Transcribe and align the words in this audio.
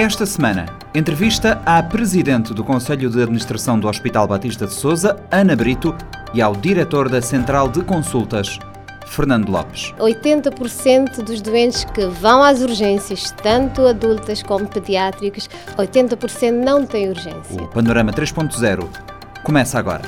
Esta 0.00 0.24
semana, 0.24 0.66
entrevista 0.94 1.60
à 1.66 1.82
Presidente 1.82 2.54
do 2.54 2.62
Conselho 2.62 3.10
de 3.10 3.20
Administração 3.20 3.80
do 3.80 3.88
Hospital 3.88 4.28
Batista 4.28 4.64
de 4.64 4.72
Souza, 4.72 5.16
Ana 5.28 5.56
Brito, 5.56 5.92
e 6.32 6.40
ao 6.40 6.54
Diretor 6.54 7.08
da 7.08 7.20
Central 7.20 7.68
de 7.68 7.82
Consultas, 7.82 8.60
Fernando 9.08 9.48
Lopes. 9.48 9.92
80% 9.98 11.24
dos 11.24 11.40
doentes 11.40 11.82
que 11.82 12.06
vão 12.06 12.44
às 12.44 12.60
urgências, 12.60 13.32
tanto 13.42 13.88
adultas 13.88 14.40
como 14.40 14.68
pediátricas, 14.68 15.50
80% 15.76 16.52
não 16.52 16.86
têm 16.86 17.08
urgência. 17.08 17.60
O 17.60 17.66
Panorama 17.66 18.12
3.0 18.12 18.86
começa 19.42 19.80
agora. 19.80 20.02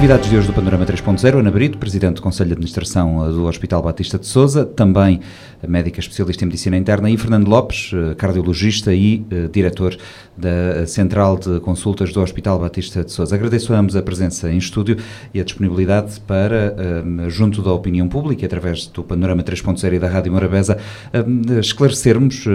Convidados 0.00 0.30
de 0.30 0.36
hoje 0.38 0.46
do 0.46 0.54
Panorama 0.54 0.86
3.0, 0.86 1.40
Ana 1.40 1.50
Brito, 1.50 1.76
Presidente 1.76 2.14
do 2.14 2.22
Conselho 2.22 2.48
de 2.48 2.52
Administração 2.54 3.30
do 3.30 3.44
Hospital 3.44 3.82
Batista 3.82 4.18
de 4.18 4.26
Souza, 4.26 4.64
também 4.64 5.20
médica 5.68 6.00
especialista 6.00 6.42
em 6.42 6.46
Medicina 6.46 6.76
Interna, 6.76 7.10
e 7.10 7.18
Fernando 7.18 7.48
Lopes, 7.48 7.92
eh, 7.92 8.14
cardiologista 8.14 8.94
e 8.94 9.26
uh, 9.30 9.48
diretor 9.50 9.96
da 10.36 10.86
Central 10.86 11.36
de 11.36 11.60
Consultas 11.60 12.14
do 12.14 12.22
Hospital 12.22 12.58
Batista 12.58 13.04
de 13.04 13.12
Souza. 13.12 13.34
Agradeço 13.34 13.74
a 13.74 13.78
ambos 13.78 13.94
a 13.94 14.00
presença 14.00 14.50
em 14.50 14.56
estúdio 14.56 14.96
e 15.34 15.40
a 15.40 15.44
disponibilidade 15.44 16.18
para, 16.20 16.74
uh, 16.74 17.28
junto 17.28 17.60
da 17.60 17.70
opinião 17.70 18.08
pública, 18.08 18.46
através 18.46 18.86
do 18.86 19.02
Panorama 19.02 19.42
3.0 19.42 19.92
e 19.92 19.98
da 19.98 20.08
Rádio 20.08 20.32
Morabeza, 20.32 20.78
uh, 21.12 21.60
esclarecermos 21.60 22.46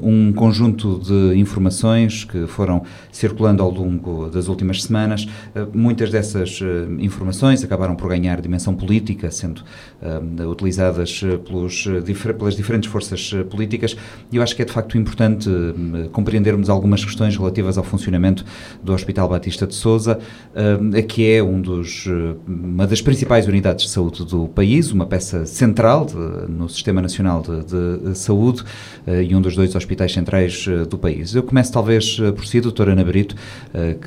um 0.00 0.32
conjunto 0.32 1.00
de 1.00 1.36
informações 1.36 2.22
que 2.22 2.46
foram 2.46 2.84
circulando 3.10 3.60
ao 3.60 3.72
longo 3.72 4.28
das 4.28 4.46
últimas 4.46 4.84
semanas. 4.84 5.26
muitas 5.74 6.10
dessas 6.10 6.60
informações 6.98 7.62
acabaram 7.64 7.94
por 7.94 8.08
ganhar 8.08 8.40
dimensão 8.40 8.74
política, 8.74 9.30
sendo 9.30 9.62
uh, 10.02 10.48
utilizadas 10.48 11.22
pelos, 11.46 11.84
pelas 12.38 12.56
diferentes 12.56 12.90
forças 12.90 13.32
políticas, 13.50 13.96
e 14.30 14.36
eu 14.36 14.42
acho 14.42 14.54
que 14.54 14.62
é 14.62 14.64
de 14.64 14.72
facto 14.72 14.96
importante 14.98 15.48
compreendermos 16.12 16.68
algumas 16.68 17.04
questões 17.04 17.36
relativas 17.36 17.78
ao 17.78 17.84
funcionamento 17.84 18.44
do 18.82 18.92
Hospital 18.92 19.28
Batista 19.28 19.66
de 19.66 19.74
Souza, 19.74 20.18
que 21.08 21.30
é 21.30 21.42
um 21.42 21.60
dos, 21.60 22.06
uma 22.46 22.86
das 22.86 23.00
principais 23.00 23.46
unidades 23.46 23.86
de 23.86 23.90
saúde 23.90 24.24
do 24.24 24.48
país, 24.48 24.92
uma 24.92 25.06
peça 25.06 25.46
central 25.46 26.06
de, 26.06 26.14
no 26.50 26.68
Sistema 26.68 27.00
Nacional 27.00 27.42
de, 27.42 28.10
de 28.10 28.18
Saúde 28.18 28.62
e 29.06 29.34
um 29.34 29.40
dos 29.40 29.54
dois 29.56 29.74
hospitais 29.74 30.12
centrais 30.12 30.66
do 30.88 30.98
país. 30.98 31.34
Eu 31.34 31.42
começo 31.42 31.72
talvez 31.72 32.18
por 32.34 32.46
si, 32.46 32.60
doutora 32.60 32.92
Ana 32.92 33.04
Brito, 33.04 33.34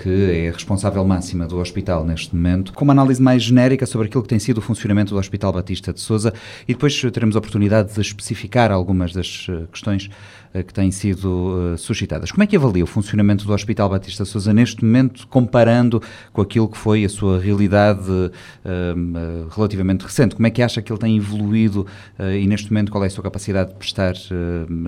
que 0.01 0.31
é 0.31 0.51
responsável 0.51 1.03
máxima 1.05 1.47
do 1.47 1.57
hospital 1.59 2.05
neste 2.05 2.35
momento, 2.35 2.73
com 2.75 2.83
uma 2.83 2.93
análise 2.93 3.21
mais 3.21 3.41
genérica 3.43 3.85
sobre 3.85 4.07
aquilo 4.07 4.23
que 4.23 4.29
tem 4.29 4.39
sido 4.39 4.57
o 4.59 4.61
funcionamento 4.61 5.13
do 5.13 5.19
Hospital 5.19 5.51
Batista 5.53 5.93
de 5.93 5.99
Souza 5.99 6.33
e 6.67 6.73
depois 6.73 6.99
teremos 6.99 7.35
a 7.35 7.39
oportunidade 7.39 7.93
de 7.93 8.01
especificar 8.01 8.71
algumas 8.71 9.13
das 9.13 9.47
eh, 9.49 9.63
questões 9.71 10.09
eh, 10.53 10.63
que 10.63 10.73
têm 10.73 10.91
sido 10.91 11.73
uh, 11.73 11.77
suscitadas. 11.77 12.31
Como 12.31 12.43
é 12.43 12.47
que 12.47 12.55
avalia 12.55 12.83
o 12.83 12.87
funcionamento 12.87 13.45
do 13.45 13.53
Hospital 13.53 13.89
Batista 13.89 14.23
de 14.23 14.29
Souza 14.29 14.53
neste 14.53 14.83
momento, 14.85 15.27
comparando 15.27 16.01
com 16.31 16.41
aquilo 16.41 16.67
que 16.67 16.77
foi 16.77 17.03
a 17.03 17.09
sua 17.09 17.39
realidade 17.39 18.09
uh, 18.09 18.31
uh, 18.65 19.49
relativamente 19.49 20.03
recente? 20.03 20.35
Como 20.35 20.47
é 20.47 20.49
que 20.49 20.61
acha 20.61 20.81
que 20.81 20.91
ele 20.91 20.99
tem 20.99 21.17
evoluído 21.17 21.85
e 22.19 22.47
neste 22.47 22.71
momento 22.71 22.91
qual 22.91 23.03
é 23.03 23.07
a 23.07 23.09
sua 23.09 23.23
capacidade 23.23 23.71
de 23.71 23.75
prestar 23.75 24.13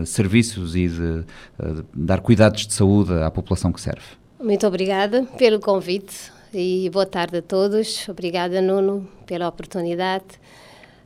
serviços 0.05 0.75
e 0.75 0.87
de, 0.87 0.95
de 0.97 1.25
dar 1.93 2.21
cuidados 2.21 2.65
de 2.65 2.73
saúde 2.73 3.13
à 3.13 3.29
população 3.29 3.71
que 3.71 3.81
serve? 3.81 4.01
Muito 4.39 4.65
obrigada 4.65 5.23
pelo 5.37 5.59
convite 5.59 6.36
e 6.59 6.89
boa 6.89 7.05
tarde 7.05 7.37
a 7.37 7.41
todos. 7.41 8.09
Obrigada, 8.09 8.61
Nuno, 8.61 9.07
pela 9.27 9.47
oportunidade. 9.47 10.25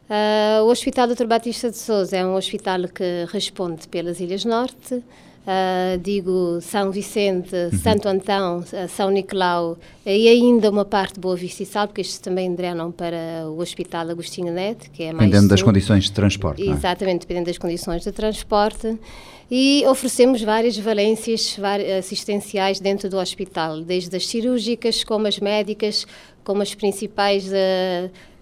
Uh, 0.10 0.64
o 0.64 0.70
Hospital 0.70 1.08
Dr. 1.08 1.26
Batista 1.26 1.70
de 1.70 1.78
Souza 1.78 2.16
é 2.16 2.26
um 2.26 2.36
hospital 2.36 2.88
que 2.88 3.26
responde 3.32 3.88
pelas 3.90 4.20
Ilhas 4.22 4.46
Norte, 4.46 5.04
uh, 5.46 5.98
digo 6.00 6.60
São 6.62 6.92
Vicente, 6.92 7.56
uhum. 7.56 7.80
Santo 7.80 8.08
Antão, 8.08 8.60
uh, 8.60 8.88
São 8.90 9.10
Nicolau 9.10 9.78
e 10.06 10.28
ainda 10.28 10.70
uma 10.70 10.86
parte 10.86 11.16
de 11.16 11.20
Boa 11.20 11.36
Vista 11.36 11.64
e 11.64 11.66
Sal, 11.66 11.88
porque 11.88 12.02
estes 12.02 12.20
também 12.20 12.54
drenam 12.54 12.92
para 12.92 13.48
o 13.48 13.60
Hospital 13.60 14.10
Agostinho 14.10 14.52
Neto, 14.52 14.90
que 14.92 15.04
é 15.04 15.14
mais... 15.14 15.30
Dependendo 15.30 15.50
das 15.50 15.62
condições 15.62 16.06
de 16.06 16.12
transporte, 16.12 16.62
é? 16.62 16.72
Exatamente, 16.72 17.22
dependendo 17.22 17.48
das 17.48 17.58
condições 17.58 18.04
de 18.04 18.12
transporte 18.12 18.98
e 19.50 19.84
oferecemos 19.86 20.42
várias 20.42 20.78
valências 20.78 21.58
assistenciais 22.00 22.80
dentro 22.80 23.10
do 23.10 23.18
hospital, 23.18 23.82
desde 23.82 24.16
as 24.16 24.26
cirúrgicas, 24.26 25.04
como 25.04 25.28
as 25.28 25.40
médicas, 25.40 26.08
como 26.44 26.62
as 26.62 26.74
principais 26.74 27.52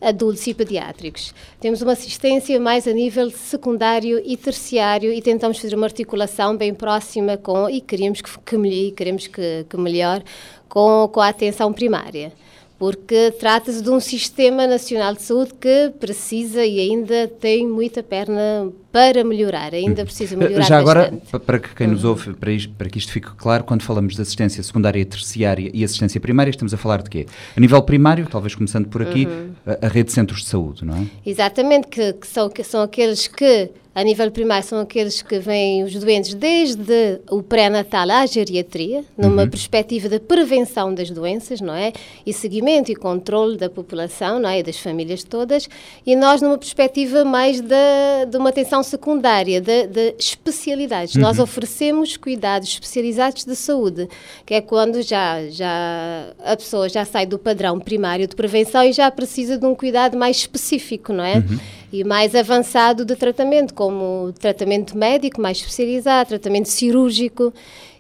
adultos 0.01 0.45
e 0.47 0.53
pediátricos. 0.53 1.33
Temos 1.59 1.81
uma 1.81 1.93
assistência 1.93 2.59
mais 2.59 2.87
a 2.87 2.93
nível 2.93 3.29
secundário 3.31 4.21
e 4.25 4.37
terciário 4.37 5.11
e 5.11 5.21
tentamos 5.21 5.59
fazer 5.59 5.75
uma 5.75 5.85
articulação 5.85 6.55
bem 6.55 6.73
próxima 6.73 7.37
com, 7.37 7.69
e 7.69 7.81
queremos 7.81 8.21
que, 8.21 8.29
que, 8.39 8.91
queremos 8.91 9.27
que, 9.27 9.65
que 9.69 9.77
melhor, 9.77 10.23
com, 10.67 11.09
com 11.11 11.19
a 11.19 11.29
atenção 11.29 11.73
primária 11.73 12.31
porque 12.79 13.31
trata-se 13.31 13.83
de 13.83 13.89
um 13.89 13.99
sistema 13.99 14.65
nacional 14.65 15.13
de 15.13 15.21
saúde 15.21 15.53
que 15.59 15.91
precisa 15.99 16.65
e 16.65 16.79
ainda 16.79 17.27
tem 17.27 17.67
muita 17.67 18.01
perna 18.01 18.71
para 18.91 19.23
melhorar, 19.23 19.73
ainda 19.73 20.03
precisa 20.03 20.35
melhorar 20.35 20.65
Já 20.65 20.79
agora, 20.79 21.11
bastante. 21.11 21.45
para 21.45 21.59
que 21.59 21.75
quem 21.75 21.87
nos 21.87 22.03
uhum. 22.03 22.09
ouve, 22.11 22.33
para, 22.33 22.51
isto, 22.51 22.73
para 22.73 22.89
que 22.89 22.97
isto 22.97 23.11
fique 23.11 23.29
claro, 23.35 23.63
quando 23.63 23.83
falamos 23.83 24.15
de 24.15 24.21
assistência 24.21 24.63
secundária, 24.63 25.05
terciária 25.05 25.69
e 25.73 25.83
assistência 25.83 26.19
primária, 26.19 26.49
estamos 26.49 26.73
a 26.73 26.77
falar 26.77 27.03
de 27.03 27.09
quê? 27.09 27.25
A 27.55 27.59
nível 27.59 27.81
primário, 27.83 28.27
talvez 28.29 28.55
começando 28.55 28.87
por 28.87 29.01
aqui, 29.01 29.25
uhum. 29.25 29.51
a, 29.65 29.85
a, 29.85 29.89
rede 29.89 30.07
de 30.07 30.13
centros 30.13 30.41
de 30.41 30.47
saúde, 30.47 30.83
não 30.83 30.95
é? 30.95 31.05
Exatamente, 31.25 31.87
que, 31.87 32.13
que, 32.13 32.27
são, 32.27 32.49
que 32.49 32.63
são 32.63 32.81
aqueles 32.81 33.27
que 33.27 33.69
a 33.99 34.03
nível 34.03 34.31
primário 34.31 34.65
são 34.65 34.79
aqueles 34.79 35.21
que 35.21 35.39
vêm 35.39 35.83
os 35.83 35.93
doentes 35.95 36.33
desde 36.33 37.19
o 37.29 37.43
pré-natal 37.43 38.09
à 38.09 38.25
geriatria, 38.25 39.03
numa 39.17 39.43
uhum. 39.43 39.49
perspectiva 39.49 40.07
de 40.07 40.19
prevenção 40.19 40.93
das 40.93 41.09
doenças, 41.09 41.59
não 41.59 41.73
é? 41.73 41.91
E 42.25 42.31
seguimento 42.31 42.91
e 42.91 42.95
controle 42.95 43.57
da 43.57 43.69
população, 43.69 44.39
não 44.39 44.47
é? 44.47 44.59
E 44.59 44.63
das 44.63 44.79
famílias 44.79 45.23
todas. 45.23 45.67
E 46.05 46.15
nós 46.15 46.41
numa 46.41 46.57
perspectiva 46.57 47.25
mais 47.25 47.59
de, 47.59 48.25
de 48.29 48.37
uma 48.37 48.49
atenção 48.49 48.78
secundária, 48.83 49.61
de, 49.61 49.87
de 49.87 50.15
especialidades. 50.17 51.15
Uhum. 51.15 51.21
Nós 51.21 51.39
oferecemos 51.39 52.17
cuidados 52.17 52.69
especializados 52.69 53.45
de 53.45 53.55
saúde, 53.55 54.07
que 54.45 54.53
é 54.53 54.61
quando 54.61 55.01
já, 55.01 55.47
já 55.49 56.33
a 56.43 56.55
pessoa 56.55 56.89
já 56.89 57.05
sai 57.05 57.25
do 57.25 57.39
padrão 57.39 57.79
primário 57.79 58.27
de 58.27 58.35
prevenção 58.35 58.83
e 58.83 58.93
já 58.93 59.09
precisa 59.11 59.57
de 59.57 59.65
um 59.65 59.75
cuidado 59.75 60.17
mais 60.17 60.37
específico, 60.37 61.13
não 61.13 61.23
é? 61.23 61.35
Uhum 61.35 61.59
e 61.91 62.03
mais 62.03 62.35
avançado 62.35 63.03
de 63.03 63.15
tratamento, 63.15 63.73
como 63.73 64.31
tratamento 64.39 64.95
médico 64.95 65.41
mais 65.41 65.57
especializado, 65.57 66.29
tratamento 66.29 66.69
cirúrgico 66.69 67.51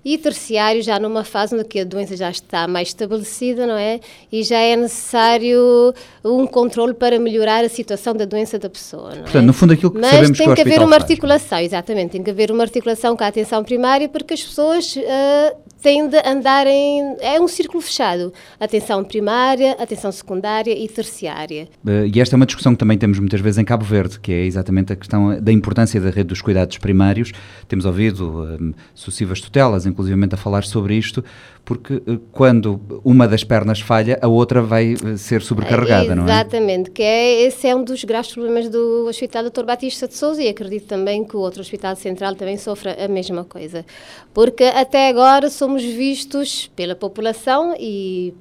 e 0.09 0.17
terciário 0.17 0.81
já 0.81 0.99
numa 0.99 1.23
fase 1.23 1.55
onde 1.55 1.79
a 1.79 1.83
doença 1.83 2.17
já 2.17 2.31
está 2.31 2.67
mais 2.67 2.87
estabelecida, 2.87 3.67
não 3.67 3.75
é? 3.77 3.99
E 4.31 4.41
já 4.41 4.57
é 4.57 4.75
necessário 4.75 5.93
um 6.25 6.47
controle 6.47 6.95
para 6.95 7.19
melhorar 7.19 7.63
a 7.63 7.69
situação 7.69 8.15
da 8.15 8.25
doença 8.25 8.57
da 8.57 8.71
pessoa, 8.71 9.09
não 9.09 9.21
Portanto, 9.21 9.35
é? 9.35 9.41
no 9.41 9.53
fundo 9.53 9.73
aquilo 9.73 9.91
que 9.91 9.99
Mas 9.99 10.09
sabemos 10.09 10.37
tem 10.39 10.47
que, 10.47 10.55
que 10.55 10.61
haver 10.61 10.79
uma 10.79 10.89
faz. 10.89 11.03
articulação, 11.03 11.59
exatamente, 11.59 12.11
tem 12.13 12.23
que 12.23 12.31
haver 12.31 12.49
uma 12.49 12.63
articulação 12.63 13.15
com 13.15 13.23
a 13.23 13.27
atenção 13.27 13.63
primária 13.63 14.09
porque 14.09 14.33
as 14.33 14.41
pessoas 14.41 14.95
uh, 14.95 15.55
têm 15.81 16.07
de 16.07 16.17
andar 16.25 16.67
em... 16.67 17.15
é 17.19 17.39
um 17.39 17.47
círculo 17.47 17.81
fechado. 17.81 18.33
Atenção 18.59 19.03
primária, 19.03 19.71
atenção 19.79 20.11
secundária 20.11 20.71
e 20.71 20.87
terciária. 20.87 21.67
Uh, 21.85 22.05
e 22.13 22.19
esta 22.19 22.35
é 22.35 22.37
uma 22.37 22.45
discussão 22.45 22.73
que 22.73 22.79
também 22.79 22.97
temos 22.97 23.19
muitas 23.19 23.41
vezes 23.41 23.57
em 23.57 23.65
Cabo 23.65 23.83
Verde, 23.83 24.19
que 24.19 24.31
é 24.31 24.45
exatamente 24.45 24.93
a 24.93 24.95
questão 24.95 25.41
da 25.41 25.51
importância 25.51 25.99
da 25.99 26.09
rede 26.09 26.29
dos 26.29 26.41
cuidados 26.41 26.77
primários. 26.77 27.31
Temos 27.67 27.85
ouvido 27.85 28.57
um, 28.59 28.73
sucessivas 28.93 29.41
tutelas, 29.41 29.85
inclusivamente 29.85 30.35
a 30.35 30.37
falar 30.37 30.63
sobre 30.63 30.95
isto, 30.95 31.23
porque 31.69 32.01
eh, 32.07 32.17
quando 32.31 32.81
uma 33.05 33.27
das 33.27 33.43
pernas 33.43 33.79
falha, 33.79 34.17
a 34.23 34.27
outra 34.27 34.59
vai 34.59 34.93
eh, 34.93 35.17
ser 35.17 35.43
sobrecarregada, 35.43 36.15
não 36.15 36.23
é? 36.23 36.31
Exatamente, 36.31 36.89
que 36.89 37.03
é, 37.03 37.43
esse 37.43 37.67
é 37.67 37.75
um 37.75 37.83
dos 37.83 38.03
graves 38.03 38.33
problemas 38.33 38.67
do 38.69 39.05
Hospital 39.07 39.43
Dr. 39.51 39.65
Batista 39.65 40.07
de 40.07 40.15
Souza 40.15 40.41
e 40.41 40.47
acredito 40.47 40.87
também 40.87 41.23
que 41.23 41.37
o 41.37 41.39
outro 41.39 41.61
Hospital 41.61 41.95
Central 41.95 42.33
também 42.33 42.57
sofra 42.57 42.97
a 42.99 43.07
mesma 43.07 43.43
coisa. 43.43 43.85
Porque 44.33 44.63
até 44.63 45.09
agora 45.09 45.47
somos 45.51 45.83
vistos 45.83 46.71
pela 46.75 46.95
população 46.95 47.75
e 47.79 48.33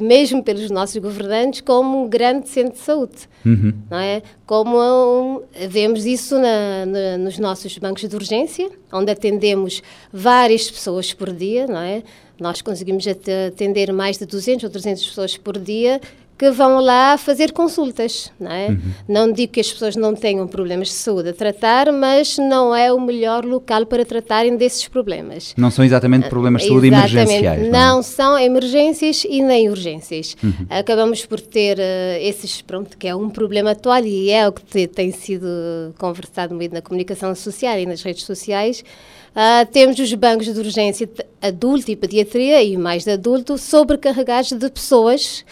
mesmo 0.00 0.44
pelos 0.44 0.70
nossos 0.70 0.96
governantes, 0.98 1.60
como 1.60 2.04
um 2.04 2.08
grande 2.08 2.48
centro 2.48 2.74
de 2.74 2.78
saúde, 2.78 3.28
uhum. 3.44 3.72
não 3.90 3.98
é? 3.98 4.22
Como 4.46 4.78
um, 4.78 5.42
vemos 5.68 6.06
isso 6.06 6.38
na, 6.38 6.86
na, 6.86 7.18
nos 7.18 7.40
nossos 7.40 7.76
bancos 7.76 8.08
de 8.08 8.14
urgência, 8.14 8.70
onde 8.92 9.10
atendemos 9.10 9.82
várias 10.12 10.70
pessoas 10.70 11.12
por 11.12 11.32
dia, 11.32 11.66
não 11.66 11.80
é? 11.80 12.04
Nós 12.38 12.60
conseguimos 12.60 13.06
atender 13.06 13.92
mais 13.92 14.18
de 14.18 14.26
200 14.26 14.64
ou 14.64 14.70
300 14.70 15.06
pessoas 15.06 15.36
por 15.36 15.58
dia 15.58 16.00
que 16.38 16.50
vão 16.50 16.80
lá 16.80 17.16
fazer 17.16 17.52
consultas, 17.52 18.30
não 18.38 18.50
é? 18.50 18.68
Uhum. 18.68 18.80
Não 19.08 19.32
digo 19.32 19.52
que 19.52 19.60
as 19.60 19.72
pessoas 19.72 19.96
não 19.96 20.14
tenham 20.14 20.46
problemas 20.46 20.88
de 20.88 20.94
saúde 20.94 21.30
a 21.30 21.32
tratar, 21.32 21.90
mas 21.90 22.36
não 22.36 22.74
é 22.74 22.92
o 22.92 23.00
melhor 23.00 23.44
local 23.44 23.86
para 23.86 24.04
tratarem 24.04 24.56
desses 24.56 24.86
problemas. 24.86 25.54
Não 25.56 25.70
são 25.70 25.84
exatamente 25.84 26.28
problemas 26.28 26.62
de 26.62 26.68
saúde 26.68 26.88
exatamente. 26.88 27.14
emergenciais. 27.14 27.60
Não, 27.62 27.66
é? 27.66 27.70
não 27.70 28.02
são 28.02 28.38
emergências 28.38 29.24
e 29.24 29.42
nem 29.42 29.70
urgências. 29.70 30.36
Uhum. 30.42 30.66
Acabamos 30.68 31.24
por 31.24 31.40
ter 31.40 31.78
uh, 31.78 31.82
esses, 32.20 32.60
pronto, 32.60 32.98
que 32.98 33.08
é 33.08 33.16
um 33.16 33.30
problema 33.30 33.70
atual 33.70 34.04
e 34.04 34.30
é 34.30 34.46
o 34.46 34.52
que 34.52 34.62
te, 34.62 34.86
tem 34.86 35.12
sido 35.12 35.46
conversado 35.96 36.54
muito 36.54 36.72
na 36.72 36.82
comunicação 36.82 37.34
social 37.34 37.78
e 37.78 37.86
nas 37.86 38.02
redes 38.02 38.24
sociais. 38.24 38.84
Uh, 39.36 39.66
temos 39.70 39.98
os 39.98 40.12
bancos 40.14 40.52
de 40.52 40.58
urgência 40.58 41.08
adulto 41.42 41.90
e 41.90 41.96
pediatria 41.96 42.62
e 42.62 42.76
mais 42.76 43.04
de 43.04 43.10
adulto 43.10 43.58
sobrecarregados 43.58 44.52
de 44.52 44.70
pessoas 44.70 45.44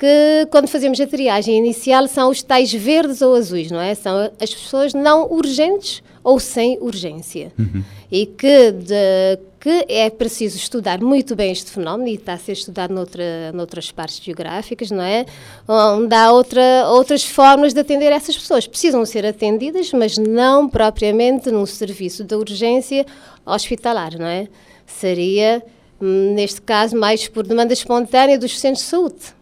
que 0.00 0.48
quando 0.50 0.66
fazemos 0.66 0.98
a 0.98 1.06
triagem 1.06 1.58
inicial 1.58 2.08
são 2.08 2.30
os 2.30 2.42
tais 2.42 2.72
verdes 2.72 3.20
ou 3.20 3.34
azuis, 3.34 3.70
não 3.70 3.78
é? 3.78 3.94
São 3.94 4.30
as 4.40 4.54
pessoas 4.54 4.94
não 4.94 5.30
urgentes 5.30 6.02
ou 6.24 6.40
sem 6.40 6.78
urgência. 6.80 7.52
Uhum. 7.58 7.84
E 8.10 8.24
que, 8.24 8.72
de, 8.72 9.38
que 9.60 9.84
é 9.90 10.08
preciso 10.08 10.56
estudar 10.56 11.02
muito 11.02 11.36
bem 11.36 11.52
este 11.52 11.70
fenómeno 11.70 12.08
e 12.08 12.14
está 12.14 12.32
a 12.32 12.38
ser 12.38 12.52
estudado 12.52 12.94
noutra, 12.94 13.52
noutras 13.52 13.92
partes 13.92 14.24
geográficas, 14.24 14.90
não 14.90 15.02
é? 15.02 15.26
Onde 15.68 16.14
há 16.14 16.32
outra, 16.32 16.88
outras 16.88 17.22
formas 17.22 17.74
de 17.74 17.80
atender 17.80 18.10
essas 18.10 18.38
pessoas. 18.38 18.66
Precisam 18.66 19.04
ser 19.04 19.26
atendidas, 19.26 19.92
mas 19.92 20.16
não 20.16 20.66
propriamente 20.66 21.50
num 21.50 21.66
serviço 21.66 22.24
de 22.24 22.34
urgência 22.34 23.04
hospitalar, 23.44 24.18
não 24.18 24.26
é? 24.26 24.48
Seria, 24.86 25.62
hum, 26.00 26.32
neste 26.34 26.62
caso, 26.62 26.96
mais 26.96 27.28
por 27.28 27.46
demanda 27.46 27.74
espontânea 27.74 28.38
dos 28.38 28.58
centros 28.58 28.82
de 28.82 28.88
saúde. 28.88 29.39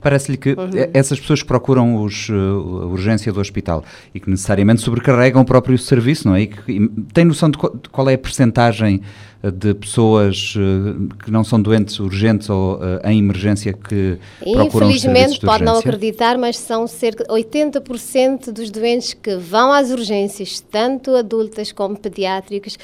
Parece-lhe 0.00 0.36
que 0.36 0.50
uhum. 0.50 0.70
essas 0.92 1.18
pessoas 1.18 1.42
que 1.42 1.48
procuram 1.48 2.02
os, 2.02 2.28
uh, 2.28 2.32
a 2.32 2.86
urgência 2.86 3.32
do 3.32 3.40
hospital 3.40 3.82
e 4.14 4.20
que 4.20 4.28
necessariamente 4.28 4.82
sobrecarregam 4.82 5.40
o 5.40 5.44
próprio 5.44 5.78
serviço, 5.78 6.28
não 6.28 6.34
é? 6.34 6.42
E 6.42 6.46
que, 6.48 6.72
e, 6.72 6.88
tem 7.12 7.24
noção 7.24 7.50
de 7.50 7.56
qual, 7.56 7.74
de 7.74 7.88
qual, 7.88 8.10
é 8.10 8.14
a 8.14 8.18
percentagem 8.18 9.00
uh, 9.42 9.50
de 9.50 9.74
pessoas 9.74 10.54
uh, 10.56 11.08
que 11.24 11.30
não 11.30 11.42
são 11.42 11.60
doentes 11.60 11.98
urgentes 11.98 12.50
ou 12.50 12.76
uh, 12.76 13.00
em 13.04 13.18
emergência 13.18 13.72
que 13.72 14.18
procuram 14.40 14.88
os 14.88 15.00
serviços 15.00 15.38
de 15.38 15.46
pode 15.46 15.64
não 15.64 15.78
acreditar, 15.78 16.36
mas 16.36 16.58
são 16.58 16.86
cerca 16.86 17.24
de 17.24 17.30
80% 17.30 18.52
dos 18.52 18.70
doentes 18.70 19.14
que 19.14 19.36
vão 19.36 19.72
às 19.72 19.90
urgências, 19.90 20.60
tanto 20.60 21.16
adultas 21.16 21.72
como 21.72 21.96
pediátricas, 21.96 22.76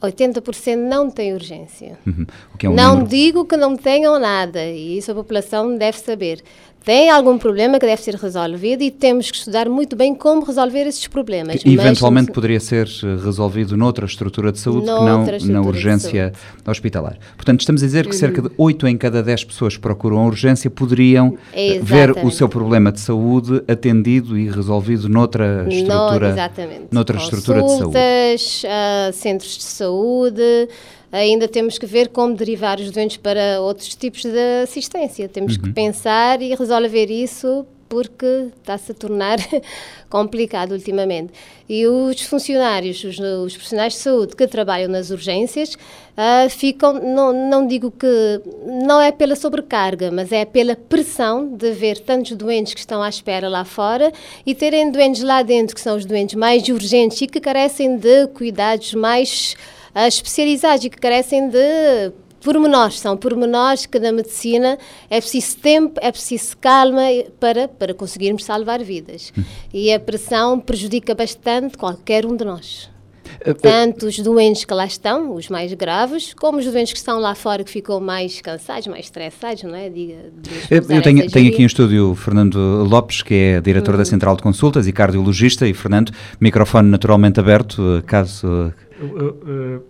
80% 0.00 0.76
não 0.76 1.10
tem 1.10 1.34
urgência. 1.34 1.98
Uhum. 2.06 2.26
É 2.62 2.68
um 2.68 2.74
não 2.74 2.90
número... 2.90 3.08
digo 3.08 3.44
que 3.44 3.56
não 3.56 3.76
tenham 3.76 4.18
nada, 4.18 4.64
e 4.64 4.98
isso 4.98 5.12
a 5.12 5.14
população 5.14 5.76
deve 5.76 5.98
saber 5.98 6.42
tem 6.84 7.10
algum 7.10 7.36
problema 7.36 7.78
que 7.78 7.86
deve 7.86 8.00
ser 8.00 8.14
resolvido 8.14 8.82
e 8.82 8.90
temos 8.90 9.30
que 9.30 9.36
estudar 9.36 9.68
muito 9.68 9.94
bem 9.94 10.14
como 10.14 10.44
resolver 10.44 10.86
esses 10.86 11.06
problemas. 11.06 11.62
Que 11.62 11.74
eventualmente 11.74 12.28
mas, 12.28 12.34
poderia 12.34 12.60
ser 12.60 12.86
eh, 12.86 13.22
resolvido 13.22 13.76
noutra 13.76 14.06
estrutura 14.06 14.50
de 14.50 14.58
saúde 14.58 14.86
que 14.86 14.92
não 14.92 15.26
na 15.44 15.60
urgência 15.60 16.32
hospitalar. 16.66 17.18
Portanto, 17.36 17.60
estamos 17.60 17.82
a 17.82 17.86
dizer 17.86 18.04
que 18.06 18.12
uhum. 18.12 18.18
cerca 18.18 18.42
de 18.42 18.50
8 18.56 18.86
em 18.86 18.96
cada 18.96 19.22
10 19.22 19.44
pessoas 19.44 19.74
que 19.76 19.80
procuram 19.80 20.18
a 20.18 20.26
urgência 20.26 20.70
poderiam 20.70 21.36
eh, 21.52 21.76
exatamente. 21.76 21.84
ver 21.84 22.24
o 22.24 22.30
seu 22.30 22.48
problema 22.48 22.90
de 22.90 23.00
saúde 23.00 23.62
atendido 23.68 24.38
e 24.38 24.48
resolvido 24.48 25.08
noutra 25.08 25.66
estrutura, 25.68 26.50
noutra 26.90 27.18
estrutura 27.18 27.62
de 27.62 27.78
saúde. 27.78 27.98
Uh, 27.98 29.12
centros 29.12 29.56
de 29.56 29.64
saúde, 29.64 30.68
ainda 31.12 31.48
temos 31.48 31.78
que 31.78 31.86
ver 31.86 32.08
como 32.08 32.34
derivar 32.34 32.78
os 32.78 32.90
doentes 32.90 33.16
para 33.16 33.60
outros 33.60 33.94
tipos 33.94 34.22
de 34.22 34.62
assistência. 34.62 35.28
Temos 35.28 35.56
uhum. 35.56 35.62
que 35.62 35.72
pensar 35.72 36.40
e 36.40 36.54
resolver 36.54 37.06
isso 37.06 37.66
porque 37.90 38.50
está-se 38.56 38.92
a 38.92 38.94
tornar 38.94 39.38
complicado 40.08 40.70
ultimamente. 40.70 41.32
E 41.68 41.88
os 41.88 42.22
funcionários, 42.22 43.02
os, 43.02 43.18
os, 43.18 43.52
profissionais 43.52 43.94
de 43.94 43.98
saúde 43.98 44.36
que 44.36 44.46
trabalham 44.46 44.88
nas 44.88 45.10
urgências, 45.10 45.74
uh, 45.74 46.48
ficam, 46.48 46.92
não, 46.92 47.32
não 47.50 47.66
digo 47.66 47.90
que, 47.90 48.40
não 48.84 49.00
é 49.00 49.10
pela 49.10 49.34
sobrecarga, 49.34 50.08
mas 50.12 50.30
é 50.30 50.44
pela 50.44 50.76
pressão 50.76 51.48
de 51.48 51.72
ver 51.72 51.98
tantos 51.98 52.30
doentes 52.36 52.74
que 52.74 52.80
estão 52.80 53.02
à 53.02 53.08
espera 53.08 53.48
lá 53.48 53.64
fora 53.64 54.12
e 54.46 54.54
terem 54.54 54.92
doentes 54.92 55.24
lá 55.24 55.42
dentro 55.42 55.74
que 55.74 55.80
são 55.80 55.96
os 55.96 56.04
doentes 56.04 56.36
mais 56.36 56.68
urgentes 56.68 57.20
e 57.20 57.26
que 57.26 57.40
carecem 57.40 57.96
de 57.96 58.28
cuidados 58.28 58.94
mais 58.94 59.56
uh, 59.94 60.06
especializados 60.06 60.84
e 60.84 60.90
que 60.90 60.98
carecem 60.98 61.48
de 61.48 62.12
pormenores, 62.40 62.98
são 62.98 63.16
pormenores 63.16 63.86
que 63.86 63.98
na 63.98 64.12
medicina 64.12 64.78
é 65.08 65.20
preciso 65.20 65.58
tempo, 65.58 66.00
é 66.02 66.10
preciso 66.10 66.56
calma 66.56 67.02
para, 67.38 67.68
para 67.68 67.94
conseguirmos 67.94 68.44
salvar 68.44 68.82
vidas. 68.82 69.32
E 69.72 69.92
a 69.92 70.00
pressão 70.00 70.58
prejudica 70.58 71.14
bastante 71.14 71.76
qualquer 71.76 72.24
um 72.24 72.36
de 72.36 72.44
nós. 72.44 72.90
Eh, 73.40 73.50
eh, 73.50 73.54
Tanto 73.54 74.06
os 74.06 74.18
doentes 74.18 74.64
que 74.64 74.74
lá 74.74 74.86
estão, 74.86 75.34
os 75.34 75.48
mais 75.48 75.72
graves, 75.74 76.34
como 76.34 76.58
os 76.58 76.64
doentes 76.64 76.92
que 76.92 76.98
estão 76.98 77.18
lá 77.18 77.34
fora 77.34 77.64
que 77.64 77.70
ficam 77.70 78.00
mais 78.00 78.40
cansados, 78.40 78.86
mais 78.86 79.06
estressados, 79.06 79.62
não 79.62 79.74
é? 79.74 79.88
Diga, 79.88 80.16
eu 80.70 81.02
tenho, 81.02 81.30
tenho 81.30 81.52
aqui 81.52 81.62
em 81.62 81.66
estúdio 81.66 82.10
o 82.10 82.14
Fernando 82.14 82.56
Lopes, 82.84 83.22
que 83.22 83.34
é 83.34 83.60
diretor 83.60 83.96
da 83.96 84.02
hum. 84.02 84.06
Central 84.06 84.36
de 84.36 84.42
Consultas 84.42 84.86
e 84.86 84.92
cardiologista, 84.92 85.66
e 85.66 85.74
Fernando, 85.74 86.12
microfone 86.40 86.88
naturalmente 86.88 87.40
aberto, 87.40 88.02
caso... 88.06 88.72
Uh, 89.00 89.82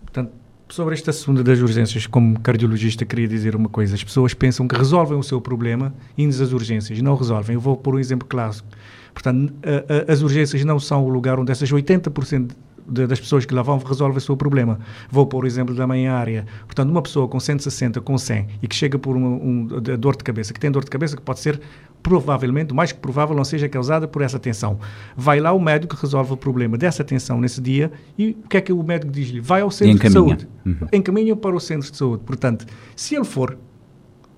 portanto, 0.00 0.32
sobre 0.68 0.94
este 0.94 1.10
assunto 1.10 1.44
das 1.44 1.60
urgências, 1.60 2.06
como 2.06 2.40
cardiologista, 2.40 3.04
queria 3.04 3.28
dizer 3.28 3.54
uma 3.54 3.68
coisa. 3.68 3.94
As 3.94 4.02
pessoas 4.02 4.34
pensam 4.34 4.66
que 4.66 4.74
resolvem 4.76 5.18
o 5.18 5.22
seu 5.22 5.40
problema 5.40 5.94
indo 6.16 6.30
às 6.30 6.52
urgências. 6.52 7.00
Não 7.00 7.14
resolvem. 7.14 7.54
Eu 7.54 7.60
vou 7.60 7.76
pôr 7.76 7.94
um 7.94 7.98
exemplo 7.98 8.26
clássico. 8.26 8.66
Portanto, 9.12 9.52
a, 9.62 10.10
a, 10.10 10.12
as 10.12 10.22
urgências 10.22 10.64
não 10.64 10.80
são 10.80 11.04
o 11.04 11.08
lugar 11.08 11.38
onde 11.38 11.52
essas 11.52 11.70
80% 11.70 12.50
de, 12.88 13.06
das 13.06 13.20
pessoas 13.20 13.44
que 13.44 13.54
lá 13.54 13.62
vão 13.62 13.78
resolvem 13.78 14.18
o 14.18 14.20
seu 14.20 14.36
problema. 14.36 14.78
Vou 15.10 15.26
pôr 15.26 15.44
o 15.44 15.46
exemplo 15.46 15.74
da 15.74 15.86
minha 15.86 16.12
área. 16.12 16.46
Portanto, 16.66 16.90
uma 16.90 17.02
pessoa 17.02 17.28
com 17.28 17.40
160, 17.40 18.00
com 18.00 18.16
100 18.16 18.46
e 18.62 18.68
que 18.68 18.74
chega 18.74 18.98
por 18.98 19.16
uma 19.16 19.28
um, 19.28 19.66
dor 19.98 20.16
de 20.16 20.24
cabeça, 20.24 20.52
que 20.52 20.60
tem 20.60 20.70
dor 20.70 20.84
de 20.84 20.90
cabeça, 20.90 21.16
que 21.16 21.22
pode 21.22 21.40
ser 21.40 21.60
provavelmente, 22.02 22.74
mais 22.74 22.92
que 22.92 22.98
provável, 22.98 23.34
não 23.34 23.44
seja 23.44 23.66
causada 23.66 24.06
por 24.06 24.20
essa 24.20 24.38
tensão. 24.38 24.78
Vai 25.16 25.40
lá 25.40 25.52
o 25.52 25.60
médico 25.60 25.96
resolve 25.96 26.34
o 26.34 26.36
problema 26.36 26.76
dessa 26.76 27.02
tensão 27.02 27.40
nesse 27.40 27.62
dia 27.62 27.90
e 28.18 28.36
o 28.44 28.48
que 28.48 28.58
é 28.58 28.60
que 28.60 28.72
o 28.72 28.82
médico 28.82 29.10
diz-lhe? 29.10 29.40
Vai 29.40 29.62
ao 29.62 29.70
centro 29.70 30.06
de 30.06 30.12
saúde. 30.12 30.46
Uhum. 30.66 30.76
Encaminha 30.92 31.34
para 31.34 31.56
o 31.56 31.60
centro 31.60 31.90
de 31.90 31.96
saúde. 31.96 32.22
Portanto, 32.26 32.66
se 32.94 33.14
ele 33.14 33.24
for, 33.24 33.56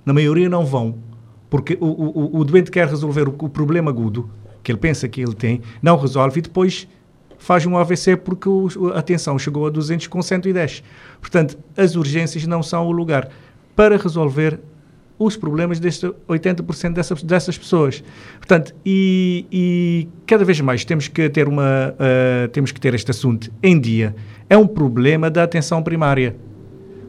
na 0.04 0.12
maioria 0.12 0.48
não 0.48 0.64
vão, 0.64 0.98
porque 1.50 1.76
o, 1.80 1.86
o, 1.86 2.38
o 2.38 2.44
doente 2.44 2.70
quer 2.70 2.86
resolver 2.86 3.28
o, 3.28 3.34
o 3.36 3.48
problema 3.48 3.90
agudo, 3.90 4.30
que 4.62 4.70
ele 4.70 4.78
pensa 4.78 5.08
que 5.08 5.20
ele 5.20 5.34
tem, 5.34 5.60
não 5.82 5.96
resolve 5.96 6.38
e 6.38 6.42
depois 6.42 6.86
faz 7.38 7.66
um 7.66 7.76
AVC 7.76 8.16
porque 8.16 8.48
o, 8.48 8.68
a 8.94 9.02
tensão 9.02 9.38
chegou 9.38 9.66
a 9.66 9.70
200 9.70 10.06
com 10.06 10.22
110. 10.22 10.82
Portanto, 11.20 11.58
as 11.76 11.96
urgências 11.96 12.46
não 12.46 12.62
são 12.62 12.86
o 12.86 12.92
lugar 12.92 13.28
para 13.74 13.96
resolver 13.96 14.58
os 15.18 15.36
problemas 15.36 15.80
deste 15.80 16.06
80% 16.28 16.92
dessas, 16.92 17.22
dessas 17.22 17.56
pessoas. 17.56 18.02
Portanto, 18.38 18.74
e, 18.84 19.46
e, 19.50 20.08
cada 20.26 20.44
vez 20.44 20.60
mais 20.60 20.84
temos 20.84 21.08
que 21.08 21.28
ter 21.30 21.48
uma 21.48 21.94
uh, 21.94 22.48
temos 22.48 22.70
que 22.70 22.80
ter 22.80 22.94
este 22.94 23.10
assunto 23.10 23.50
em 23.62 23.78
dia. 23.78 24.14
É 24.48 24.56
um 24.56 24.66
problema 24.66 25.30
da 25.30 25.42
atenção 25.42 25.82
primária. 25.82 26.36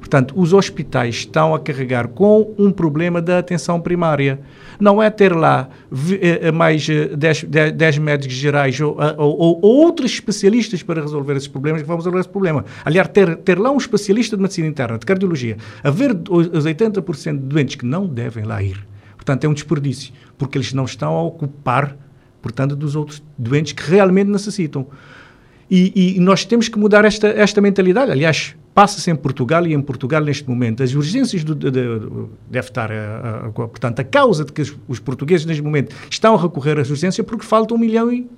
Portanto, 0.08 0.34
os 0.40 0.54
hospitais 0.54 1.16
estão 1.16 1.54
a 1.54 1.60
carregar 1.60 2.08
com 2.08 2.54
um 2.58 2.72
problema 2.72 3.22
da 3.22 3.40
atenção 3.40 3.78
primária. 3.82 4.40
Não 4.80 5.04
é 5.04 5.10
ter 5.10 5.36
lá 5.36 5.68
eh, 5.92 6.40
eh, 6.44 6.52
mais 6.52 6.88
10, 6.88 7.46
eh, 7.54 7.72
10 7.72 7.98
médicos 7.98 8.38
gerais 8.38 8.80
ou, 8.80 8.98
ou, 9.18 9.38
ou, 9.38 9.62
outros 9.62 10.14
especialistas 10.14 10.82
para 10.82 11.02
resolver 11.02 11.36
esses 11.36 11.50
problemas 11.50 11.82
que 11.82 11.88
vão 11.90 11.98
resolver 11.98 12.20
esse 12.20 12.30
problema. 12.30 12.64
Aliás, 12.86 13.10
ter, 13.10 13.36
ter 13.36 13.60
lá 13.60 13.70
um 13.70 13.76
especialista 13.76 14.38
de 14.38 14.42
medicina 14.42 14.70
interna, 14.70 14.98
de 14.98 15.06
cardiologia, 15.06 15.58
a 15.84 15.90
ver 15.90 16.12
os 16.30 16.66
80% 16.66 17.34
de 17.34 17.40
doentes 17.40 17.76
que 17.76 17.86
não 17.86 18.08
devem 18.08 18.46
lá 18.46 18.64
ir. 18.64 18.80
Portanto, 19.18 19.44
é 19.44 19.50
um 19.50 19.54
desperdício, 19.54 20.14
porque 20.38 20.58
eles 20.58 20.72
não 20.72 20.86
estão 20.86 21.16
a 21.16 21.24
ocupar, 21.24 21.98
portanto, 22.42 22.78
dos 22.78 22.96
outros 22.96 23.22
doentes 23.38 23.74
que 23.74 23.92
realmente 23.92 24.30
necessitam. 24.30 24.88
E, 25.70 26.16
e, 26.16 26.20
nós 26.20 26.46
temos 26.46 26.70
que 26.70 26.80
mudar 26.80 27.04
esta, 27.04 27.28
esta 27.28 27.60
mentalidade. 27.60 28.12
Aliás, 28.12 28.56
passa-se 28.74 29.12
em 29.12 29.16
Portugal 29.16 29.68
e 29.68 29.74
em 29.74 29.82
Portugal 29.82 30.22
neste 30.22 30.48
momento. 30.48 30.82
As 30.82 30.94
urgências 30.94 31.44
do, 31.44 31.54
de, 31.54 31.70
de, 31.70 31.82
deve 32.50 32.68
estar 32.70 32.90
a, 32.92 32.96
a, 32.96 33.48
a, 33.48 33.52
portanto 33.52 34.00
a 34.00 34.04
causa 34.04 34.46
de 34.46 34.54
que 34.54 34.62
os, 34.62 34.76
os, 34.88 35.00
portugueses 35.00 35.46
neste 35.46 35.62
momento 35.62 35.94
estão 36.10 36.36
a 36.36 36.42
recorrer 36.42 36.80
às 36.80 36.90
urgências 36.90 37.26
porque 37.26 37.46
falta 37.46 37.74
um 37.74 37.78
milhão 37.78 38.12
e, 38.12 38.30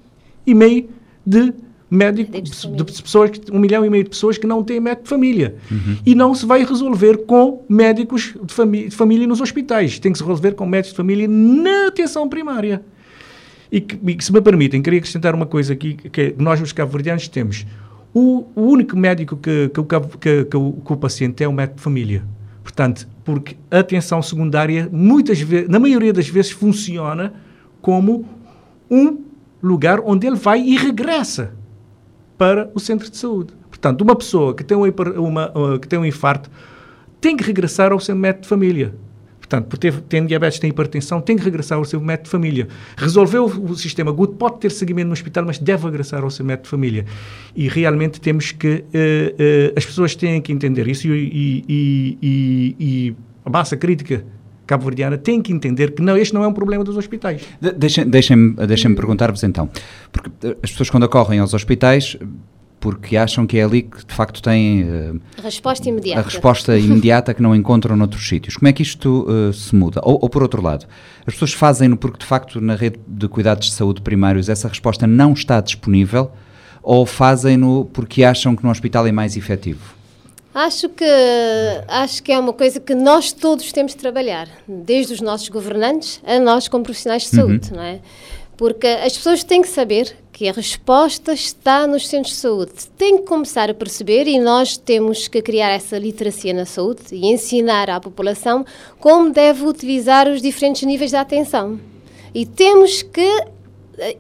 e 0.46 0.56
meio 0.56 0.90
de 1.24 1.54
médicos 1.90 2.62
de, 2.62 2.84
de 2.84 3.02
pessoas 3.02 3.32
um 3.52 3.60
milhão 3.60 3.86
e 3.86 3.90
meio 3.90 4.04
de 4.04 4.10
pessoas 4.10 4.38
que 4.38 4.48
não 4.48 4.64
têm 4.64 4.80
médico 4.80 5.04
de 5.04 5.10
família. 5.10 5.56
Uhum. 5.70 5.98
e 6.06 6.16
não 6.16 6.34
se 6.34 6.46
vai 6.46 6.64
resolver 6.64 7.26
com 7.26 7.64
médicos 7.70 8.36
de, 8.44 8.54
famí 8.54 8.88
de 8.88 8.96
família 8.96 9.28
nos 9.28 9.42
hospitais. 9.42 10.00
Tem 10.00 10.12
que 10.12 10.18
se 10.18 10.24
resolver 10.24 10.54
com 10.54 10.66
médicos 10.66 10.92
de 10.92 10.98
família 10.98 11.28
na 11.28 11.88
atenção 11.88 12.28
primária 12.28 12.82
e 13.72 13.82
que, 13.82 14.00
e 14.04 14.24
se 14.24 14.34
me 14.34 14.42
permitem 14.42 14.82
queria 14.82 15.00
acrescentar 15.00 15.36
uma 15.36 15.46
coisa 15.46 15.74
aqui 15.74 15.94
que 15.94 16.36
nós 16.38 16.60
os 16.62 16.72
cabo-verdianos 16.72 17.28
temos 17.28 17.66
o, 18.14 18.48
o 18.56 18.62
único 18.62 18.98
médico 18.98 19.38
que, 19.38 19.70
que, 19.70 19.84
que, 20.20 20.46
que, 20.46 20.58
o, 20.58 20.74
que 20.74 20.94
o 20.94 20.98
paciente 20.98 21.44
é 21.44 21.48
o 21.48 21.54
médico 21.54 21.78
de 21.78 21.84
família. 21.84 22.24
Portanto, 22.64 23.08
porque 23.24 23.56
a 23.70 23.80
atenção 23.80 24.22
secundária, 24.22 24.90
muitas 24.92 25.40
vezes, 25.40 25.70
na 25.70 25.80
maioria 25.80 26.14
das 26.14 26.28
vezes, 26.28 26.52
funciona 26.52 27.34
como 27.82 28.26
um 28.90 29.24
lugar 29.62 30.00
onde 30.00 30.28
ele 30.28 30.36
vai 30.36 30.62
e 30.62 30.78
regressa 30.78 31.54
para 32.38 32.70
o 32.74 32.80
centro 32.80 33.10
de 33.10 33.18
saúde. 33.18 33.54
Portanto, 33.70 34.02
uma 34.02 34.16
pessoa 34.16 34.54
que 34.54 34.64
tem 34.64 34.78
um, 34.78 34.84
uma, 35.18 35.52
uh, 35.58 35.80
que 35.80 35.88
tem 35.88 36.00
um 36.00 36.06
infarto 36.06 36.50
tem 37.22 37.36
que 37.36 37.44
regressar 37.44 37.92
ao 37.92 38.00
seu 38.00 38.16
médico 38.16 38.44
de 38.44 38.50
família. 38.50 38.96
Portanto, 39.50 39.66
por 39.66 39.78
ter, 39.80 40.00
tem 40.02 40.24
diabetes, 40.28 40.60
tem 40.60 40.70
hipertensão, 40.70 41.20
tem 41.20 41.36
que 41.36 41.44
regressar 41.44 41.80
ao 41.80 41.84
seu 41.84 42.00
médico 42.00 42.26
de 42.26 42.30
família. 42.30 42.68
Resolveu 42.96 43.46
o, 43.46 43.76
sistema 43.76 44.12
agudo, 44.12 44.34
pode 44.34 44.60
ter 44.60 44.70
seguimento 44.70 45.08
no 45.08 45.14
hospital, 45.14 45.44
mas 45.44 45.58
deve 45.58 45.86
regressar 45.86 46.24
ao 46.24 46.30
seu 46.30 46.46
médico 46.46 46.66
de 46.66 46.70
família. 46.70 47.06
E 47.56 47.68
realmente 47.68 48.22
temos 48.22 48.52
que. 48.52 48.68
Uh, 48.68 49.72
uh, 49.72 49.74
as 49.76 49.84
pessoas 49.84 50.16
têm 50.16 50.40
que 50.40 50.52
entender 50.52 50.88
isso 50.88 51.08
e, 51.08 51.64
e, 51.68 52.18
e, 52.22 52.76
e 52.80 53.16
a 53.44 53.50
massa 53.50 53.76
crítica 53.76 54.24
cabo-verdiana 54.68 55.18
tem 55.18 55.42
que 55.42 55.52
entender 55.52 55.96
que 55.96 56.02
não, 56.04 56.16
este 56.16 56.32
não 56.32 56.44
é 56.44 56.48
um 56.48 56.54
problema 56.54 56.84
dos 56.84 56.96
hospitais. 56.96 57.42
De, 57.60 57.72
deixem-me 57.72 58.12
deixem, 58.12 58.54
deixem 58.54 58.94
perguntar-vos 58.94 59.44
então, 59.44 59.68
porque 60.12 60.30
as 60.62 60.70
pessoas 60.70 60.92
quando 60.92 61.06
acorrem 61.06 61.40
aos 61.40 61.56
hospitais 61.56 62.16
porque 62.80 63.18
acham 63.18 63.46
que 63.46 63.58
é 63.58 63.64
ali 63.64 63.84
que 63.84 64.06
de 64.06 64.14
facto 64.14 64.42
têm 64.42 64.84
uh, 64.84 65.22
a 65.38 65.42
resposta 65.42 65.90
imediata. 65.90 66.20
A 66.20 66.24
resposta 66.24 66.78
imediata 66.78 67.34
que 67.34 67.42
não 67.42 67.56
encontram 67.56 67.96
noutros 67.96 68.28
sítios. 68.28 68.56
Como 68.56 68.68
é 68.68 68.74
que 68.74 68.82
isto 68.82 69.28
uh, 69.30 69.54
se 69.54 69.76
muda? 69.76 70.00
Ou, 70.04 70.20
ou, 70.22 70.30
por 70.30 70.42
outro 70.42 70.62
lado, 70.62 70.86
as 71.26 71.34
pessoas 71.34 71.54
fazem-no 71.54 71.98
porque 71.98 72.20
de 72.20 72.26
facto 72.26 72.62
na 72.62 72.76
rede 72.76 73.00
de 73.08 73.28
cuidados 73.28 73.68
de 73.68 73.74
saúde 73.74 74.02
primários 74.02 74.50
essa 74.50 74.68
resposta 74.68 75.06
não 75.06 75.34
está 75.34 75.60
disponível 75.60 76.32
ou 76.82 77.06
fazem-no 77.06 77.86
porque 77.86 78.24
acham 78.24 78.56
que 78.56 78.64
no 78.64 78.72
hospital 78.72 79.06
é 79.06 79.12
mais 79.12 79.36
efetivo? 79.36 80.00
Acho 80.54 80.90
que, 80.90 81.06
acho 81.88 82.24
que 82.24 82.32
é 82.32 82.40
uma 82.40 82.54
coisa 82.54 82.80
que 82.80 82.96
nós 82.96 83.32
todos 83.32 83.72
temos 83.72 83.92
de 83.92 84.00
trabalhar, 84.00 84.48
desde 84.68 85.14
os 85.14 85.22
nossos 85.22 85.48
governantes 85.48 86.20
a 86.26 86.40
nós 86.40 86.68
como 86.68 86.84
profissionais 86.84 87.24
de 87.24 87.30
saúde, 87.30 87.70
uhum. 87.70 87.78
não 87.78 87.84
é? 87.84 88.00
Porque 88.60 88.88
as 88.88 89.16
pessoas 89.16 89.42
têm 89.42 89.62
que 89.62 89.70
saber 89.70 90.14
que 90.34 90.50
a 90.50 90.52
resposta 90.52 91.32
está 91.32 91.88
nos 91.88 92.06
centros 92.10 92.34
de 92.34 92.42
saúde. 92.42 92.74
Tem 92.98 93.20
que 93.20 93.24
começar 93.24 93.70
a 93.70 93.74
perceber 93.74 94.28
e 94.28 94.38
nós 94.38 94.76
temos 94.76 95.30
que 95.30 95.42
criar 95.42 95.70
essa 95.70 95.98
literacia 95.98 96.54
na 96.54 96.66
saúde 96.66 97.04
e 97.14 97.26
ensinar 97.26 97.90
à 97.90 98.02
população 98.02 98.66
como 99.00 99.30
deve 99.32 99.64
utilizar 99.64 100.28
os 100.28 100.42
diferentes 100.42 100.84
níveis 100.84 101.12
de 101.12 101.16
atenção. 101.16 101.80
E 102.36 102.46
temos 102.46 103.02
que 103.02 103.46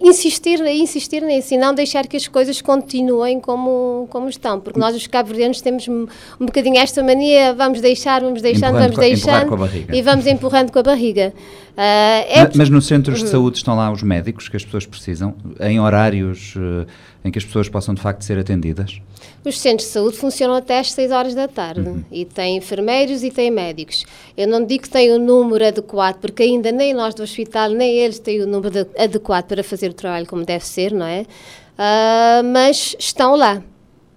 insistir, 0.01 0.59
insistir 0.65 1.21
nisso 1.21 1.53
e 1.53 1.57
não 1.57 1.74
deixar 1.74 2.07
que 2.07 2.17
as 2.17 2.27
coisas 2.27 2.62
continuem 2.62 3.39
como, 3.39 4.07
como 4.09 4.29
estão, 4.29 4.59
porque 4.59 4.79
nós 4.79 4.95
os 4.95 5.07
cabo-verdianos 5.07 5.62
temos 5.62 5.88
um, 5.88 6.07
um 6.39 6.45
bocadinho 6.45 6.77
esta 6.77 7.01
mania, 7.03 7.53
vamos 7.53 7.81
deixar, 7.81 8.21
vamos 8.21 8.41
deixando, 8.41 8.77
empurrando 8.77 8.95
vamos 8.95 9.71
deixando 9.71 9.95
e 9.95 10.01
vamos 10.01 10.27
empurrando 10.27 10.71
com 10.71 10.79
a 10.79 10.83
barriga. 10.83 11.33
Uh, 11.71 12.27
é 12.27 12.43
mas, 12.43 12.55
mas 12.55 12.69
nos 12.69 12.88
centros 12.88 13.19
de 13.19 13.25
uhum. 13.25 13.31
saúde 13.31 13.57
estão 13.57 13.75
lá 13.75 13.91
os 13.91 14.03
médicos 14.03 14.50
que 14.50 14.57
as 14.57 14.65
pessoas 14.65 14.86
precisam, 14.86 15.33
em 15.62 15.79
horários 15.79 16.55
uh, 16.57 16.86
em 17.23 17.31
que 17.31 17.38
as 17.38 17.45
pessoas 17.45 17.67
possam 17.67 17.93
de 17.93 18.01
facto 18.01 18.23
ser 18.23 18.38
atendidas? 18.38 19.01
Os 19.43 19.59
centros 19.59 19.88
de 19.88 19.93
saúde 19.93 20.17
funcionam 20.17 20.55
até 20.55 20.79
às 20.79 20.91
6 20.91 21.11
horas 21.11 21.35
da 21.35 21.47
tarde 21.47 21.81
uhum. 21.81 22.03
e 22.11 22.25
têm 22.25 22.57
enfermeiros 22.57 23.23
e 23.23 23.31
têm 23.31 23.51
médicos. 23.51 24.05
Eu 24.38 24.47
não 24.47 24.65
digo 24.65 24.83
que 24.83 24.89
têm 24.89 25.11
o 25.11 25.19
número 25.19 25.65
adequado, 25.65 26.19
porque 26.19 26.43
ainda 26.43 26.71
nem 26.71 26.93
nós 26.93 27.13
do 27.13 27.23
hospital, 27.23 27.69
nem 27.69 27.97
eles 27.97 28.19
têm 28.19 28.41
o 28.41 28.47
número 28.47 28.69
de, 28.71 28.88
adequado 28.97 29.45
para 29.45 29.63
fazer 29.63 29.89
o 29.89 29.93
trabalho 29.93 30.25
como 30.25 30.45
deve 30.45 30.65
ser, 30.65 30.93
não 30.93 31.05
é? 31.05 31.21
Uh, 31.21 32.43
mas 32.53 32.95
estão 32.99 33.35
lá. 33.35 33.61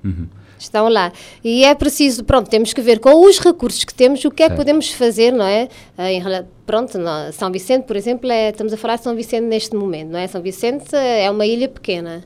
Uhum. 0.05 0.27
Estão 0.59 0.89
lá. 0.89 1.13
E 1.43 1.65
é 1.65 1.75
preciso, 1.75 2.23
pronto, 2.23 2.49
temos 2.49 2.73
que 2.73 2.81
ver 2.81 3.01
com 3.01 3.27
os 3.27 3.41
recursos 3.41 3.85
que 3.85 3.93
temos, 3.93 4.25
o 4.25 4.31
que 4.31 4.45
é 4.45 4.49
que 4.49 4.55
podemos 4.55 4.93
fazer, 4.93 5.33
não 5.33 5.45
é? 5.45 5.69
Ah, 5.99 6.13
em, 6.13 6.23
pronto, 6.65 6.93
São 7.33 7.51
Vicente, 7.51 7.85
por 7.85 7.97
exemplo, 7.97 8.31
é, 8.31 8.51
estamos 8.51 8.73
a 8.73 8.77
falar 8.77 8.97
de 8.97 9.03
São 9.03 9.15
Vicente 9.17 9.43
neste 9.43 9.75
momento, 9.75 10.11
não 10.11 10.21
é? 10.21 10.27
São 10.29 10.41
Vicente 10.41 10.95
é 10.95 11.29
uma 11.29 11.45
ilha 11.45 11.69
pequena. 11.69 12.23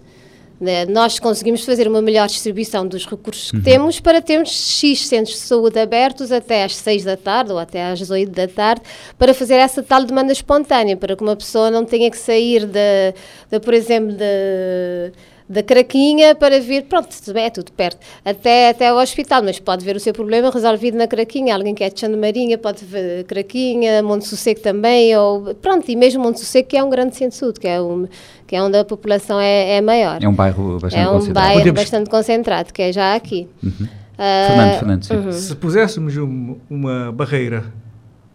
Né, 0.58 0.86
nós 0.86 1.18
conseguimos 1.18 1.66
fazer 1.66 1.86
uma 1.86 2.00
melhor 2.00 2.26
distribuição 2.28 2.88
dos 2.88 3.04
recursos 3.04 3.50
que 3.50 3.58
uhum. 3.58 3.62
temos 3.62 4.00
para 4.00 4.22
termos 4.22 4.48
X 4.50 5.06
centros 5.06 5.36
de 5.36 5.42
saúde 5.42 5.78
abertos 5.78 6.32
até 6.32 6.64
às 6.64 6.74
6 6.76 7.04
da 7.04 7.14
tarde 7.14 7.52
ou 7.52 7.58
até 7.58 7.84
às 7.84 8.10
8 8.10 8.32
da 8.32 8.48
tarde 8.48 8.80
para 9.18 9.34
fazer 9.34 9.56
essa 9.56 9.82
tal 9.82 10.02
demanda 10.02 10.32
espontânea, 10.32 10.96
para 10.96 11.14
que 11.14 11.22
uma 11.22 11.36
pessoa 11.36 11.70
não 11.70 11.84
tenha 11.84 12.10
que 12.10 12.16
sair, 12.16 12.64
de, 12.64 13.12
de 13.50 13.60
por 13.60 13.74
exemplo, 13.74 14.12
de 14.12 15.12
da 15.48 15.62
Craquinha 15.62 16.34
para 16.34 16.60
vir, 16.60 16.84
pronto, 16.84 17.08
é 17.34 17.50
tudo 17.50 17.72
perto, 17.72 17.98
até, 18.24 18.70
até 18.70 18.88
ao 18.88 18.98
hospital, 18.98 19.42
mas 19.42 19.58
pode 19.60 19.84
ver 19.84 19.94
o 19.96 20.00
seu 20.00 20.12
problema 20.12 20.50
resolvido 20.50 20.96
na 20.96 21.06
Craquinha. 21.06 21.54
Alguém 21.54 21.74
que 21.74 21.84
é 21.84 21.88
de 21.88 22.08
Marinha 22.16 22.58
pode 22.58 22.84
ver 22.84 23.24
Craquinha, 23.24 24.02
Monte 24.02 24.26
Sossego 24.26 24.60
também, 24.60 25.16
ou 25.16 25.54
pronto, 25.54 25.88
e 25.88 25.96
mesmo 25.96 26.22
Monte 26.22 26.40
Sossego, 26.40 26.68
que 26.68 26.76
é 26.76 26.82
um 26.82 26.90
grande 26.90 27.16
centro 27.16 27.36
saúde, 27.36 27.60
que 27.60 27.68
é, 27.68 27.80
um, 27.80 28.08
que 28.46 28.56
é 28.56 28.62
onde 28.62 28.76
a 28.76 28.84
população 28.84 29.40
é, 29.40 29.76
é 29.76 29.80
maior. 29.80 30.22
É 30.22 30.28
um 30.28 30.34
bairro 30.34 30.78
bastante 30.80 31.02
é 31.02 31.08
um 31.08 31.12
concentrado. 31.12 31.46
bairro 31.46 31.58
Podemos... 31.60 31.80
bastante 31.80 32.10
concentrado, 32.10 32.72
que 32.72 32.82
é 32.82 32.92
já 32.92 33.14
aqui. 33.14 33.48
Uhum. 33.62 33.70
Uh, 33.70 34.46
Fernando, 34.48 34.78
Fernando, 34.78 35.04
sim. 35.04 35.14
Uhum. 35.14 35.32
Se 35.32 35.54
puséssemos 35.56 36.16
um, 36.16 36.56
uma 36.70 37.12
barreira 37.12 37.64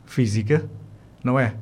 física, 0.05 0.63
não 1.23 1.39
é? 1.39 1.55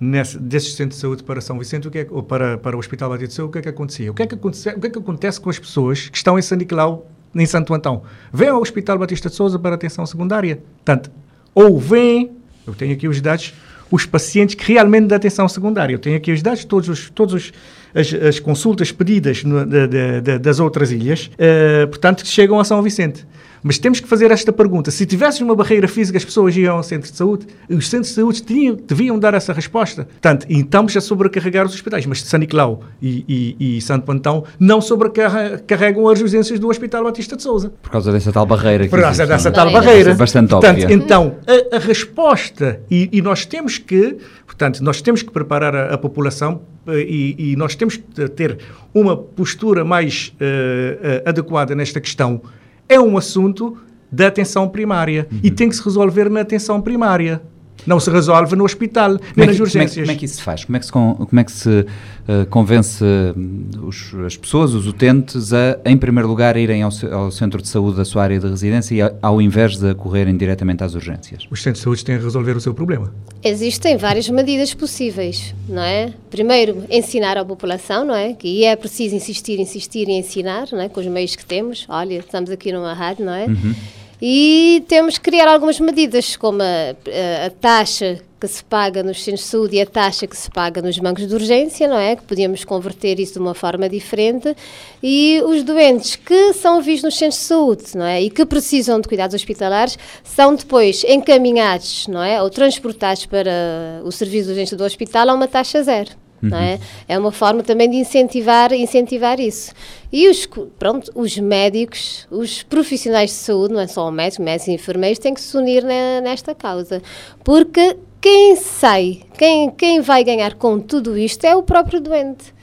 Nesse, 0.00 0.38
desses 0.38 0.74
centros 0.74 0.96
de 0.96 1.02
saúde 1.02 1.22
para 1.22 1.40
São 1.40 1.58
Vicente, 1.58 1.88
o 1.88 1.90
que 1.90 1.98
é, 1.98 2.06
ou 2.10 2.22
para, 2.22 2.58
para 2.58 2.76
o 2.76 2.78
Hospital 2.78 3.10
Batista 3.10 3.28
de 3.28 3.34
Saúde, 3.34 3.48
o 3.48 3.52
que 3.52 3.58
é 3.58 3.62
que 3.62 3.68
acontecia? 3.68 4.10
O 4.10 4.14
que 4.14 4.22
é 4.22 4.26
que, 4.26 4.34
acontece, 4.34 4.68
o 4.68 4.80
que 4.80 4.86
é 4.86 4.90
que 4.90 4.98
acontece 4.98 5.40
com 5.40 5.50
as 5.50 5.58
pessoas 5.58 6.08
que 6.08 6.16
estão 6.16 6.38
em 6.38 6.42
San 6.42 6.56
Nicolau, 6.56 7.10
em 7.34 7.46
Santo 7.46 7.74
Antão? 7.74 8.02
Vêm 8.32 8.48
ao 8.48 8.60
Hospital 8.60 8.98
Batista 8.98 9.28
de 9.28 9.34
Souza 9.34 9.58
para 9.58 9.74
atenção 9.74 10.04
secundária. 10.06 10.62
Portanto, 10.84 11.10
ou 11.54 11.78
vêm, 11.78 12.32
eu 12.66 12.74
tenho 12.74 12.92
aqui 12.92 13.08
os 13.08 13.20
dados, 13.20 13.54
os 13.90 14.04
pacientes 14.04 14.54
que 14.54 14.72
realmente 14.72 15.06
dão 15.06 15.16
atenção 15.16 15.48
secundária. 15.48 15.94
Eu 15.94 15.98
tenho 15.98 16.16
aqui 16.16 16.32
os 16.32 16.42
dados, 16.42 16.64
todos 16.64 16.88
os, 16.88 17.10
todos 17.10 17.34
os, 17.34 17.52
as, 17.96 18.12
as 18.12 18.38
consultas 18.38 18.92
pedidas 18.92 19.42
no, 19.42 19.64
de, 19.64 20.20
de, 20.20 20.38
das 20.38 20.60
outras 20.60 20.92
ilhas, 20.92 21.30
uh, 21.34 21.88
portanto, 21.88 22.22
que 22.22 22.28
chegam 22.28 22.60
a 22.60 22.64
São 22.64 22.82
Vicente. 22.82 23.26
Mas 23.66 23.78
temos 23.78 23.98
que 23.98 24.06
fazer 24.06 24.30
esta 24.30 24.52
pergunta. 24.52 24.92
Se 24.92 25.04
tivesse 25.04 25.42
uma 25.42 25.52
barreira 25.56 25.88
física, 25.88 26.16
as 26.16 26.24
pessoas 26.24 26.56
iam 26.56 26.76
ao 26.76 26.84
centro 26.84 27.10
de 27.10 27.16
saúde? 27.16 27.46
Os 27.68 27.88
centros 27.88 28.10
de 28.10 28.14
saúde 28.14 28.40
tinham, 28.42 28.76
deviam 28.76 29.18
dar 29.18 29.34
essa 29.34 29.52
resposta. 29.52 30.04
Portanto, 30.04 30.46
então 30.48 30.86
a 30.86 31.00
sobrecarregar 31.00 31.66
os 31.66 31.74
hospitais. 31.74 32.06
Mas 32.06 32.22
São 32.22 32.38
Nicolau 32.38 32.84
e, 33.02 33.56
e, 33.58 33.76
e 33.78 33.80
Santo 33.80 34.04
Pantão 34.04 34.44
não 34.60 34.80
sobrecarregam 34.80 36.08
as 36.08 36.20
urgências 36.20 36.60
do 36.60 36.68
Hospital 36.68 37.02
Batista 37.02 37.34
de 37.34 37.42
Souza. 37.42 37.72
Por 37.82 37.90
causa 37.90 38.12
dessa 38.12 38.32
tal 38.32 38.46
barreira. 38.46 38.86
Por 38.86 39.00
causa 39.00 39.24
existe, 39.24 39.28
dessa 39.28 39.50
tal 39.50 39.72
barreira. 39.72 40.12
É 40.12 40.14
bastante 40.14 40.50
portanto, 40.50 40.82
óbvia. 40.82 40.94
Então, 40.94 41.34
a, 41.72 41.76
a 41.76 41.78
resposta, 41.80 42.80
e, 42.88 43.08
e, 43.12 43.20
nós 43.20 43.44
temos 43.44 43.78
que, 43.78 44.16
portanto, 44.46 44.80
nós 44.80 45.02
temos 45.02 45.24
que 45.24 45.32
preparar 45.32 45.74
a, 45.74 45.94
a 45.94 45.98
população 45.98 46.60
e, 46.88 47.52
e, 47.52 47.56
nós 47.56 47.74
temos 47.74 47.96
que 47.96 48.28
ter 48.28 48.58
uma 48.94 49.16
postura 49.16 49.84
mais 49.84 50.32
uh, 50.40 51.28
adequada 51.28 51.74
nesta 51.74 52.00
questão 52.00 52.40
é 52.88 53.00
um 53.00 53.16
assunto 53.16 53.76
da 54.10 54.28
atenção 54.28 54.68
primária 54.68 55.26
uhum. 55.30 55.40
e 55.42 55.50
tem 55.50 55.68
que 55.68 55.76
se 55.76 55.82
resolver 55.82 56.30
na 56.30 56.40
atenção 56.40 56.80
primária. 56.80 57.42
Não 57.86 58.00
se 58.00 58.10
resolve 58.10 58.56
no 58.56 58.64
hospital, 58.64 59.18
nem 59.36 59.44
é 59.44 59.46
nas 59.46 59.60
urgências. 59.60 59.94
Como 59.94 60.02
é, 60.02 60.06
como 60.06 60.12
é, 60.12 60.14
que 60.16 60.24
isso 60.24 60.36
se 60.36 60.42
faz? 60.42 60.64
Como 60.64 60.76
é 60.76 60.80
que 60.80 60.86
se, 60.86 60.92
como 60.92 61.40
é 61.40 61.44
que 61.44 61.52
se 61.52 61.68
uh, 61.68 62.46
convence 62.50 63.04
hum, 63.04 63.68
os, 63.82 64.14
as 64.26 64.36
pessoas, 64.36 64.74
os 64.74 64.86
utentes, 64.86 65.52
a, 65.52 65.78
em 65.84 65.96
primeiro 65.96 66.28
lugar, 66.28 66.56
irem 66.56 66.82
ao, 66.82 66.90
ao, 67.12 67.30
centro 67.30 67.62
de 67.62 67.68
saúde 67.68 67.96
da 67.96 68.04
sua 68.04 68.24
área 68.24 68.38
de 68.38 68.48
residência 68.48 68.94
e 68.94 69.16
ao 69.22 69.40
invés 69.40 69.76
de 69.76 69.94
correrem 69.94 70.36
diretamente 70.36 70.82
às 70.82 70.94
urgências? 70.94 71.46
Os 71.50 71.62
centros 71.62 71.80
de 71.80 71.84
saúde 71.84 72.04
têm 72.04 72.16
a 72.16 72.18
resolver 72.18 72.56
o 72.56 72.60
seu 72.60 72.74
problema. 72.74 73.12
Existem 73.42 73.96
várias 73.96 74.28
medidas 74.28 74.74
possíveis, 74.74 75.54
não 75.68 75.82
é? 75.82 76.12
Primeiro, 76.30 76.84
ensinar 76.90 77.36
à 77.36 77.44
população, 77.44 78.04
não 78.04 78.14
é? 78.14 78.32
Que 78.32 78.64
é 78.64 78.74
preciso 78.74 79.14
insistir, 79.14 79.60
insistir 79.60 80.08
e 80.08 80.12
ensinar, 80.12 80.68
não 80.72 80.80
é? 80.80 80.88
Com 80.88 81.00
os 81.00 81.06
meios 81.06 81.36
que 81.36 81.44
temos. 81.44 81.86
Olha, 81.88 82.18
estamos 82.18 82.50
aqui 82.50 82.72
numa 82.72 82.92
rádio, 82.92 83.24
não 83.24 83.34
é? 83.34 83.46
Uhum. 83.46 83.74
E 84.20 84.82
temos 84.88 85.18
que 85.18 85.24
criar 85.30 85.48
algumas 85.48 85.78
medidas, 85.78 86.36
como 86.36 86.62
a, 86.62 87.46
a, 87.46 87.50
taxa 87.50 88.20
que 88.40 88.48
se 88.48 88.62
paga 88.64 89.02
nos 89.02 89.22
centros 89.22 89.44
de 89.44 89.50
saúde 89.50 89.76
e 89.76 89.80
a 89.80 89.86
taxa 89.86 90.26
que 90.26 90.36
se 90.36 90.50
paga 90.50 90.80
nos 90.80 90.98
bancos 90.98 91.26
de 91.26 91.34
urgência, 91.34 91.88
não 91.88 91.98
é? 91.98 92.16
Que 92.16 92.22
podíamos 92.22 92.64
converter 92.64 93.18
isso 93.20 93.34
de 93.34 93.38
uma 93.38 93.54
forma 93.54 93.88
diferente. 93.88 94.54
E 95.02 95.42
os 95.44 95.62
doentes 95.62 96.16
que 96.16 96.52
são 96.54 96.80
vistos 96.80 97.04
nos 97.04 97.18
centros 97.18 97.40
de 97.40 97.46
saúde, 97.46 97.84
não 97.94 98.06
é? 98.06 98.22
E 98.22 98.30
que 98.30 98.44
precisam 98.46 99.00
de 99.00 99.08
cuidados 99.08 99.34
hospitalares 99.34 99.98
são 100.24 100.54
depois 100.54 101.04
encaminhados, 101.04 102.06
não 102.08 102.22
é? 102.22 102.42
Ou 102.42 102.48
transportados 102.48 103.26
para 103.26 104.02
o 104.04 104.12
serviço 104.12 104.46
de 104.46 104.50
urgência 104.52 104.76
do 104.76 104.84
hospital 104.84 105.30
a 105.30 105.34
uma 105.34 105.48
taxa 105.48 105.82
zero. 105.82 106.25
Uhum. 106.46 106.50
Não 106.50 106.58
é? 106.58 106.78
é 107.08 107.18
uma 107.18 107.32
forma 107.32 107.62
também 107.62 107.88
de 107.88 107.96
incentivar, 107.96 108.72
incentivar 108.72 109.40
isso. 109.40 109.72
E 110.12 110.28
os, 110.28 110.48
pronto, 110.78 111.10
os 111.14 111.36
médicos, 111.38 112.26
os 112.30 112.62
profissionais 112.62 113.30
de 113.30 113.36
saúde, 113.36 113.74
não 113.74 113.80
é 113.80 113.86
só 113.86 114.08
o 114.08 114.10
médico, 114.10 114.42
médicos 114.42 114.68
e 114.68 114.72
enfermeiros, 114.72 115.18
têm 115.18 115.34
que 115.34 115.40
se 115.40 115.56
unir 115.56 115.84
nesta 116.22 116.54
causa. 116.54 117.02
Porque 117.44 117.96
quem 118.20 118.56
sai, 118.56 119.22
quem, 119.36 119.70
quem 119.70 120.00
vai 120.00 120.24
ganhar 120.24 120.54
com 120.54 120.80
tudo 120.80 121.16
isto 121.16 121.44
é 121.44 121.54
o 121.54 121.62
próprio 121.62 122.00
doente. 122.00 122.55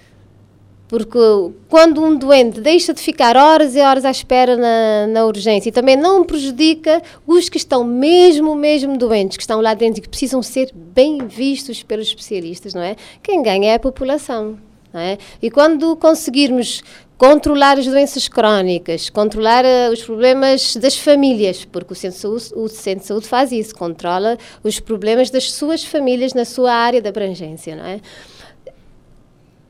Porque 0.93 1.17
quando 1.69 2.03
um 2.03 2.15
doente 2.15 2.61
deixa 2.61 2.93
de 2.93 3.01
ficar 3.01 3.35
horas 3.35 3.75
e 3.75 3.79
horas 3.79 4.05
à 4.05 4.11
espera 4.11 4.55
na, 4.55 5.07
na 5.07 5.25
urgência 5.25 5.69
e 5.69 5.71
também 5.71 5.95
não 5.95 6.23
prejudica 6.23 7.01
os 7.25 7.49
que 7.49 7.57
estão 7.57 7.83
mesmo, 7.83 8.53
mesmo 8.53 8.95
doentes, 8.95 9.35
que 9.35 9.41
estão 9.41 9.59
lá 9.59 9.73
dentro 9.73 9.97
e 9.97 10.03
que 10.03 10.07
precisam 10.07 10.43
ser 10.43 10.69
bem 10.71 11.25
vistos 11.25 11.81
pelos 11.81 12.09
especialistas, 12.09 12.75
não 12.75 12.83
é? 12.83 12.95
Quem 13.23 13.41
ganha 13.41 13.71
é 13.71 13.73
a 13.73 13.79
população. 13.79 14.55
É? 14.93 15.17
E 15.41 15.49
quando 15.49 15.95
conseguirmos 15.95 16.83
controlar 17.17 17.79
as 17.79 17.87
doenças 17.87 18.27
crónicas, 18.27 19.09
controlar 19.09 19.65
uh, 19.65 19.91
os 19.91 20.03
problemas 20.03 20.75
das 20.75 20.95
famílias, 20.95 21.65
porque 21.65 21.93
o 21.93 21.95
centro, 21.95 22.19
saúde, 22.19 22.51
o 22.53 22.67
centro 22.67 22.99
de 23.01 23.07
saúde 23.07 23.27
faz 23.27 23.51
isso, 23.51 23.73
controla 23.73 24.37
os 24.63 24.79
problemas 24.79 25.31
das 25.31 25.51
suas 25.53 25.83
famílias 25.83 26.35
na 26.35 26.45
sua 26.45 26.71
área 26.71 27.01
de 27.01 27.09
abrangência, 27.09 27.75
não 27.75 27.85
é? 27.85 27.99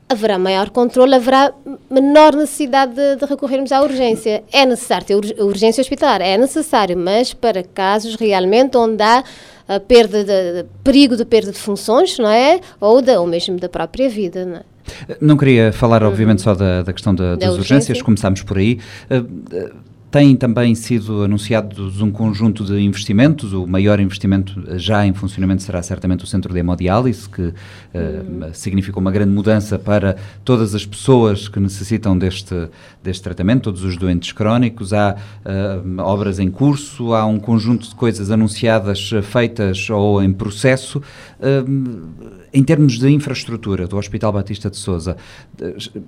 Haverá 0.08 0.38
maior 0.38 0.70
controle, 0.70 1.14
haverá 1.14 1.52
menor 1.90 2.34
necessidade 2.34 2.94
de, 2.94 3.16
de, 3.16 3.24
recorrermos 3.24 3.72
à 3.72 3.82
urgência. 3.82 4.42
É 4.52 4.66
necessário 4.66 5.06
ter 5.06 5.14
ur 5.16 5.24
urgência 5.38 5.80
hospitalar, 5.80 6.20
é 6.20 6.36
necessário, 6.36 6.96
mas 6.96 7.32
para 7.32 7.62
casos 7.62 8.14
realmente 8.16 8.76
onde 8.76 9.02
há 9.02 9.24
a 9.66 9.80
perda 9.80 10.22
de, 10.22 10.62
de, 10.62 10.68
perigo 10.82 11.16
de 11.16 11.24
perda 11.24 11.50
de 11.50 11.58
funções, 11.58 12.18
não 12.18 12.28
é? 12.28 12.60
Ou, 12.80 13.00
da, 13.00 13.20
ou 13.20 13.26
mesmo 13.26 13.58
da 13.58 13.68
própria 13.68 14.08
vida, 14.08 14.44
não 14.44 14.56
é? 14.56 14.62
Não 15.20 15.36
queria 15.36 15.72
falar, 15.72 16.02
obviamente, 16.02 16.42
só 16.42 16.54
da, 16.54 16.82
da 16.82 16.92
questão 16.92 17.14
da, 17.14 17.36
das 17.36 17.50
urgência. 17.50 17.58
urgências, 17.58 18.02
começámos 18.02 18.42
por 18.42 18.58
aí. 18.58 18.78
Uh, 19.10 19.74
tem 20.14 20.36
também 20.36 20.76
sido 20.76 21.24
anunciados 21.24 22.00
um 22.00 22.08
conjunto 22.08 22.64
de 22.64 22.78
investimentos. 22.78 23.52
O 23.52 23.66
maior 23.66 23.98
investimento 23.98 24.62
já 24.78 25.04
em 25.04 25.12
funcionamento 25.12 25.64
será 25.64 25.82
certamente 25.82 26.22
o 26.22 26.26
Centro 26.28 26.54
de 26.54 26.60
Hemodiálise, 26.60 27.28
que 27.28 27.42
uh, 27.42 27.52
uhum. 27.92 28.54
significa 28.54 28.96
uma 29.00 29.10
grande 29.10 29.32
mudança 29.32 29.76
para 29.76 30.14
todas 30.44 30.72
as 30.72 30.86
pessoas 30.86 31.48
que 31.48 31.58
necessitam 31.58 32.16
deste, 32.16 32.54
deste 33.02 33.24
tratamento, 33.24 33.64
todos 33.64 33.82
os 33.82 33.96
doentes 33.96 34.30
crónicos. 34.30 34.92
Há 34.92 35.16
uh, 35.16 36.00
obras 36.02 36.38
em 36.38 36.48
curso, 36.48 37.12
há 37.12 37.26
um 37.26 37.40
conjunto 37.40 37.88
de 37.88 37.94
coisas 37.96 38.30
anunciadas, 38.30 39.10
feitas 39.24 39.90
ou 39.90 40.22
em 40.22 40.32
processo. 40.32 41.02
Uh, 41.40 42.44
em 42.54 42.62
termos 42.62 43.00
de 43.00 43.10
infraestrutura 43.10 43.88
do 43.88 43.96
Hospital 43.96 44.32
Batista 44.32 44.70
de 44.70 44.76
Souza, 44.76 45.16
eh, 45.60 45.74
eh, 45.96 46.00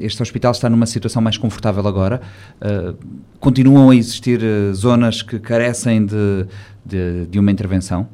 este 0.00 0.22
hospital 0.22 0.52
está 0.52 0.68
numa 0.68 0.86
situação 0.86 1.22
mais 1.22 1.36
confortável 1.36 1.86
agora. 1.86 2.20
Eh, 2.60 2.94
continuam 3.40 3.90
a 3.90 3.96
existir 3.96 4.40
zonas 4.72 5.22
que 5.22 5.38
carecem 5.38 6.04
de, 6.06 6.46
de, 6.84 7.26
de 7.26 7.38
uma 7.38 7.50
intervenção? 7.50 8.08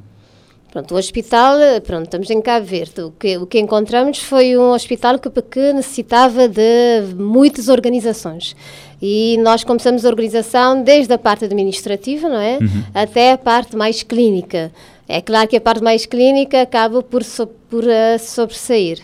Pronto, 0.72 0.94
o 0.94 0.96
hospital, 0.96 1.58
pronto, 1.84 2.04
estamos 2.04 2.30
em 2.30 2.40
Cabo 2.40 2.64
Verde. 2.64 3.02
O 3.02 3.10
que, 3.10 3.36
o 3.36 3.46
que 3.46 3.58
encontramos 3.58 4.20
foi 4.20 4.56
um 4.56 4.70
hospital 4.70 5.18
que, 5.18 5.30
que 5.42 5.72
necessitava 5.74 6.48
de 6.48 7.14
muitas 7.14 7.68
organizações. 7.68 8.56
E 9.00 9.36
nós 9.42 9.64
começamos 9.64 10.06
a 10.06 10.08
organização 10.08 10.82
desde 10.82 11.12
a 11.12 11.18
parte 11.18 11.44
administrativa, 11.44 12.26
não 12.26 12.38
é? 12.38 12.56
Uhum. 12.56 12.84
Até 12.94 13.32
a 13.32 13.38
parte 13.38 13.76
mais 13.76 14.02
clínica. 14.02 14.72
É 15.06 15.20
claro 15.20 15.46
que 15.46 15.56
a 15.58 15.60
parte 15.60 15.82
mais 15.82 16.06
clínica 16.06 16.62
acaba 16.62 17.02
por, 17.02 17.22
por 17.68 17.84
uh, 17.84 18.18
sobressair. 18.18 19.00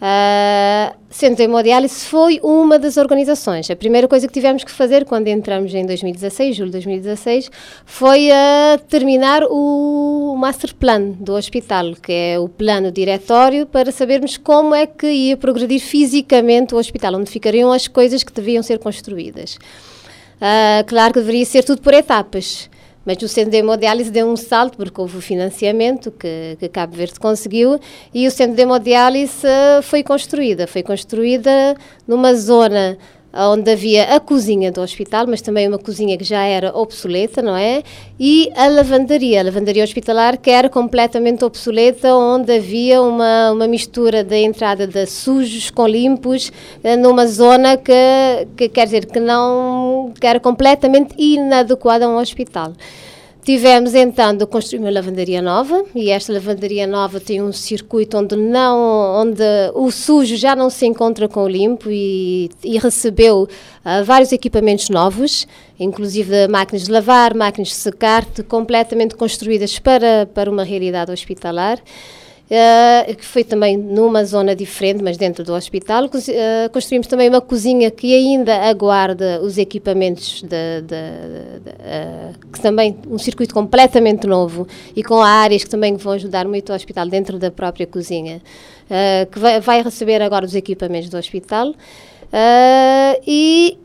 Uh, 0.00 0.96
Centro 1.10 1.44
Hemodiálise 1.44 2.06
foi 2.06 2.40
uma 2.42 2.78
das 2.78 2.96
organizações. 2.96 3.70
A 3.70 3.76
primeira 3.76 4.08
coisa 4.08 4.26
que 4.26 4.32
tivemos 4.32 4.64
que 4.64 4.70
fazer 4.70 5.04
quando 5.04 5.28
entramos 5.28 5.74
em 5.74 5.84
2016, 5.84 6.56
julho 6.56 6.68
de 6.68 6.72
2016, 6.72 7.50
foi 7.84 8.30
uh, 8.30 8.78
terminar 8.88 9.42
o 9.44 10.34
master 10.38 10.74
plan 10.74 11.10
do 11.10 11.34
hospital, 11.34 11.94
que 12.02 12.12
é 12.12 12.38
o 12.38 12.48
plano 12.48 12.90
diretório 12.90 13.66
para 13.66 13.92
sabermos 13.92 14.38
como 14.38 14.74
é 14.74 14.86
que 14.86 15.06
ia 15.06 15.36
progredir 15.36 15.80
fisicamente 15.80 16.74
o 16.74 16.78
hospital, 16.78 17.16
onde 17.16 17.30
ficariam 17.30 17.70
as 17.70 17.86
coisas 17.86 18.22
que 18.22 18.32
deviam 18.32 18.62
ser 18.62 18.78
construídas. 18.78 19.58
Uh, 20.36 20.82
claro 20.86 21.12
que 21.12 21.20
deveria 21.20 21.44
ser 21.44 21.62
tudo 21.62 21.82
por 21.82 21.92
etapas. 21.92 22.69
Mas 23.04 23.16
o 23.22 23.28
centro 23.28 23.50
de 23.50 23.56
hemodiálise 23.56 24.10
deu 24.10 24.28
um 24.28 24.36
salto, 24.36 24.76
porque 24.76 25.00
houve 25.00 25.16
o 25.16 25.20
financiamento 25.20 26.10
que, 26.10 26.56
que 26.58 26.68
Cabo 26.68 26.94
Verde 26.94 27.18
conseguiu 27.18 27.80
e 28.12 28.26
o 28.26 28.30
centro 28.30 28.54
de 28.54 28.62
hemodiálise 28.62 29.46
uh, 29.46 29.82
foi 29.82 30.02
construída. 30.02 30.66
Foi 30.66 30.82
construída 30.82 31.76
numa 32.06 32.34
zona 32.34 32.98
onde 33.32 33.70
havia 33.70 34.14
a 34.14 34.20
cozinha 34.20 34.72
do 34.72 34.80
hospital, 34.80 35.26
mas 35.26 35.40
também 35.40 35.68
uma 35.68 35.78
cozinha 35.78 36.16
que 36.18 36.24
já 36.24 36.42
era 36.42 36.76
obsoleta, 36.76 37.40
não 37.40 37.56
é? 37.56 37.82
E 38.18 38.50
a 38.56 38.68
lavandaria, 38.68 39.40
a 39.40 39.44
lavandaria 39.44 39.84
hospitalar, 39.84 40.36
que 40.36 40.50
era 40.50 40.68
completamente 40.68 41.44
obsoleta, 41.44 42.14
onde 42.14 42.52
havia 42.52 43.00
uma, 43.00 43.52
uma 43.52 43.68
mistura 43.68 44.24
da 44.24 44.36
entrada 44.36 44.86
de 44.86 45.06
sujos 45.06 45.70
com 45.70 45.86
limpos, 45.86 46.52
eh, 46.82 46.96
numa 46.96 47.26
zona 47.26 47.76
que, 47.76 47.92
que 48.56 48.68
quer 48.68 48.84
dizer 48.86 49.06
que 49.06 49.20
não 49.20 50.12
que 50.18 50.26
era 50.26 50.40
completamente 50.40 51.14
inadequada 51.18 52.06
a 52.06 52.08
um 52.08 52.16
hospital. 52.16 52.72
Tivemos 53.42 53.94
então 53.94 54.36
de 54.36 54.44
construir 54.44 54.80
uma 54.80 54.90
lavandaria 54.90 55.40
nova 55.40 55.84
e 55.94 56.10
esta 56.10 56.30
lavandaria 56.30 56.86
nova 56.86 57.18
tem 57.18 57.42
um 57.42 57.52
circuito 57.52 58.18
onde 58.18 58.36
não, 58.36 59.22
onde 59.22 59.42
o 59.74 59.90
sujo 59.90 60.36
já 60.36 60.54
não 60.54 60.68
se 60.68 60.84
encontra 60.84 61.26
com 61.26 61.44
o 61.44 61.48
limpo 61.48 61.90
e, 61.90 62.50
e 62.62 62.78
recebeu 62.78 63.44
uh, 63.44 64.04
vários 64.04 64.30
equipamentos 64.32 64.90
novos, 64.90 65.48
inclusive 65.78 66.48
máquinas 66.48 66.84
de 66.84 66.92
lavar, 66.92 67.34
máquinas 67.34 67.68
de 67.68 67.74
secar, 67.76 68.26
completamente 68.46 69.16
construídas 69.16 69.78
para, 69.78 70.28
para 70.34 70.50
uma 70.50 70.62
realidade 70.62 71.10
hospitalar. 71.10 71.80
Uh, 72.50 73.14
que 73.14 73.24
foi 73.24 73.44
também 73.44 73.76
numa 73.76 74.24
zona 74.24 74.56
diferente, 74.56 75.04
mas 75.04 75.16
dentro 75.16 75.44
do 75.44 75.54
hospital. 75.54 76.06
Uh, 76.06 76.68
construímos 76.72 77.06
também 77.06 77.28
uma 77.28 77.40
cozinha 77.40 77.92
que 77.92 78.12
ainda 78.12 78.68
aguarda 78.68 79.40
os 79.40 79.56
equipamentos, 79.56 80.42
de, 80.42 80.80
de, 80.80 81.60
de, 81.60 81.70
uh, 81.70 82.48
que 82.52 82.60
também 82.60 82.98
um 83.08 83.18
circuito 83.18 83.54
completamente 83.54 84.26
novo 84.26 84.66
e 84.96 85.04
com 85.04 85.22
áreas 85.22 85.62
que 85.62 85.70
também 85.70 85.94
vão 85.94 86.14
ajudar 86.14 86.48
muito 86.48 86.70
ao 86.70 86.76
hospital 86.76 87.06
dentro 87.06 87.38
da 87.38 87.52
própria 87.52 87.86
cozinha, 87.86 88.42
que 89.30 89.38
vai, 89.38 89.60
vai, 89.60 89.82
receber 89.82 90.20
agora 90.20 90.44
os 90.44 90.56
equipamentos 90.56 91.08
do 91.08 91.16
hospital. 91.16 91.72
e 93.24 93.78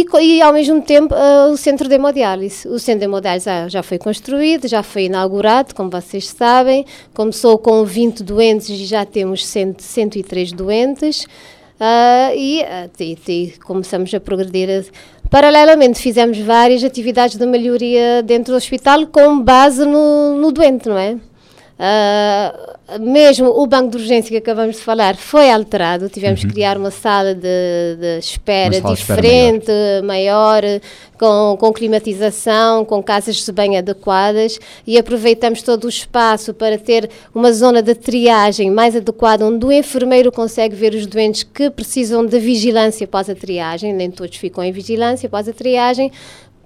e, 0.00 0.06
e, 0.20 0.42
ao 0.42 0.52
mesmo 0.52 0.80
tempo 0.80 1.14
uh, 1.14 1.52
o 1.52 1.56
centro 1.56 1.88
de 1.88 1.94
hemodiálise. 1.94 2.66
O 2.66 2.78
centro 2.78 3.00
de 3.00 3.04
hemodiálise 3.04 3.44
já, 3.44 3.68
já, 3.68 3.82
foi 3.82 3.98
construído, 3.98 4.66
já 4.66 4.82
foi 4.82 5.04
inaugurado, 5.04 5.74
como 5.74 5.90
vocês 5.90 6.28
sabem. 6.28 6.86
Começou 7.12 7.58
com 7.58 7.84
20 7.84 8.22
doentes 8.22 8.68
e 8.70 8.84
já 8.84 9.04
temos 9.04 9.46
100, 9.46 9.76
103 9.78 10.52
doentes. 10.52 11.24
Uh, 11.24 12.36
e, 12.36 12.62
uh, 12.62 12.90
e, 13.00 13.18
e, 13.28 13.50
começamos 13.64 14.12
a 14.14 14.20
progredir. 14.20 14.86
Paralelamente, 15.28 16.00
fizemos 16.00 16.38
várias 16.38 16.84
atividades 16.84 17.36
de 17.36 17.46
melhoria 17.46 18.22
dentro 18.22 18.52
do 18.52 18.56
hospital 18.56 19.06
com 19.06 19.40
base 19.40 19.84
no, 19.84 20.36
no 20.36 20.52
doente, 20.52 20.88
não 20.88 20.98
é? 20.98 21.16
Uh, 21.78 23.00
mesmo 23.00 23.48
o 23.48 23.66
banco 23.66 23.90
de 23.90 23.96
urgência 23.96 24.30
que 24.30 24.36
acabamos 24.36 24.76
de 24.76 24.82
falar 24.82 25.16
foi 25.16 25.50
alterado, 25.50 26.08
tivemos 26.08 26.42
uhum. 26.42 26.48
que 26.48 26.54
criar 26.54 26.76
uma 26.76 26.90
sala 26.90 27.34
de, 27.34 27.96
de 27.98 28.18
espera 28.18 28.80
diferente, 28.80 29.62
espera 29.70 30.02
maior, 30.02 30.62
maior 30.62 30.80
com, 31.18 31.56
com 31.58 31.72
climatização, 31.72 32.84
com 32.84 33.02
casas 33.02 33.36
de 33.36 33.52
bem 33.52 33.78
adequadas. 33.78 34.58
E 34.86 34.98
aproveitamos 34.98 35.62
todo 35.62 35.84
o 35.84 35.88
espaço 35.88 36.52
para 36.52 36.76
ter 36.76 37.08
uma 37.34 37.52
zona 37.52 37.80
de 37.80 37.94
triagem 37.94 38.70
mais 38.70 38.94
adequada, 38.94 39.46
onde 39.46 39.64
o 39.64 39.72
enfermeiro 39.72 40.30
consegue 40.30 40.74
ver 40.74 40.94
os 40.94 41.06
doentes 41.06 41.42
que 41.42 41.70
precisam 41.70 42.24
de 42.26 42.38
vigilância 42.38 43.04
após 43.04 43.30
a 43.30 43.34
triagem, 43.34 43.92
nem 43.92 44.10
todos 44.10 44.36
ficam 44.36 44.62
em 44.62 44.72
vigilância 44.72 45.26
após 45.26 45.48
a 45.48 45.52
triagem, 45.52 46.12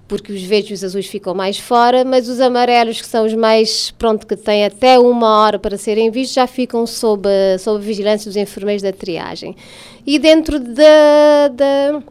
porque 0.07 0.31
os 0.31 0.41
verdes 0.41 0.69
e 0.69 0.73
os 0.73 0.83
azuis 0.83 1.07
ficam 1.07 1.33
mais 1.33 1.57
fora, 1.57 2.05
mas 2.05 2.29
os 2.29 2.39
amarelos, 2.39 3.01
que 3.01 3.07
são 3.07 3.25
os 3.25 3.33
mais, 3.33 3.91
pronto, 3.91 4.25
que 4.25 4.35
têm 4.35 4.65
até 4.65 4.97
uma 4.97 5.41
hora 5.41 5.59
para 5.59 5.77
serem 5.77 6.09
vistos, 6.09 6.35
já 6.35 6.47
ficam 6.47 6.87
sob, 6.87 7.27
sob 7.59 7.77
a 7.77 7.85
vigilância 7.85 8.29
dos 8.29 8.37
enfermeiros 8.37 8.81
da 8.81 8.93
triagem. 8.93 9.55
E 10.05 10.17
dentro 10.17 10.59
da, 10.59 11.47
da 11.51 12.01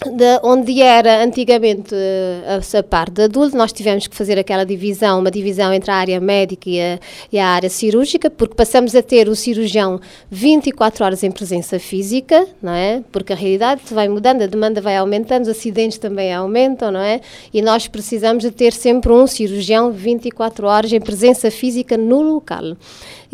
de 0.00 0.40
onde 0.42 0.82
era 0.82 1.22
antigamente 1.22 1.94
a, 1.94 2.78
a 2.78 2.82
parte 2.82 3.12
de 3.12 3.22
adulto, 3.22 3.56
nós 3.56 3.72
tivemos 3.72 4.06
que 4.06 4.16
fazer 4.16 4.38
aquela 4.38 4.64
divisão, 4.64 5.20
uma 5.20 5.30
divisão 5.30 5.72
entre 5.72 5.90
a 5.90 5.94
área 5.94 6.20
médica 6.20 6.68
e 6.68 6.80
a, 6.80 6.98
e 7.32 7.38
a, 7.38 7.46
área 7.46 7.70
cirúrgica, 7.70 8.28
porque 8.28 8.54
passamos 8.54 8.94
a 8.96 9.02
ter 9.02 9.28
o 9.28 9.36
cirurgião 9.36 10.00
24 10.30 11.04
horas 11.04 11.22
em 11.22 11.30
presença 11.30 11.78
física, 11.78 12.46
não 12.60 12.72
é? 12.72 13.02
Porque 13.12 13.32
a 13.32 13.36
realidade 13.36 13.82
vai 13.90 14.08
mudando, 14.08 14.42
a 14.42 14.46
demanda 14.46 14.80
vai 14.80 14.96
aumentando, 14.96 15.42
os 15.42 15.48
acidentes 15.48 15.96
também 15.98 16.34
aumentam, 16.34 16.90
não 16.90 17.00
é? 17.00 17.20
E 17.52 17.62
nós 17.62 17.86
precisamos 17.86 18.42
de 18.42 18.50
ter 18.50 18.72
sempre 18.72 19.12
um 19.12 19.26
cirurgião 19.26 19.92
24 19.92 20.66
horas 20.66 20.92
em 20.92 21.00
presença 21.00 21.50
física 21.50 21.96
no 21.96 22.20
local. 22.20 22.76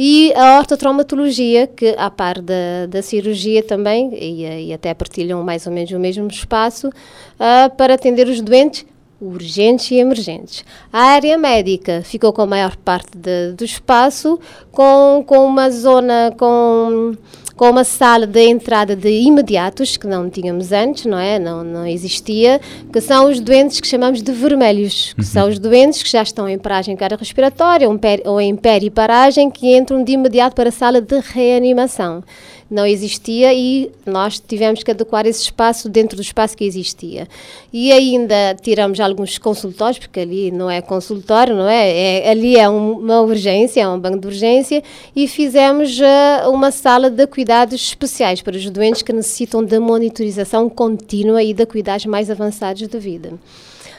E 0.03 0.33
a 0.35 0.59
ortotraumatologia, 0.59 1.67
que 1.67 1.95
a 1.99 2.11
par 2.11 2.41
da, 2.41 2.87
da 2.89 3.03
cirurgia 3.03 3.63
também, 3.63 4.11
e, 4.15 4.69
e, 4.69 4.73
até 4.73 4.95
partilham 4.95 5.43
mais 5.43 5.67
ou 5.67 5.73
menos 5.75 5.91
o 5.91 5.99
mesmo 5.99 6.27
espaço, 6.27 6.50
uh, 6.89 7.77
para 7.77 7.95
atender 7.95 8.27
os 8.29 8.41
doentes 8.41 8.85
urgentes 9.21 9.91
e 9.91 9.97
emergentes. 9.97 10.65
A 10.93 11.01
área 11.01 11.37
médica 11.37 12.03
ficou 12.03 12.33
com 12.33 12.43
a 12.43 12.47
maior 12.47 12.75
parte 12.77 13.17
de, 13.17 13.53
do 13.53 13.65
espaço, 13.65 14.41
com, 14.73 15.23
com 15.27 15.47
uma 15.47 15.71
zona 15.71 16.35
com 16.39 17.15
com 17.61 17.69
uma 17.69 17.85
sala 17.85 18.27
de 18.27 18.41
entrada 18.41 18.97
de 18.97 19.11
imediatos, 19.11 19.99
que 19.99 20.07
não 20.07 20.31
tínhamos 20.31 20.73
antes, 20.73 21.05
não 21.05 21.19
é? 21.19 21.39
Não, 21.39 21.63
não 21.63 21.87
existia, 21.87 22.59
que 22.91 23.03
são 23.03 23.31
os 23.31 23.39
doentes 23.39 23.81
que 23.81 23.87
chamamos 23.87 24.23
de 24.23 24.33
vermelhos, 24.33 25.13
que 25.13 25.21
uhum. 25.21 25.27
são 25.27 25.47
os 25.47 25.59
doentes 25.59 26.03
que 26.03 26.09
já 26.09 26.23
estão 26.23 26.49
em 26.49 26.57
paragem 26.57 26.97
cardiorrespiratória 26.97 27.87
ou 28.25 28.41
em 28.41 28.57
periparagem, 28.57 29.51
que 29.51 29.77
entram 29.77 30.03
de 30.03 30.13
imediato 30.13 30.57
para 30.57 30.71
a 30.71 30.73
sala 30.73 31.03
de 31.03 31.21
reanimação 31.21 32.25
não 32.71 32.87
existia 32.87 33.53
e 33.53 33.91
nós 34.07 34.39
tivemos 34.39 34.83
que 34.83 34.91
adequar 34.93 35.27
esse 35.27 35.43
espaço 35.43 35.89
dentro 35.89 36.17
do 36.17 36.23
espaço 36.23 36.57
que 36.57 36.65
existia. 36.65 37.27
E 37.73 37.91
ainda 37.91 38.55
tiramos 38.61 39.01
alguns 39.01 39.39
consultórios, 39.39 39.99
porque 39.99 40.21
ali 40.21 40.53
não 40.53 40.71
é 40.71 40.81
consultório, 40.81 41.57
não 41.57 41.69
é? 41.69 42.23
é 42.23 42.31
ali 42.31 42.57
é 42.57 42.69
um, 42.69 42.93
uma 42.93 43.21
urgência, 43.23 43.81
é 43.81 43.89
um 43.89 43.99
banco 43.99 44.21
de 44.21 44.27
urgência, 44.29 44.83
e 45.17 45.27
fizemos 45.27 45.99
uh, 45.99 46.49
uma 46.51 46.71
sala 46.71 47.11
de 47.11 47.27
cuidados 47.27 47.75
especiais 47.75 48.41
para 48.41 48.57
os 48.57 48.71
doentes 48.71 49.03
que 49.03 49.13
necessitam 49.13 49.65
de 49.65 49.79
monitorização 49.81 50.69
contínua 50.69 51.43
e 51.43 51.53
de 51.53 51.67
cuidados 51.67 52.07
mais 52.07 52.31
avançados 52.31 52.87
de 52.87 52.99
vida. 52.99 53.33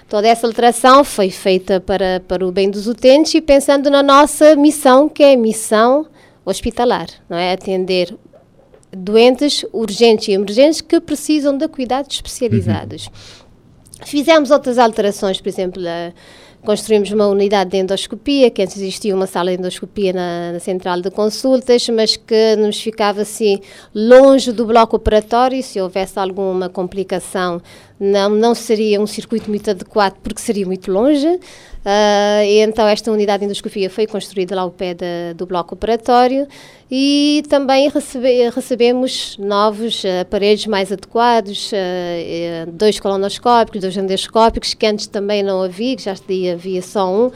Toda 0.07 0.27
essa 0.27 0.47
alteração 0.47 1.03
foi 1.03 1.29
feita 1.29 1.79
para, 1.79 2.21
para 2.27 2.45
o 2.45 2.51
bem 2.51 2.69
dos 2.69 2.87
utentes 2.87 3.33
e 3.33 3.41
pensando 3.41 3.89
na 3.89 4.03
nossa 4.03 4.55
missão, 4.55 5.07
que 5.07 5.23
é 5.23 5.33
a 5.33 5.37
missão 5.37 6.05
hospitalar, 6.45 7.07
não 7.29 7.37
é? 7.37 7.53
Atender 7.53 8.13
doentes 8.91 9.65
urgentes 9.71 10.27
e 10.27 10.31
emergentes 10.31 10.81
que 10.81 10.99
precisam 10.99 11.57
de 11.57 11.67
cuidados 11.67 12.15
especializados. 12.15 13.07
Uhum. 13.07 14.05
Fizemos 14.05 14.51
outras 14.51 14.77
alterações, 14.77 15.39
por 15.39 15.49
exemplo, 15.49 15.83
a, 15.87 16.11
construímos 16.65 17.11
uma 17.11 17.27
unidade 17.27 17.71
de 17.71 17.77
endoscopia, 17.77 18.49
que 18.49 18.61
antes 18.61 18.77
existia 18.77 19.15
uma 19.15 19.27
sala 19.27 19.51
de 19.51 19.57
endoscopia 19.57 20.13
na, 20.13 20.53
na, 20.53 20.59
central 20.59 21.01
de 21.01 21.09
consultas, 21.09 21.87
mas 21.89 22.15
que 22.15 22.55
nos 22.55 22.79
ficava 22.79 23.21
assim 23.21 23.59
longe 23.93 24.51
do 24.51 24.65
bloco 24.65 24.95
operatório, 24.95 25.61
se 25.63 25.79
houvesse 25.81 26.19
alguma 26.19 26.69
complicação 26.69 27.61
não, 27.99 28.29
não 28.29 28.55
seria 28.55 28.99
um 28.99 29.07
circuito 29.07 29.49
muito 29.49 29.69
adequado 29.69 30.17
porque 30.23 30.41
seria 30.41 30.65
muito 30.65 30.91
longe. 30.91 31.39
Uh, 31.81 32.43
e 32.45 32.59
então 32.59 32.87
esta 32.87 33.11
unidade 33.11 33.39
de 33.39 33.45
endoscopia 33.45 33.89
foi 33.89 34.05
construída 34.05 34.55
lá 34.55 34.61
ao 34.61 34.69
pé 34.69 34.95
do 35.35 35.47
bloco 35.47 35.73
operatório 35.73 36.47
e 36.91 37.43
também 37.49 37.89
recebe, 37.89 38.49
recebemos 38.49 39.35
novos 39.39 40.03
uh, 40.03 40.21
aparelhos 40.21 40.67
mais 40.67 40.91
adequados, 40.91 41.71
uh, 41.71 42.71
dois 42.71 42.99
colonoscópicos, 42.99 43.81
dois 43.81 43.97
endoscópicos, 43.97 44.75
que 44.75 44.85
antes 44.85 45.07
também 45.07 45.41
não 45.41 45.63
havia, 45.63 45.95
que 45.95 46.03
já 46.03 46.13
havia 46.53 46.83
só 46.83 47.11
um, 47.11 47.31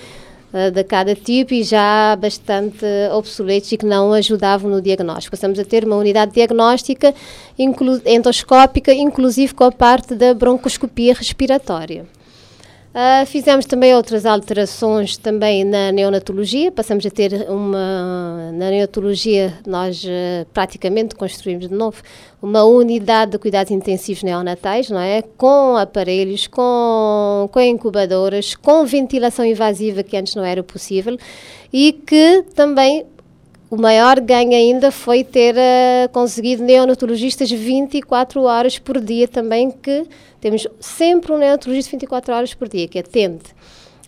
de 0.72 0.84
cada 0.84 1.16
tipo 1.16 1.54
e 1.54 1.64
já 1.64 2.16
bastante 2.16 2.86
obsoletos 3.14 3.72
e 3.72 3.78
que 3.78 3.86
não 3.86 4.14
ajudavam 4.14 4.70
no 4.70 4.80
diagnóstico. 4.80 5.36
Passamos 5.36 5.58
a 5.58 5.66
ter 5.66 5.84
uma 5.84 5.96
unidade 5.98 6.34
diagnóstica 6.34 7.14
inclu 7.58 8.00
endoscópica, 8.06 8.94
inclusive 8.94 9.54
com 9.56 9.64
a 9.64 9.72
parte 9.72 10.14
da 10.14 10.34
broncoscopia 10.34 11.16
respiratória. 11.16 12.06
Uh, 12.96 13.26
fizemos 13.26 13.66
também 13.66 13.94
outras 13.94 14.26
alterações 14.26 15.18
também 15.18 15.66
na 15.66 15.92
neonatologia, 15.92 16.72
passamos 16.72 17.06
a 17.06 17.10
ter 17.10 17.46
uma, 17.50 18.54
na 18.54 18.70
neonatologia 18.70 19.54
nós 19.68 20.02
uh, 20.06 20.46
praticamente 20.54 21.14
construímos 21.14 21.68
de 21.68 21.76
novo 21.76 22.02
uma 22.42 22.64
unidade 22.64 23.32
de 23.32 23.38
cuidados 23.38 23.70
intensivos 23.70 24.24
neonatais, 24.24 24.90
não 24.90 25.02
é? 25.02 25.22
Com 25.22 25.76
aparelhos, 25.76 26.48
com, 26.48 27.50
com 27.52 27.60
incubadoras, 27.60 28.56
com 28.56 28.86
ventilação 28.86 29.44
invasiva 29.44 30.02
que 30.02 30.16
antes 30.16 30.34
não 30.34 30.46
era 30.46 30.64
possível 30.64 31.18
e 31.74 31.92
que 31.92 32.46
também 32.56 33.06
o 33.70 33.78
maior 33.78 34.20
ganho 34.20 34.54
ainda 34.54 34.92
foi 34.92 35.24
ter 35.24 35.56
uh, 35.56 36.10
conseguido 36.12 36.64
neonatologistas 36.64 37.50
24 37.52 38.42
horas 38.44 38.78
por 38.78 39.00
dia 39.00 39.28
também, 39.28 39.72
que 39.72 40.06
temos 40.40 40.68
sempre 40.80 41.32
um 41.32 41.38
neonatologista 41.38 41.92
24 41.92 42.34
horas 42.34 42.54
por 42.54 42.68
dia, 42.68 42.88
que 42.88 43.00
atende 43.00 43.44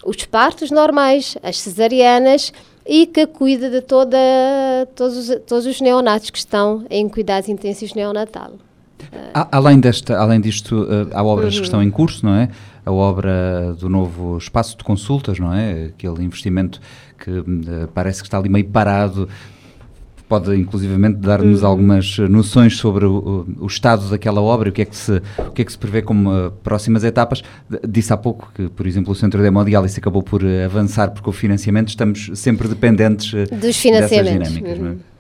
os 0.06 0.26
partos 0.26 0.72
normais, 0.72 1.38
as 1.42 1.60
cesarianas 1.60 2.54
e 2.86 3.06
que 3.06 3.26
cuida 3.26 3.70
de 3.70 3.82
toda, 3.82 4.18
todos, 4.96 5.30
os, 5.30 5.40
todos 5.46 5.66
os 5.66 5.82
neonatos 5.82 6.30
que 6.30 6.38
estão 6.38 6.86
em 6.90 7.10
cuidados 7.10 7.50
intensivos 7.50 7.94
neonatal. 7.94 8.54
Além, 9.34 9.80
desta, 9.80 10.18
além 10.18 10.40
disto, 10.40 10.84
uh, 10.84 11.10
há 11.14 11.24
obras 11.24 11.54
uhum. 11.54 11.60
que 11.60 11.66
estão 11.66 11.84
em 11.84 11.90
curso, 11.90 12.26
não 12.26 12.36
é? 12.36 12.50
A 12.88 12.92
obra 12.92 13.76
do 13.78 13.90
novo 13.90 14.38
espaço 14.38 14.78
de 14.78 14.84
consultas, 14.84 15.38
não 15.40 15.54
é? 15.54 15.88
Aquele 15.88 16.24
investimento 16.24 16.80
que 17.18 17.30
uh, 17.30 17.46
parece 17.94 18.22
que 18.22 18.28
está 18.28 18.38
ali 18.38 18.48
meio 18.48 18.66
parado 18.70 19.28
pode 20.28 20.56
inclusivamente 20.56 21.18
dar-nos 21.20 21.64
uhum. 21.64 21.68
algumas 21.68 22.18
noções 22.18 22.78
sobre 22.78 23.06
o, 23.06 23.46
o, 23.60 23.66
estado 23.66 24.10
daquela 24.10 24.42
obra, 24.42 24.70
o 24.70 24.72
que 24.72 24.82
é 24.82 24.86
que 24.86 24.96
se, 24.96 25.22
o 25.38 25.52
que 25.52 25.62
é 25.62 25.66
que 25.66 25.72
se 25.72 25.78
prevê 25.78 26.02
como 26.02 26.30
uh, 26.30 26.52
próximas 26.64 27.04
etapas. 27.04 27.42
Disse 27.88 28.12
há 28.12 28.18
pouco 28.18 28.52
que, 28.54 28.70
por 28.70 28.86
exemplo, 28.86 29.12
o 29.12 29.16
Centro 29.16 29.42
de 29.42 29.48
Hemodiálise 29.48 30.00
acabou 30.00 30.22
por 30.22 30.44
uh, 30.44 30.66
avançar 30.66 31.12
porque 31.12 31.30
o 31.30 31.34
financiamento 31.34 31.90
estamos 31.90 32.32
sempre 32.36 32.68
dependentes 32.68 33.34
uh, 33.34 33.56
dos 33.56 33.78
financiamentos. 33.78 34.54
Dinâmicas, 34.54 34.86
é? 34.86 35.17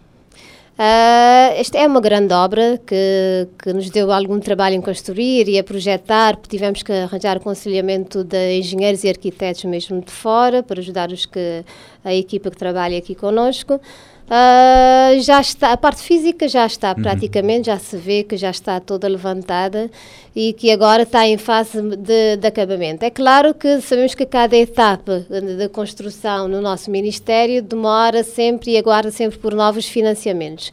Uh, 0.78 1.58
esta 1.58 1.80
é 1.80 1.88
uma 1.88 2.00
grande 2.00 2.32
obra 2.36 2.80
que, 2.86 3.48
que 3.58 3.74
nos 3.74 3.90
deu 3.90 4.12
algum 4.12 4.40
trabalho 4.40 4.76
em 4.76 4.82
construir 4.82 5.50
e 5.50 5.58
a 5.58 5.63
projetar, 5.63 6.36
tivemos 6.48 6.84
que 6.84 6.92
arranjar 6.92 7.38
aconselhamento 7.38 8.24
de 8.24 8.60
engenheiros 8.60 9.04
e 9.04 9.10
arquitetos 9.10 9.63
mesmo 9.63 10.00
de 10.02 10.12
fora, 10.12 10.62
para 10.62 10.80
ajudar 10.80 11.12
os 11.12 11.26
que, 11.26 11.66
a 12.06 12.13
equipa 12.13 12.52
que 12.52 12.58
trabalha 12.58 12.96
aqui 12.96 13.16
connosco. 13.16 13.82
Uh, 14.28 15.22
já 15.22 15.40
está, 15.40 15.72
a 15.72 15.78
parte 15.78 16.02
física 16.02 16.50
já 16.50 16.66
está 16.66 16.90
uhum. 16.90 17.02
praticamente, 17.02 17.68
já 17.68 17.80
se 17.80 17.96
vê 17.96 18.24
que 18.24 18.36
já 18.36 18.50
está 18.50 18.78
toda 18.78 19.08
levantada 19.08 19.90
e 20.36 20.52
que 20.52 20.70
agora 20.70 21.04
está 21.04 21.26
em 21.26 21.38
fase 21.38 21.82
de, 21.82 22.36
de 22.36 22.46
acabamento. 22.46 23.06
É 23.06 23.10
claro 23.10 23.54
que 23.54 23.80
sabemos 23.80 24.13
que 24.13 24.26
cada 24.26 24.58
etapa 24.58 25.26
da 25.58 25.70
construção 25.70 26.50
no 26.50 26.60
nosso 26.60 26.92
Ministério 26.92 27.62
demora 27.62 28.22
sempre 28.22 28.72
e 28.72 28.78
aguarda 28.78 29.12
sempre 29.12 29.40
por 29.40 29.54
novos 29.54 29.88
financiamentos 29.88 30.72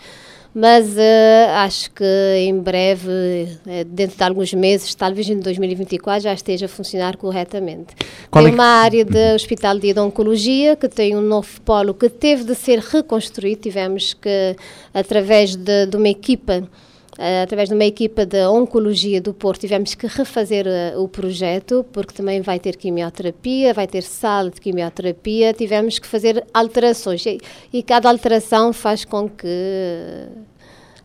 mas 0.55 0.91
uh, 0.91 1.51
acho 1.57 1.91
que 1.91 2.05
em 2.39 2.57
breve, 2.57 3.09
uh, 3.09 3.85
dentro 3.87 4.17
de 4.17 4.23
alguns 4.23 4.55
meses, 4.55 4.95
talvez 4.95 5.29
em 5.29 5.41
2024, 5.41 6.23
já 6.23 6.33
esteja 6.33 6.67
a 6.67 6.69
funcionar 6.69 7.17
corretamente. 7.17 7.95
Qual 8.31 8.45
tem 8.45 8.53
é 8.53 8.55
uma 8.55 8.65
área 8.65 9.05
de 9.05 9.35
hospital 9.35 9.79
de 9.79 9.99
oncologia 9.99 10.77
que 10.77 10.89
tem 10.89 11.17
um 11.17 11.21
novo 11.21 11.61
polo 11.63 11.93
que 11.93 12.09
teve 12.09 12.45
de 12.45 12.55
ser 12.55 12.79
reconstruído. 12.79 13.63
Tivemos 13.63 14.15
que, 14.15 14.57
através 14.93 15.57
de, 15.57 15.87
de 15.87 15.97
uma 15.97 16.09
equipa 16.09 16.63
através 17.43 17.69
de 17.69 17.75
uma 17.75 17.85
equipa 17.85 18.27
de 18.27 18.45
oncologia 18.47 19.21
do 19.21 19.33
Porto, 19.33 19.61
tivemos 19.61 19.95
que 19.95 20.07
refazer 20.07 20.67
uh, 20.67 21.01
o 21.01 21.09
projeto, 21.09 21.85
porque 21.93 22.13
também 22.13 22.41
vai 22.41 22.59
ter 22.59 22.77
quimioterapia, 22.77 23.73
vai 23.73 23.87
ter 23.87 24.03
sala 24.03 24.51
de 24.51 24.61
quimioterapia, 24.61 25.53
tivemos 25.53 25.99
que 25.99 26.07
fazer 26.07 26.45
alterações. 26.53 27.25
E, 27.27 27.39
e 27.73 27.83
cada 27.83 28.09
alteração 28.09 28.73
faz 28.73 29.05
com 29.05 29.29
que 29.29 29.47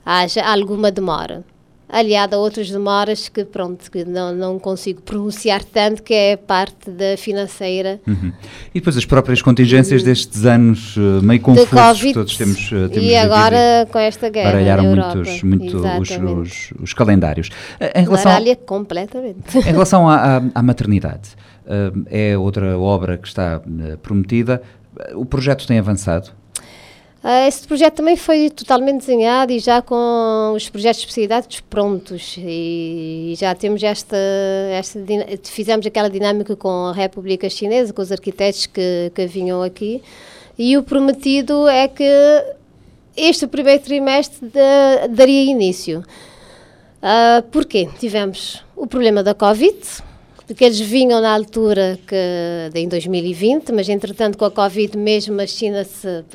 haja 0.06 0.44
alguma 0.44 0.92
demora 0.92 1.44
aliado 1.90 2.36
a 2.36 2.40
outras 2.40 2.70
demoras 2.70 3.28
que, 3.28 3.44
pronto, 3.44 3.90
que 3.90 4.06
não, 4.06 4.34
não 4.34 4.60
consigo 4.60 5.02
pronunciar 5.02 5.64
tanto, 5.64 6.04
que 6.04 6.14
é 6.14 6.38
parte 6.38 6.90
da 6.92 7.18
financeira. 7.18 8.00
Uhum. 8.08 8.32
E 8.74 8.80
depois 8.80 8.96
as 8.96 9.06
próprias 9.06 9.42
contingências 9.42 10.04
destes 10.04 10.46
anos 10.46 10.96
uh, 10.96 11.22
meio 11.24 11.42
confusos 11.42 12.02
que 12.02 12.14
todos 12.14 12.38
temos, 12.38 12.72
uh, 12.72 12.90
temos 12.90 13.04
E 13.04 13.16
agora 13.16 13.88
com 13.92 13.98
esta 13.98 14.30
guerra 14.30 14.52
Baralharam 14.52 14.84
muitos, 14.84 15.44
muito 15.44 15.78
os, 15.78 16.10
os, 16.12 16.74
os, 16.80 16.94
calendários. 16.94 17.48
Uh, 17.48 18.00
em 18.00 18.04
relação, 18.04 18.32
Baralha 18.32 18.56
completamente. 18.56 19.58
Em 19.58 19.72
relação 19.72 20.08
à, 20.08 20.38
à, 20.38 20.42
à 20.56 20.62
maternidade, 20.62 21.30
é 22.10 22.38
outra 22.38 22.78
obra 22.78 23.18
que 23.18 23.28
está 23.28 23.62
prometida. 24.02 24.62
O 25.14 25.26
projeto 25.26 25.68
tem 25.68 25.78
avançado? 25.78 26.32
Uh, 27.24 27.48
esse 27.48 27.68
projeto 27.68 27.96
também 27.96 28.16
foi 28.16 28.50
totalmente 28.50 29.00
desenhado 29.00 29.52
e 29.52 29.60
já 29.60 29.82
com 29.82 30.54
os 30.56 30.70
projetos 30.70 31.02
de 31.02 31.08
especialidades 31.08 31.60
prontos 31.60 32.38
e, 32.38 33.34
e 33.34 33.36
já 33.36 33.54
temos 33.54 33.84
esta, 33.84 34.16
esta 34.72 35.00
fizemos 35.44 35.86
aquela 35.86 36.10
dinâmica 36.10 36.56
com 36.56 36.86
a 36.86 36.94
República 36.94 37.50
Chinesa, 37.50 37.92
com 37.92 38.02
os 38.02 38.10
arquitetos 38.10 38.68
que, 38.68 39.12
que 39.14 39.28
vinham 39.28 39.62
aqui 39.62 40.02
e 40.58 40.78
o 40.78 40.84
prometido 40.84 41.68
é 41.68 41.90
que 41.90 42.06
este 43.18 43.48
primeiro 43.48 43.84
trimestre 43.84 44.48
de, 44.48 45.08
daria 45.10 45.44
início. 45.44 46.04
Uh, 47.02 47.42
porquê? 47.52 47.90
Tivemos 48.00 48.64
o 48.76 48.88
problema 48.88 49.22
da 49.24 49.34
Covid, 49.34 49.78
porque 50.50 50.66
eles 50.66 50.80
vinham 50.80 51.22
na 51.22 51.32
altura 51.32 52.00
que 52.08 52.16
em 52.74 52.88
2020, 52.88 53.72
mas 53.72 53.88
entretanto 53.88 54.36
com 54.36 54.46
a 54.46 54.50
Covid 54.50 54.98
mesmo 54.98 55.40
a 55.40 55.46
China 55.46 55.84
se, 55.84 56.26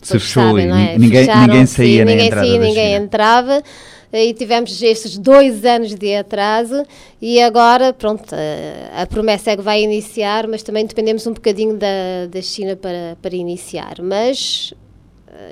se 0.00 0.12
fechou 0.12 0.42
sabem, 0.42 0.70
é? 0.70 0.96
ninguém, 0.96 1.26
ninguém 1.26 1.66
saía, 1.66 2.02
ninguém 2.02 2.30
saía, 2.30 2.58
ninguém 2.58 2.94
entrava. 2.94 3.62
e 4.10 4.32
tivemos 4.32 4.80
estes 4.80 5.18
dois 5.18 5.66
anos 5.66 5.94
de 5.94 6.16
atraso 6.16 6.82
e 7.20 7.42
agora, 7.42 7.92
pronto, 7.92 8.34
a, 8.34 9.02
a, 9.02 9.06
promessa 9.06 9.50
é 9.50 9.56
que 9.58 9.62
vai 9.62 9.82
iniciar, 9.82 10.48
mas 10.48 10.62
também 10.62 10.86
dependemos 10.86 11.26
um 11.26 11.34
bocadinho 11.34 11.76
da, 11.76 12.26
da 12.30 12.40
China 12.40 12.74
para, 12.74 13.18
para 13.20 13.36
iniciar. 13.36 13.96
Mas 14.00 14.72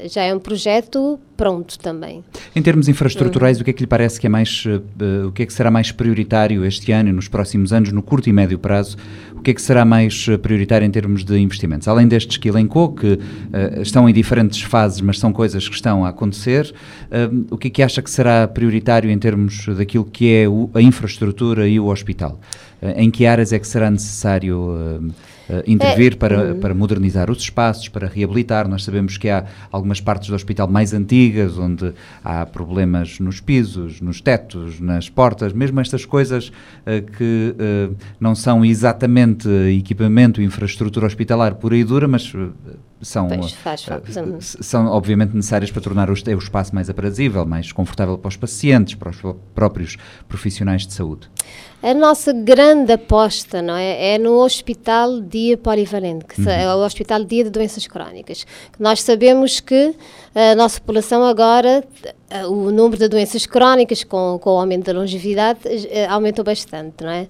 já 0.09 0.22
é 0.22 0.35
um 0.35 0.38
projeto 0.38 1.18
pronto 1.37 1.79
também. 1.79 2.25
Em 2.55 2.62
termos 2.62 2.88
infraestruturais, 2.88 3.59
uhum. 3.59 3.62
o 3.62 3.64
que 3.64 3.70
é 3.70 3.75
que 3.75 3.81
lhe 3.83 3.87
parece 3.87 4.18
que 4.18 4.27
é 4.27 4.31
mais, 4.31 4.64
uh, 4.66 5.29
o 5.29 5.33
que 5.33 5.42
é 5.42 5.46
que 5.46 5.53
será 5.53 5.70
mais 5.70 5.92
prioritário 5.92 6.64
este 6.64 6.92
ano 6.92 7.11
e 7.11 7.12
nos 7.12 7.29
próximos 7.29 7.72
anos, 7.72 7.92
no 7.92 8.03
curto 8.03 8.29
e 8.29 8.33
médio 8.33 8.59
prazo, 8.59 8.96
o 9.35 9.42
que 9.42 9.51
é 9.51 9.55
que 9.55 9.62
será 9.62 9.85
mais 9.85 10.27
prioritário 10.42 10.87
em 10.87 10.90
termos 10.90 11.25
de 11.25 11.38
investimentos? 11.38 11.87
Além 11.88 12.09
destes 12.09 12.37
que 12.37 12.49
elencou, 12.49 12.92
que 12.92 13.14
uh, 13.14 13.83
estão 13.83 14.09
em 14.09 14.12
diferentes 14.12 14.62
fases, 14.62 15.01
mas 15.01 15.18
são 15.18 15.33
coisas 15.33 15.68
que 15.68 15.75
estão 15.75 16.05
a 16.05 16.09
acontecer, 16.09 16.75
uh, 17.07 17.46
o 17.51 17.59
que 17.59 17.68
é 17.68 17.70
que 17.70 17.83
acha 17.83 18.01
que 18.01 18.11
será 18.11 18.49
prioritário 18.49 19.11
em 19.11 19.18
termos 19.18 19.66
daquilo 19.77 20.05
que 20.05 20.33
é 20.33 20.49
o, 20.49 20.70
a 20.75 20.81
infraestrutura 20.81 21.68
e 21.68 21.79
o 21.79 21.87
hospital? 21.87 22.40
em 22.94 23.11
que 23.11 23.25
áreas 23.25 23.55
é 23.55 23.59
que 23.59 23.66
será 23.66 23.90
necessário 23.90 25.11
intervir 25.67 26.13
é, 26.13 26.17
para, 26.17 26.53
hum. 26.53 26.61
para 26.61 26.75
modernizar 26.75 27.31
os 27.31 27.39
espaços, 27.39 27.89
para 27.89 28.07
reabilitar. 28.09 28.69
Nós 28.69 28.85
sabemos 28.85 29.17
que 29.17 29.29
há 29.29 29.45
algumas 29.71 30.01
partes 30.01 30.29
do 30.29 30.35
hospital 30.35 30.69
mais 30.69 30.93
antigas, 30.93 31.59
onde 31.59 31.93
há 32.25 32.45
problemas 32.47 33.19
nos 33.21 33.41
pisos, 33.41 34.01
nos 34.01 34.21
tetos, 34.21 34.81
nas 34.81 35.09
portas, 35.09 35.53
mesmo 35.53 35.81
estas 35.81 36.05
coisas 36.05 36.49
uh, 36.49 37.03
que 37.17 37.55
uh, 37.55 37.97
não 38.19 38.35
são 38.35 38.65
exatamente 38.65 39.49
equipamento, 39.79 40.43
infraestrutura 40.43 41.07
hospitalar 41.07 41.55
pura 41.55 41.77
e 41.77 41.85
dura, 41.85 42.09
mas 42.09 42.33
são, 43.01 43.29
pois, 43.29 43.53
faz, 43.53 43.87
são 44.61 44.87
obviamente 44.87 45.35
necessárias 45.35 45.71
para 45.71 45.83
tornar 45.83 46.09
o, 46.09 46.13
o 46.13 46.39
espaço 46.39 46.75
mais 46.75 46.89
aprazível, 46.89 47.45
mais 47.45 47.71
confortável 47.71 48.17
para 48.17 48.29
os 48.29 48.37
pacientes, 48.37 48.95
para 48.95 49.11
os 49.11 49.19
próprios 49.55 49.97
profissionais 50.29 50.87
de 50.87 50.95
saúde. 50.95 51.29
A 51.83 51.93
nossa 51.93 52.33
grande 52.33 52.93
aposta 52.93 53.61
não 53.61 53.77
é, 53.77 54.15
é 54.15 54.19
no 54.19 54.43
Hospital 54.43 55.21
Dia 55.21 55.59
Polivalente, 55.59 56.25
que 56.25 56.41
uhum. 56.41 56.49
é 56.49 56.75
o 56.75 56.79
Hospital 56.79 57.23
Dia 57.25 57.45
de 57.45 57.51
Doenças 57.51 57.87
Crónicas. 57.87 58.47
Nós 58.79 59.03
sabemos 59.03 59.61
que 59.61 59.95
a 60.35 60.55
nossa 60.55 60.81
população 60.81 61.23
agora, 61.23 61.85
o 62.49 62.71
número 62.71 62.99
de 62.99 63.09
doenças 63.09 63.47
crónicas 63.47 64.03
com, 64.05 64.39
com 64.41 64.51
o 64.51 64.59
aumento 64.59 64.87
da 64.87 64.99
longevidade 64.99 65.61
eh, 65.65 66.07
aumentou 66.07 66.45
bastante, 66.45 67.05
não 67.05 67.11
é? 67.11 67.29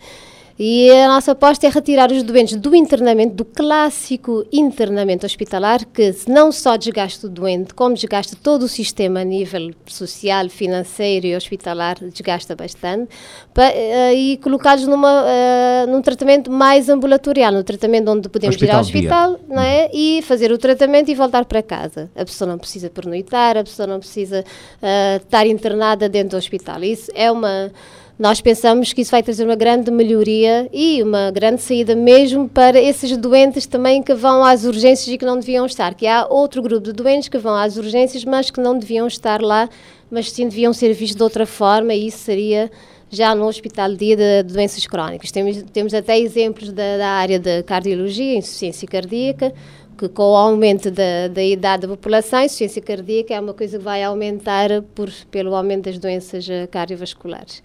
E 0.58 0.90
a 0.90 1.08
nossa 1.08 1.32
aposta 1.32 1.66
é 1.66 1.70
retirar 1.70 2.10
os 2.10 2.22
doentes 2.22 2.56
do 2.56 2.74
internamento, 2.74 3.34
do 3.34 3.44
clássico 3.44 4.42
internamento 4.50 5.26
hospitalar, 5.26 5.84
que 5.84 6.14
não 6.26 6.50
só 6.50 6.78
desgasta 6.78 7.26
o 7.26 7.30
doente, 7.30 7.74
como 7.74 7.94
desgasta 7.94 8.34
todo 8.42 8.62
o 8.62 8.68
sistema 8.68 9.20
a 9.20 9.24
nível 9.24 9.72
social, 9.84 10.48
financeiro 10.48 11.26
e 11.26 11.36
hospitalar, 11.36 11.96
desgasta 12.00 12.56
bastante, 12.56 13.10
uh, 13.58 14.14
e 14.14 14.38
colocá-los 14.38 14.84
uh, 14.84 15.86
num 15.88 16.00
tratamento 16.00 16.50
mais 16.50 16.88
ambulatorial, 16.88 17.52
num 17.52 17.62
tratamento 17.62 18.10
onde 18.10 18.28
podemos 18.30 18.56
hospital 18.56 18.74
ir 18.74 18.76
ao 18.76 18.80
hospital 18.80 19.40
não 19.46 19.62
é? 19.62 19.82
Uhum. 19.84 19.90
e 19.92 20.22
fazer 20.22 20.50
o 20.52 20.56
tratamento 20.56 21.10
e 21.10 21.14
voltar 21.14 21.44
para 21.44 21.62
casa. 21.62 22.10
A 22.16 22.24
pessoa 22.24 22.48
não 22.48 22.56
precisa 22.56 22.88
pernoitar, 22.88 23.58
a 23.58 23.64
pessoa 23.64 23.86
não 23.86 23.98
precisa 23.98 24.40
uh, 24.40 25.16
estar 25.22 25.46
internada 25.46 26.08
dentro 26.08 26.30
do 26.30 26.36
hospital. 26.38 26.82
Isso 26.82 27.10
é 27.14 27.30
uma 27.30 27.70
nós 28.18 28.40
pensamos 28.40 28.94
que 28.94 29.02
isso 29.02 29.10
vai 29.10 29.22
trazer 29.22 29.44
uma 29.44 29.54
grande 29.54 29.90
melhoria 29.90 30.68
e 30.72 31.02
uma 31.02 31.30
grande 31.30 31.60
saída 31.60 31.94
mesmo 31.94 32.48
para 32.48 32.80
esses 32.80 33.14
doentes 33.14 33.66
também 33.66 34.02
que 34.02 34.14
vão 34.14 34.42
às 34.42 34.64
urgências 34.64 35.06
e 35.08 35.18
que 35.18 35.24
não 35.24 35.38
deviam 35.38 35.66
estar. 35.66 35.94
Que 35.94 36.06
há 36.06 36.26
outro 36.26 36.62
grupo 36.62 36.80
de 36.80 36.92
doentes 36.94 37.28
que 37.28 37.36
vão 37.36 37.54
às 37.54 37.76
urgências, 37.76 38.24
mas 38.24 38.50
que 38.50 38.58
não 38.58 38.78
deviam 38.78 39.06
estar 39.06 39.42
lá, 39.42 39.68
mas 40.10 40.30
sim 40.30 40.48
deviam 40.48 40.72
ser 40.72 40.94
vistos 40.94 41.16
de 41.16 41.22
outra 41.22 41.44
forma 41.44 41.92
e 41.92 42.06
isso 42.06 42.18
seria 42.18 42.70
já 43.10 43.34
no 43.34 43.46
Hospital 43.46 43.94
Dia 43.94 44.16
de, 44.16 44.42
Doenças 44.44 44.86
Crónicas. 44.86 45.30
Temos, 45.30 45.62
temos 45.70 45.92
até 45.92 46.18
exemplos 46.18 46.72
da, 46.72 46.96
da 46.96 47.08
área 47.08 47.38
da 47.38 47.62
cardiologia, 47.62 48.34
insuficiência 48.34 48.88
cardíaca, 48.88 49.52
que 49.96 50.08
com 50.08 50.32
o 50.32 50.36
aumento 50.36 50.90
da, 50.90 51.28
da 51.28 51.42
idade 51.42 51.82
da 51.82 51.88
população, 51.88 52.38
a 52.38 52.44
insuficiência 52.46 52.80
cardíaca 52.80 53.34
é 53.34 53.40
uma 53.40 53.52
coisa 53.52 53.76
que 53.76 53.84
vai 53.84 54.02
aumentar 54.02 54.70
por, 54.94 55.10
pelo 55.30 55.54
aumento 55.54 55.84
das 55.84 55.98
doenças 55.98 56.48
eh, 56.48 56.66
cardiovasculares. 56.66 57.62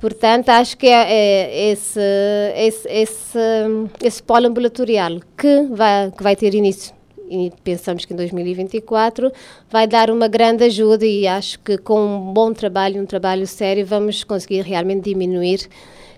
Portanto, 0.00 0.48
acho 0.50 0.76
que 0.76 0.86
é, 0.86 1.12
é 1.12 1.70
esse, 1.72 2.00
esse, 2.54 2.88
esse, 2.88 3.38
esse 4.02 4.22
polo 4.22 4.46
ambulatorial 4.46 5.20
que 5.36 5.62
vai, 5.70 6.10
que 6.10 6.22
vai 6.22 6.36
ter 6.36 6.54
início 6.54 6.98
e 7.30 7.52
pensamos 7.62 8.04
que 8.04 8.12
em 8.12 8.16
2024 8.16 9.30
vai 9.70 9.86
dar 9.86 10.10
uma 10.10 10.28
grande 10.28 10.64
ajuda 10.64 11.04
e 11.04 11.26
acho 11.26 11.58
que 11.60 11.76
com 11.78 12.00
um 12.00 12.32
bom 12.32 12.52
trabalho, 12.52 13.00
um 13.00 13.06
trabalho 13.06 13.46
sério, 13.46 13.84
vamos 13.84 14.24
conseguir 14.24 14.62
realmente 14.62 15.04
diminuir 15.04 15.68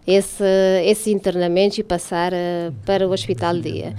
esse, 0.07 0.45
esse 0.85 1.13
internamento 1.13 1.81
e 1.81 1.85
passar 1.85 2.33
uh, 2.33 2.73
para 2.85 3.07
o 3.07 3.13
hospital 3.13 3.59
dia. 3.59 3.95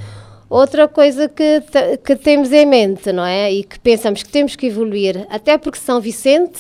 Outra 0.50 0.88
coisa 0.88 1.30
que, 1.30 1.64
que 2.04 2.16
temos 2.16 2.52
em 2.52 2.66
mente, 2.66 3.12
não 3.12 3.26
é? 3.26 3.52
E 3.52 3.64
que 3.64 3.80
pensamos 3.80 4.22
que 4.22 4.30
temos 4.30 4.56
que 4.56 4.68
evoluir, 4.68 5.26
até 5.30 5.58
porque 5.58 5.80
São 5.80 6.02
Vicente 6.02 6.60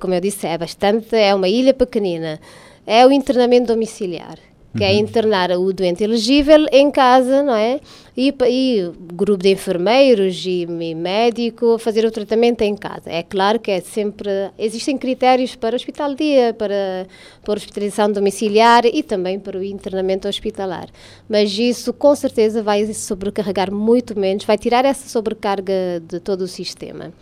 como 0.00 0.14
eu 0.14 0.20
disse, 0.20 0.46
é 0.46 0.56
bastante, 0.56 1.14
é 1.14 1.34
uma 1.34 1.48
ilha 1.48 1.74
pequenina. 1.74 2.40
É 2.86 3.06
o 3.06 3.12
internamento 3.12 3.66
domiciliar, 3.66 4.38
que 4.76 4.82
é 4.82 4.88
uhum. 4.88 4.94
é 4.94 4.98
internar 4.98 5.50
o 5.50 5.72
doente 5.72 6.02
elegível 6.02 6.66
em 6.72 6.90
casa, 6.90 7.42
não 7.42 7.54
é? 7.54 7.80
E, 8.16 8.34
e 8.48 8.90
grupo 9.12 9.42
de 9.42 9.50
enfermeiros 9.50 10.44
e, 10.46 10.62
e 10.62 10.94
médico 10.94 11.78
fazer 11.78 12.04
o 12.04 12.10
tratamento 12.10 12.62
em 12.62 12.74
casa. 12.74 13.10
É 13.10 13.22
claro 13.22 13.60
que 13.60 13.70
é 13.70 13.80
sempre, 13.80 14.30
existem 14.58 14.96
critérios 14.96 15.54
para 15.54 15.76
hospital-dia, 15.76 16.54
para, 16.54 17.06
para 17.44 17.54
hospitalização 17.54 18.10
domiciliar 18.10 18.86
e 18.86 19.02
também 19.02 19.38
para 19.38 19.58
o 19.58 19.62
internamento 19.62 20.26
hospitalar. 20.26 20.88
Mas 21.28 21.56
isso 21.58 21.92
com 21.92 22.14
certeza 22.16 22.62
vai 22.62 22.92
sobrecarregar 22.92 23.72
muito 23.72 24.18
menos, 24.18 24.44
vai 24.44 24.56
tirar 24.56 24.84
essa 24.84 25.08
sobrecarga 25.08 26.02
de 26.08 26.20
todo 26.20 26.42
o 26.42 26.48
sistema. 26.48 27.12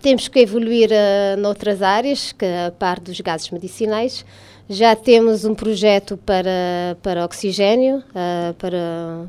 Temos 0.00 0.28
que 0.28 0.40
evoluir 0.40 0.90
uh, 0.90 1.40
noutras 1.40 1.82
áreas, 1.82 2.32
que 2.32 2.44
a 2.44 2.70
par 2.70 3.00
dos 3.00 3.20
gases 3.20 3.50
medicinais. 3.50 4.24
Já 4.68 4.96
temos 4.96 5.44
um 5.44 5.54
projeto 5.54 6.16
para, 6.16 6.96
para 7.02 7.24
oxigênio, 7.24 7.98
uh, 7.98 8.54
para, 8.54 9.26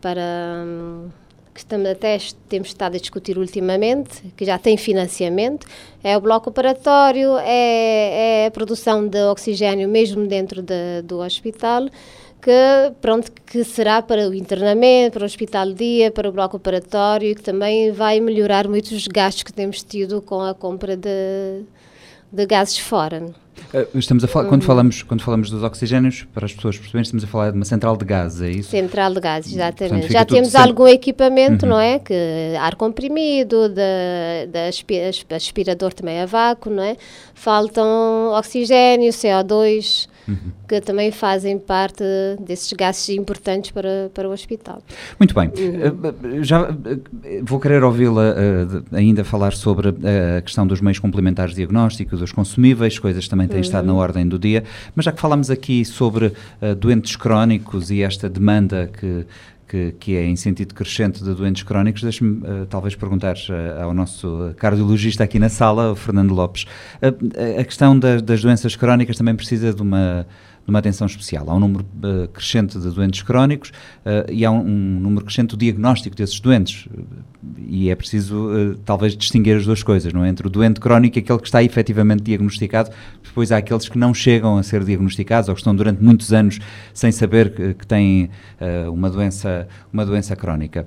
para 0.00 0.64
um, 0.64 1.08
que 1.52 1.60
estamos, 1.60 1.88
até 1.88 2.16
temos 2.48 2.68
estado 2.68 2.96
a 2.96 3.00
discutir 3.00 3.36
ultimamente, 3.36 4.32
que 4.36 4.44
já 4.44 4.58
tem 4.58 4.76
financiamento, 4.76 5.66
é 6.04 6.16
o 6.16 6.20
bloco 6.20 6.50
operatório, 6.50 7.36
é, 7.38 8.44
é 8.44 8.46
a 8.46 8.50
produção 8.50 9.06
de 9.06 9.20
oxigênio 9.24 9.88
mesmo 9.88 10.26
dentro 10.26 10.62
de, 10.62 11.02
do 11.02 11.18
hospital 11.18 11.88
que, 12.40 12.92
pronto, 13.00 13.30
que 13.46 13.64
será 13.64 14.00
para 14.00 14.28
o 14.28 14.34
internamento, 14.34 15.14
para 15.14 15.22
o 15.22 15.26
hospital 15.26 15.72
dia, 15.72 16.10
para 16.10 16.28
o 16.28 16.32
bloco 16.32 16.56
operatório, 16.56 17.34
que 17.34 17.42
também 17.42 17.92
vai 17.92 18.20
melhorar 18.20 18.68
muito 18.68 18.94
os 18.94 19.06
gastos 19.06 19.42
que 19.42 19.52
temos 19.52 19.82
tido 19.82 20.22
com 20.22 20.40
a 20.40 20.54
compra 20.54 20.96
de, 20.96 21.62
de 22.32 22.46
gases 22.46 22.78
fora. 22.78 23.26
Uh, 23.74 23.98
estamos 23.98 24.22
a 24.22 24.28
falar, 24.28 24.48
quando, 24.48 24.62
falamos, 24.62 25.02
quando 25.02 25.20
falamos 25.20 25.50
dos 25.50 25.62
oxigénios, 25.64 26.26
para 26.32 26.46
as 26.46 26.54
pessoas 26.54 26.76
perceberem, 26.78 27.02
estamos 27.02 27.24
a 27.24 27.26
falar 27.26 27.50
de 27.50 27.56
uma 27.56 27.64
central 27.64 27.96
de 27.96 28.04
gases, 28.04 28.40
é 28.40 28.50
isso? 28.50 28.70
Central 28.70 29.12
de 29.12 29.20
gases, 29.20 29.52
exatamente. 29.52 30.06
Portanto, 30.06 30.12
Já 30.12 30.24
temos 30.24 30.48
sempre... 30.50 30.68
algum 30.68 30.86
equipamento, 30.86 31.66
uhum. 31.66 31.72
não 31.72 31.80
é? 31.80 31.98
Que 31.98 32.54
ar 32.58 32.76
comprimido, 32.76 33.68
de, 33.68 34.46
de 34.46 35.34
aspirador 35.34 35.92
também 35.92 36.20
a 36.20 36.26
vácuo, 36.26 36.70
não 36.70 36.82
é? 36.82 36.96
Faltam 37.34 38.32
oxigênio, 38.32 39.10
CO2, 39.10 40.06
uhum. 40.06 40.17
Que 40.68 40.80
também 40.80 41.10
fazem 41.10 41.58
parte 41.58 42.04
desses 42.40 42.72
gastos 42.72 43.08
importantes 43.10 43.70
para, 43.70 44.10
para 44.12 44.28
o 44.28 44.32
hospital. 44.32 44.82
Muito 45.18 45.34
bem. 45.34 45.48
Uhum. 45.48 46.44
Já 46.44 46.68
eh, 47.24 47.40
vou 47.42 47.58
querer 47.58 47.82
ouvi-la 47.82 48.32
uh, 48.32 48.96
ainda 48.96 49.24
falar 49.24 49.52
sobre 49.52 49.88
a 49.88 50.40
questão 50.42 50.66
dos 50.66 50.80
meios 50.80 50.98
complementares 50.98 51.52
de 51.52 51.58
diagnóstico, 51.58 52.16
dos 52.16 52.32
consumíveis, 52.32 52.98
coisas 52.98 53.26
também 53.28 53.46
têm 53.46 53.56
uhum. 53.56 53.62
estado 53.62 53.86
na 53.86 53.94
ordem 53.94 54.26
do 54.26 54.38
dia, 54.38 54.64
mas 54.94 55.04
já 55.04 55.12
que 55.12 55.20
falamos 55.20 55.50
aqui 55.50 55.84
sobre 55.84 56.32
doentes 56.78 57.16
crónicos 57.16 57.90
e 57.90 58.02
esta 58.02 58.28
demanda 58.28 58.90
que 58.92 59.26
que, 59.68 59.92
que, 60.00 60.16
é 60.16 60.24
em 60.24 60.34
sentido 60.34 60.74
crescente 60.74 61.22
de 61.22 61.34
doentes 61.34 61.62
crónicos, 61.62 62.02
deixe-me 62.02 62.38
uh, 62.38 62.66
talvez 62.66 62.94
perguntar 62.94 63.36
uh, 63.36 63.82
ao 63.82 63.94
nosso 63.94 64.54
cardiologista 64.56 65.24
aqui 65.24 65.38
na 65.38 65.48
sala, 65.48 65.92
o 65.92 65.94
Fernando 65.94 66.32
Lopes. 66.32 66.64
Uh, 67.02 67.60
a 67.60 67.64
questão 67.64 67.98
das, 67.98 68.22
das 68.22 68.40
doenças 68.40 68.74
crónicas 68.74 69.16
também 69.16 69.34
precisa 69.34 69.72
de 69.72 69.82
uma 69.82 70.26
de 70.68 70.70
uma 70.70 70.80
atenção 70.80 71.06
especial. 71.06 71.48
Há 71.48 71.54
um 71.54 71.60
número 71.60 71.82
uh, 71.82 72.28
crescente 72.28 72.78
de 72.78 72.90
doentes 72.90 73.22
crónicos 73.22 73.70
uh, 73.70 74.30
e 74.30 74.44
há 74.44 74.50
um, 74.50 74.60
um, 74.60 75.00
número 75.00 75.24
crescente 75.24 75.50
do 75.50 75.56
diagnóstico 75.56 76.14
desses 76.14 76.38
doentes. 76.38 76.86
E 77.56 77.88
é 77.88 77.94
preciso, 77.94 78.36
uh, 78.36 78.76
talvez, 78.84 79.16
distinguir 79.16 79.56
as 79.56 79.64
duas 79.64 79.82
coisas, 79.82 80.12
não 80.12 80.22
é? 80.22 80.28
Entre 80.28 80.46
o 80.46 80.50
doente 80.50 80.78
crónico 80.78 81.16
e 81.16 81.20
aquele 81.20 81.38
que 81.38 81.46
está 81.46 81.62
efetivamente 81.62 82.22
diagnosticado, 82.22 82.90
depois 83.24 83.50
há 83.50 83.56
aqueles 83.56 83.88
que 83.88 83.96
não 83.96 84.12
chegam 84.12 84.58
a 84.58 84.62
ser 84.62 84.84
diagnosticados 84.84 85.48
ou 85.48 85.54
que 85.54 85.60
estão 85.62 85.74
durante 85.74 86.04
muitos 86.04 86.34
anos 86.34 86.58
sem 86.92 87.10
saber 87.10 87.54
que, 87.54 87.72
que 87.72 87.86
têm 87.86 88.28
uma, 88.92 89.08
doença, 89.08 89.66
uma 89.92 90.04
doença 90.04 90.36
crónica. 90.36 90.86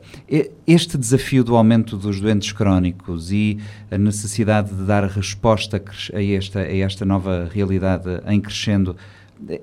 Este 0.68 0.98
desafio 0.98 1.44
do 1.44 1.56
aumento 1.56 1.98
dos 1.98 2.20
doentes 2.20 2.52
crónicos 2.52 3.32
e 3.32 3.58
a 3.90 3.98
necessidade 3.98 4.74
de 4.76 4.84
dar 4.84 5.06
resposta 5.06 5.82
a 6.14 6.24
esta, 6.24 6.60
a 6.60 6.78
esta 6.78 7.06
nova 7.06 7.50
realidade 7.52 8.10
em 8.28 8.40
crescendo 8.40 8.96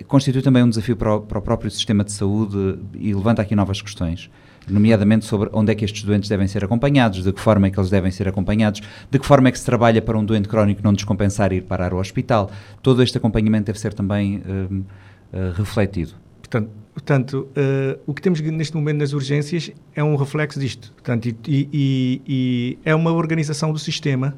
constitui 0.06 0.42
também 0.42 0.62
um 0.62 0.68
desafio 0.68 0.96
para 0.96 1.16
o, 1.16 1.20
para 1.20 1.38
o, 1.38 1.42
próprio 1.42 1.70
sistema 1.70 2.04
de 2.04 2.12
saúde 2.12 2.78
e 2.94 3.14
levanta 3.14 3.42
aqui 3.42 3.54
novas 3.54 3.80
questões, 3.80 4.30
nomeadamente 4.68 5.24
sobre 5.24 5.48
onde 5.52 5.72
é 5.72 5.74
que 5.74 5.84
estes 5.84 6.02
doentes 6.02 6.28
devem 6.28 6.48
ser 6.48 6.64
acompanhados, 6.64 7.22
de 7.22 7.32
que 7.32 7.40
forma 7.40 7.66
é 7.66 7.70
que 7.70 7.78
eles 7.78 7.90
devem 7.90 8.10
ser 8.10 8.28
acompanhados, 8.28 8.80
de 9.10 9.18
que 9.18 9.26
forma 9.26 9.48
é 9.48 9.52
que 9.52 9.58
se 9.58 9.64
trabalha 9.64 10.02
para 10.02 10.18
um 10.18 10.24
doente 10.24 10.48
crónico 10.48 10.80
não 10.82 10.92
descompensar 10.92 11.52
ir 11.52 11.62
parar 11.62 11.92
ao 11.92 11.98
hospital. 11.98 12.50
Todo 12.82 13.02
este 13.02 13.16
acompanhamento 13.18 13.66
deve 13.66 13.78
ser 13.78 13.94
também 13.94 14.38
uh, 14.38 14.74
uh, 14.74 15.52
refletido. 15.54 16.12
Portanto, 16.40 16.70
portanto 16.92 17.48
uh, 17.50 18.00
o 18.06 18.14
que 18.14 18.22
temos 18.22 18.40
neste 18.40 18.74
momento 18.76 18.98
nas 18.98 19.12
urgências 19.12 19.70
é 19.94 20.02
um 20.02 20.16
reflexo 20.16 20.58
disto. 20.58 20.92
Portanto, 20.92 21.26
e, 21.26 21.36
e, 21.46 22.22
e 22.26 22.78
é 22.84 22.94
uma 22.94 23.12
organização 23.12 23.72
do 23.72 23.78
sistema 23.78 24.36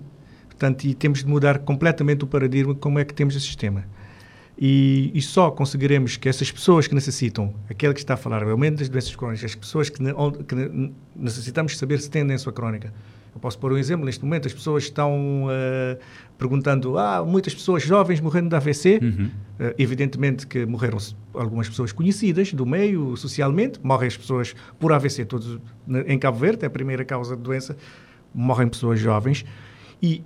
portanto, 0.60 0.84
e 0.84 0.94
temos 0.94 1.20
de 1.20 1.26
mudar 1.26 1.60
completamente 1.60 2.22
o 2.22 2.26
paradigma 2.26 2.74
de 2.74 2.80
como 2.80 2.98
é 2.98 3.04
que 3.04 3.14
temos 3.14 3.34
o 3.34 3.40
sistema. 3.40 3.84
E, 4.62 5.10
e, 5.14 5.22
só 5.22 5.50
conseguiremos 5.50 6.18
que 6.18 6.28
essas 6.28 6.52
pessoas 6.52 6.86
que 6.86 6.94
necessitam, 6.94 7.54
aquele 7.70 7.94
que 7.94 8.00
está 8.00 8.12
a 8.12 8.16
falar, 8.18 8.44
o 8.44 8.50
aumento 8.50 8.80
das 8.80 8.90
doenças 8.90 9.16
crónicas, 9.16 9.42
as 9.46 9.54
pessoas 9.54 9.88
que, 9.88 10.02
ne, 10.02 10.12
que 10.46 10.92
necessitamos 11.16 11.78
saber 11.78 11.98
se 11.98 12.10
têm 12.10 12.26
doença 12.26 12.52
crónica. 12.52 12.92
Eu 13.34 13.40
posso 13.40 13.58
pôr 13.58 13.72
um 13.72 13.78
exemplo, 13.78 14.04
neste 14.04 14.22
momento 14.22 14.46
as 14.46 14.52
pessoas 14.52 14.84
estão 14.84 15.46
uh, 15.46 15.98
perguntando, 16.36 16.98
ah, 16.98 17.24
muitas 17.24 17.54
pessoas 17.54 17.82
jovens 17.82 18.20
morrendo 18.20 18.50
de 18.50 18.56
AVC, 18.56 18.98
uhum. 19.00 19.26
uh, 19.26 19.74
evidentemente 19.78 20.46
que 20.46 20.66
morreram 20.66 20.98
algumas 21.32 21.66
pessoas 21.66 21.90
conhecidas 21.90 22.52
do 22.52 22.66
meio, 22.66 23.16
socialmente, 23.16 23.80
morrem 23.82 24.08
as 24.08 24.16
pessoas 24.16 24.54
por 24.78 24.92
AVC, 24.92 25.24
todos 25.24 25.58
em 26.06 26.18
Cabo 26.18 26.38
Verde, 26.38 26.64
é 26.64 26.66
a 26.66 26.70
primeira 26.70 27.04
causa 27.04 27.34
de 27.34 27.42
doença, 27.42 27.76
morrem 28.34 28.68
pessoas 28.68 29.00
jovens, 29.00 29.42
e 30.02 30.22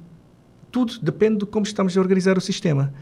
tudo 0.73 0.99
depende 1.01 1.39
de 1.39 1.47
como 1.47 1.65
estamos 1.65 1.97
a 1.97 2.01
organizar 2.01 2.37
o 2.37 2.41
sistema. 2.41 2.93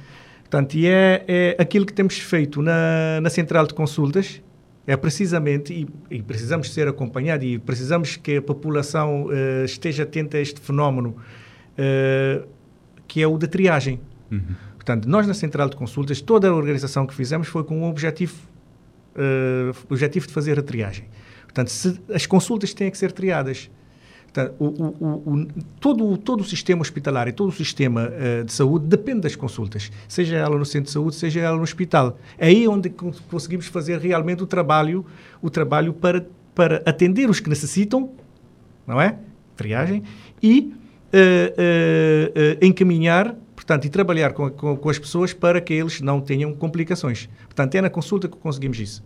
Portanto, 0.53 0.75
e 0.75 0.87
é, 0.87 1.25
é 1.27 1.57
aquilo 1.59 1.87
que 1.87 1.95
temos 1.95 2.19
feito 2.19 2.61
na, 2.61 3.23
na 3.23 3.31
central 3.31 3.67
de 3.67 3.73
consultas, 3.73 4.43
é 4.87 4.95
precisamente, 4.99 5.73
e, 5.73 5.89
e, 6.15 6.23
precisamos 6.23 6.75
ser 6.75 6.87
acompanhados, 6.87 7.47
e 7.47 7.59
precisamos 7.59 8.19
que 8.19 8.37
a 8.37 8.43
população 8.43 9.29
uh, 9.29 9.65
esteja 9.65 10.03
atenta 10.03 10.37
a 10.37 10.41
este 10.43 10.61
fenómeno, 10.61 11.17
uh, 11.17 12.47
que 13.09 13.23
é 13.23 13.27
o 13.27 13.39
da 13.39 13.47
triagem. 13.47 13.99
Uhum. 14.31 14.43
Portanto, 14.75 15.09
nós 15.09 15.27
na 15.27 15.33
central 15.33 15.71
de 15.71 15.77
consultas, 15.77 16.21
toda 16.21 16.51
a 16.51 16.55
organização 16.55 17.07
que 17.07 17.15
fizemos 17.15 17.49
foi 17.49 17.65
com 17.65 17.81
o 17.81 17.89
objetivo, 17.89 18.37
uh, 19.17 19.75
objetivo 19.89 20.27
de 20.27 20.35
fazer 20.35 20.59
a 20.59 20.63
triagem. 20.63 21.07
Portanto, 21.45 21.69
se, 21.69 21.99
as 22.13 22.27
consultas 22.27 22.75
têm 22.75 22.91
que 22.91 22.99
ser 22.99 23.11
triadas. 23.11 23.71
O, 24.59 24.65
o, 24.65 25.33
o, 25.33 25.47
todo, 25.79 26.17
todo 26.17 26.41
o 26.41 26.45
sistema 26.45 26.81
hospitalar 26.81 27.29
e 27.29 27.33
todo 27.33 27.51
o 27.51 27.53
sistema 27.53 28.09
uh, 28.09 28.45
de 28.45 28.53
saúde 28.53 28.87
depende 28.87 29.21
das 29.21 29.37
consultas, 29.37 29.93
seja 30.09 30.37
ela 30.37 30.57
no 30.57 30.65
centro 30.65 30.87
de 30.87 30.91
saúde, 30.91 31.17
seja 31.17 31.41
ela 31.41 31.57
no 31.57 31.63
hospital. 31.63 32.19
É 32.39 32.47
aí 32.47 32.67
onde 32.67 32.89
conseguimos 32.91 33.67
fazer 33.67 33.99
realmente 33.99 34.43
o 34.43 34.47
trabalho, 34.47 35.05
o 35.43 35.51
trabalho 35.51 35.93
para, 35.93 36.27
para 36.55 36.83
atender 36.87 37.29
os 37.29 37.41
que 37.41 37.49
necessitam, 37.51 38.11
não 38.87 39.01
é? 39.01 39.19
Triagem, 39.55 40.03
e 40.43 40.73
uh, 41.13 42.61
uh, 42.63 42.65
encaminhar, 42.65 43.37
portanto, 43.55 43.85
e 43.85 43.91
trabalhar 43.91 44.33
com, 44.33 44.51
com, 44.51 44.77
com 44.77 44.89
as 44.89 44.99
pessoas 44.99 45.35
para 45.35 45.61
que 45.61 45.75
eles 45.75 46.01
não 46.01 46.21
tenham 46.21 46.55
complicações. 46.55 47.29
Portanto, 47.45 47.75
é 47.75 47.83
na 47.83 47.91
consulta 47.91 48.29
que 48.29 48.37
conseguimos 48.39 48.81
isso. 48.81 49.05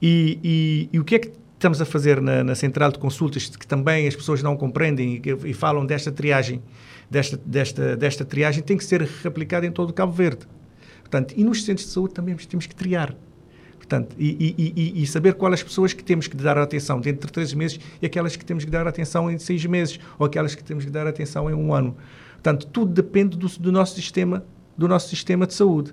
E, 0.00 0.38
e, 0.42 0.88
e, 0.92 0.98
o 0.98 1.04
que 1.04 1.14
é 1.14 1.18
que 1.20 1.32
estamos 1.62 1.80
a 1.80 1.84
fazer 1.84 2.20
na, 2.20 2.42
na, 2.42 2.54
central 2.56 2.90
de 2.90 2.98
consultas, 2.98 3.48
que 3.48 3.66
também 3.66 4.08
as 4.08 4.16
pessoas 4.16 4.42
não 4.42 4.56
compreendem 4.56 5.22
e, 5.24 5.50
e, 5.50 5.54
falam 5.54 5.86
desta 5.86 6.10
triagem, 6.10 6.60
desta, 7.08 7.36
desta, 7.46 7.96
desta 7.96 8.24
triagem, 8.24 8.64
tem 8.64 8.76
que 8.76 8.84
ser 8.84 9.00
replicada 9.22 9.64
em 9.64 9.70
todo 9.70 9.90
o 9.90 9.92
Cabo 9.92 10.12
Verde. 10.12 10.46
Portanto, 11.00 11.34
e 11.36 11.44
nos 11.44 11.64
centros 11.64 11.86
de 11.86 11.92
saúde 11.92 12.14
também 12.14 12.34
temos 12.34 12.66
que 12.66 12.74
triar. 12.74 13.14
Portanto, 13.76 14.16
e, 14.18 14.54
e, 14.58 15.02
e, 15.02 15.06
saber 15.06 15.34
quais 15.34 15.54
as 15.54 15.62
pessoas 15.62 15.92
que 15.92 16.02
temos 16.02 16.26
que 16.26 16.36
dar 16.36 16.58
atenção 16.58 17.00
dentro 17.00 17.26
de 17.26 17.32
três 17.32 17.52
meses 17.54 17.78
e 18.00 18.06
aquelas 18.06 18.34
que 18.34 18.44
temos 18.44 18.64
que 18.64 18.70
dar 18.70 18.86
atenção 18.88 19.30
em 19.30 19.38
seis 19.38 19.64
meses 19.64 20.00
ou 20.18 20.26
aquelas 20.26 20.54
que 20.54 20.64
temos 20.64 20.84
que 20.84 20.90
dar 20.90 21.06
atenção 21.06 21.48
em 21.48 21.54
um 21.54 21.72
ano. 21.72 21.96
Portanto, 22.34 22.66
tudo 22.66 22.92
depende 22.92 23.36
do, 23.36 23.46
do 23.46 23.70
nosso 23.70 23.94
sistema, 23.94 24.44
do 24.76 24.88
nosso 24.88 25.08
sistema 25.08 25.46
de 25.46 25.54
saúde. 25.54 25.92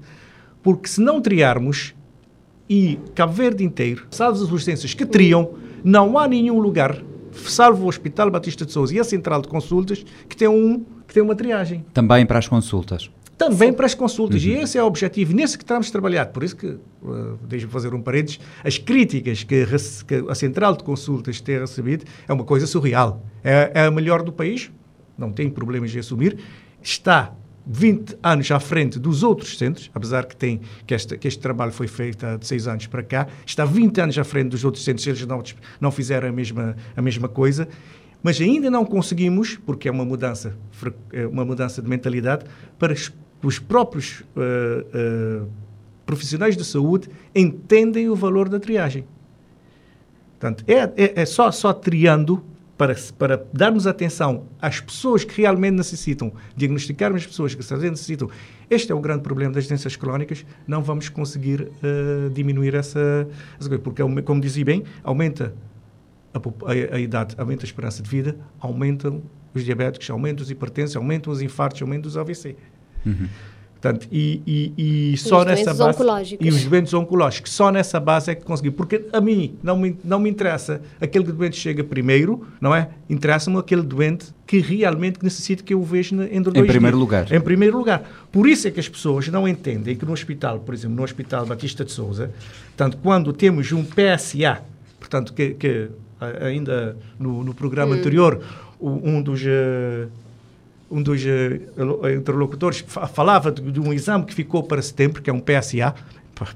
Porque 0.63 0.87
se 0.87 0.99
não 1.01 1.21
triarmos, 1.21 1.93
e 2.69 2.99
Cabo 3.15 3.33
Verde 3.33 3.63
inteiro, 3.63 4.05
salvo 4.11 4.43
as 4.43 4.51
urgências 4.51 4.93
que 4.93 5.05
triam, 5.05 5.55
não 5.83 6.17
há 6.19 6.27
nenhum 6.27 6.59
lugar, 6.59 7.01
salvo 7.33 7.85
o 7.85 7.87
Hospital 7.87 8.29
Batista 8.29 8.65
de 8.65 8.71
Souza 8.71 8.93
e 8.93 8.99
a 8.99 9.03
Central 9.03 9.41
de 9.41 9.47
Consultas, 9.47 10.05
que 10.27 10.37
tem, 10.37 10.47
um, 10.47 10.85
que 11.07 11.13
tem 11.13 11.23
uma 11.23 11.35
triagem. 11.35 11.83
Também 11.93 12.25
para 12.25 12.37
as 12.37 12.47
consultas? 12.47 13.09
Também 13.37 13.71
para 13.71 13.85
as 13.85 13.95
consultas. 13.95 14.43
Uhum. 14.43 14.51
E 14.51 14.53
esse 14.55 14.77
é 14.77 14.83
o 14.83 14.85
objetivo, 14.85 15.33
nesse 15.33 15.57
que 15.57 15.63
estamos 15.63 15.87
a 15.87 15.91
trabalhar. 15.91 16.25
Por 16.27 16.43
isso 16.43 16.57
que, 16.57 16.67
uh, 16.67 17.39
deixa-me 17.47 17.71
fazer 17.71 17.93
um 17.93 18.01
parênteses, 18.01 18.39
as 18.63 18.77
críticas 18.77 19.43
que, 19.43 19.65
que, 20.05 20.25
a 20.27 20.35
Central 20.35 20.75
de 20.75 20.83
Consultas 20.83 21.39
tem 21.39 21.57
recebido 21.57 22.03
é 22.27 22.33
uma 22.33 22.43
coisa 22.43 22.67
surreal. 22.67 23.23
É, 23.43 23.71
é 23.73 23.85
a 23.85 23.91
melhor 23.91 24.23
do 24.23 24.33
país, 24.33 24.69
não 25.17 25.31
tem 25.31 25.49
problemas 25.49 25.89
de 25.89 25.99
assumir, 25.99 26.37
está 26.81 27.33
20 27.71 28.17
anos 28.23 28.49
à 28.49 28.59
frente 28.59 28.97
dos 28.97 29.21
outros 29.21 29.55
centros, 29.55 29.91
apesar 29.93 30.25
que, 30.25 30.35
tem, 30.35 30.59
que, 30.87 30.95
este, 30.95 31.15
que 31.19 31.27
este 31.27 31.39
trabalho 31.39 31.71
foi 31.71 31.87
feito 31.87 32.25
há 32.25 32.35
de 32.35 32.47
6 32.47 32.67
anos 32.67 32.87
para 32.87 33.03
cá, 33.03 33.27
está 33.45 33.63
20 33.63 34.01
anos 34.01 34.17
à 34.17 34.23
frente 34.23 34.49
dos 34.49 34.65
outros 34.65 34.83
centros, 34.83 35.05
eles 35.05 35.23
não, 35.27 35.43
não 35.79 35.91
fizeram 35.91 36.29
a 36.29 36.31
mesma, 36.31 36.75
a 36.97 37.01
mesma 37.01 37.29
coisa, 37.29 37.67
mas 38.23 38.41
ainda 38.41 38.71
não 38.71 38.83
conseguimos, 38.83 39.59
porque 39.67 39.87
é 39.87 39.91
uma 39.91 40.03
mudança, 40.03 40.57
é 41.13 41.27
uma 41.27 41.45
mudança 41.45 41.79
de 41.79 41.87
mentalidade, 41.87 42.43
para 42.79 42.93
os 43.43 43.59
próprios 43.59 44.21
uh, 44.35 45.43
uh, 45.43 45.47
profissionais 46.07 46.57
de 46.57 46.65
saúde 46.65 47.07
entendem 47.35 48.09
o 48.09 48.15
valor 48.15 48.49
da 48.49 48.59
triagem. 48.59 49.05
Portanto, 50.39 50.63
é, 50.67 50.91
é, 51.03 51.21
é 51.21 51.25
só, 51.25 51.51
só 51.51 51.71
triando 51.71 52.43
para, 52.79 52.95
para 53.17 53.45
darmos 53.51 53.85
atenção 53.85 54.45
às 54.61 54.79
pessoas 54.79 55.25
que 55.25 55.41
realmente 55.41 55.75
necessitam, 55.75 56.31
diagnosticarmos 56.55 57.23
as 57.23 57.27
pessoas 57.27 57.53
que 57.53 57.61
realmente 57.61 57.91
necessitam. 57.91 58.29
Este 58.69 58.89
é 58.89 58.95
o 58.95 59.01
grande 59.01 59.21
problema 59.21 59.51
das 59.53 59.67
doenças 59.67 59.97
crónicas, 59.97 60.45
não 60.65 60.81
vamos 60.81 61.09
conseguir 61.09 61.63
uh, 61.63 62.29
diminuir 62.29 62.73
essa, 62.73 63.27
essa 63.59 63.67
coisa, 63.67 63.83
porque, 63.83 64.01
como 64.21 64.39
dizia 64.39 64.63
bem, 64.63 64.85
aumenta 65.03 65.53
a, 66.33 66.37
a, 66.37 66.95
a, 66.95 66.99
idade, 67.01 67.35
aumenta 67.37 67.63
a 67.63 67.67
esperança 67.67 68.01
de 68.01 68.09
vida, 68.09 68.37
aumentam 68.61 69.23
os 69.53 69.65
diabéticos, 69.65 70.09
aumentam 70.09 70.41
os 70.41 70.49
hipertensos, 70.49 70.95
aumentam 70.95 71.33
os 71.33 71.41
infartos, 71.41 71.81
aumentam 71.81 72.07
os 72.07 72.15
AVC. 72.15 72.55
Uhum. 73.05 73.27
Portanto, 73.81 74.09
e, 74.11 74.41
e, 74.77 75.13
e 75.13 75.17
só 75.17 75.45
nessa 75.45 75.73
base. 75.73 75.95
Oncológicos. 75.95 76.45
E 76.45 76.49
os 76.49 76.65
doentes 76.65 76.93
oncológicos. 76.93 77.53
Só 77.53 77.71
nessa 77.71 77.97
base 77.97 78.31
é 78.31 78.35
que 78.35 78.43
consegui. 78.43 78.71
Porque 78.71 79.05
a 79.13 79.21
mim 79.21 79.55
não 79.63 79.77
me, 79.77 79.97
não 80.03 80.19
me 80.19 80.29
interessa 80.29 80.81
aquele 80.99 81.23
doente 81.23 81.55
chega 81.55 81.81
primeiro, 81.81 82.45
não 82.59 82.75
é? 82.75 82.89
Interessa-me 83.09 83.57
aquele 83.57 83.81
doente 83.81 84.33
que 84.45 84.59
realmente 84.59 85.23
necessita 85.23 85.63
que 85.63 85.73
eu 85.73 85.79
o 85.79 85.83
veja 85.83 86.13
entre 86.25 86.51
dois 86.51 86.65
Em 86.65 86.67
primeiro 86.67 86.97
dias. 86.97 86.99
lugar. 86.99 87.31
Em 87.31 87.39
primeiro 87.39 87.77
lugar. 87.77 88.03
Por 88.29 88.49
isso 88.49 88.67
é 88.67 88.71
que 88.71 88.81
as 88.81 88.89
pessoas 88.89 89.29
não 89.29 89.47
entendem 89.47 89.95
que 89.95 90.05
no 90.05 90.11
hospital, 90.11 90.59
por 90.59 90.73
exemplo, 90.73 90.97
no 90.97 91.03
Hospital 91.03 91.45
Batista 91.45 91.85
de 91.85 91.91
Souza, 91.93 92.31
tanto 92.75 92.97
quando 92.97 93.31
temos 93.31 93.71
um 93.71 93.85
PSA, 93.85 94.61
portanto, 94.99 95.33
que, 95.33 95.51
que 95.51 95.89
ainda 96.41 96.97
no, 97.17 97.45
no 97.45 97.53
programa 97.53 97.95
hum. 97.95 97.99
anterior, 97.99 98.41
um 98.81 99.21
dos. 99.21 99.41
Uh, 99.41 100.09
um 100.89 101.01
dos 101.01 101.23
uh, 101.23 102.09
interlocutores 102.09 102.83
falava 103.13 103.51
de, 103.51 103.61
de, 103.71 103.79
um 103.79 103.93
exame 103.93 104.25
que 104.25 104.33
ficou 104.33 104.63
para 104.63 104.81
setembro, 104.81 105.21
que 105.21 105.29
é 105.29 105.33
um 105.33 105.39
PSA, 105.39 105.93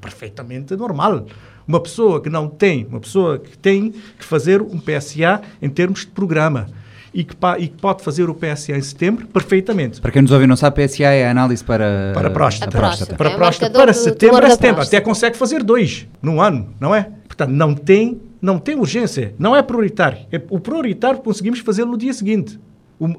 perfeitamente 0.02 0.76
normal. 0.76 1.26
Uma 1.68 1.80
pessoa 1.80 2.22
que 2.22 2.30
não 2.30 2.48
tem, 2.48 2.86
uma 2.86 3.00
pessoa 3.00 3.40
que 3.40 3.58
tem 3.58 3.92
que 3.92 4.26
fazer 4.26 4.62
um 4.62 4.80
PSA 4.80 5.42
em 5.62 5.70
termos 5.70 6.02
de 6.02 6.08
programa 6.08 6.68
e 7.14 7.24
que, 7.24 7.36
e 7.60 7.68
que 7.68 7.78
pode 7.78 8.04
fazer 8.04 8.30
o 8.30 8.34
PSA 8.34 8.74
em 8.74 8.82
setembro, 8.82 9.28
perfeitamente. 9.28 10.02
Para 10.02 10.12
quem 10.12 10.22
nos 10.22 10.32
ouve 10.32 10.48
não 10.48 10.56
sabe, 10.56 10.86
PSA 10.86 11.04
é 11.04 11.28
a 11.28 11.32
análise 11.32 11.64
para... 11.64 12.12
Para 12.14 12.28
a 12.28 12.32
próstata. 12.32 12.78
A 12.78 12.82
próstata. 12.82 13.16
Para 13.16 13.30
a 13.30 13.36
próstata. 13.36 13.78
É 13.78 13.82
para 13.82 13.94
setembro, 13.94 14.46
é 14.46 14.50
setembro. 14.50 14.82
Até 14.82 15.00
consegue 15.00 15.38
fazer 15.38 15.64
dois 15.64 16.08
num 16.22 16.42
ano, 16.42 16.74
não 16.80 16.94
é? 16.94 17.10
Portanto, 17.28 17.52
não 17.52 17.76
tem, 17.76 18.20
não 18.42 18.58
tem 18.58 18.76
urgência. 18.76 19.36
Não 19.38 19.56
é 19.56 19.62
prioritário. 19.62 20.18
É, 20.32 20.42
o 20.50 20.60
prioritário 20.60 21.20
conseguimos 21.20 21.60
fazer 21.60 21.86
no 21.86 21.98
dia 21.98 22.14
seguinte. 22.14 22.60
Uh, 23.00 23.06
uh, 23.06 23.12
uh, 23.12 23.16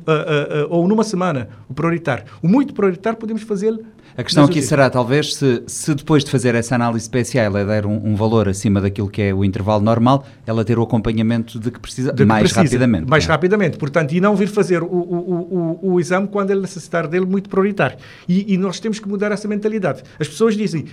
ou 0.70 0.86
numa 0.88 1.04
semana, 1.04 1.48
o 1.68 1.74
prioritário. 1.74 2.24
O 2.42 2.48
muito 2.48 2.74
prioritário 2.74 3.18
podemos 3.18 3.42
fazer 3.42 3.78
a 4.16 4.22
questão 4.22 4.44
aqui 4.44 4.62
será, 4.62 4.88
talvez, 4.88 5.34
se, 5.34 5.64
se 5.66 5.92
depois 5.92 6.24
de 6.24 6.30
fazer 6.30 6.54
essa 6.54 6.76
análise 6.76 7.10
PSA 7.10 7.40
ela 7.40 7.64
der 7.64 7.84
um, 7.84 8.10
um, 8.10 8.14
valor 8.14 8.48
acima 8.48 8.80
daquilo 8.80 9.08
que 9.08 9.20
é 9.20 9.34
o 9.34 9.44
intervalo 9.44 9.82
normal, 9.82 10.24
ela 10.46 10.64
ter 10.64 10.78
o 10.78 10.82
acompanhamento 10.82 11.58
de 11.58 11.68
que 11.68 11.80
precisa 11.80 12.12
de 12.12 12.18
que 12.18 12.24
mais 12.24 12.42
precisa, 12.42 12.62
rapidamente. 12.62 13.10
Mais 13.10 13.24
é. 13.24 13.26
rapidamente, 13.26 13.76
portanto, 13.76 14.12
e 14.12 14.20
não 14.20 14.36
vir 14.36 14.46
fazer 14.46 14.84
o, 14.84 14.86
o, 14.86 15.78
o, 15.80 15.94
o, 15.94 16.00
exame 16.00 16.28
quando 16.28 16.52
ele 16.52 16.60
necessitar 16.60 17.08
dele 17.08 17.26
muito 17.26 17.50
prioritário. 17.50 17.98
E, 18.28 18.54
e 18.54 18.56
nós 18.56 18.78
temos 18.78 19.00
que 19.00 19.08
mudar 19.08 19.32
essa 19.32 19.48
mentalidade. 19.48 20.04
As 20.20 20.28
pessoas 20.28 20.56
dizem, 20.56 20.84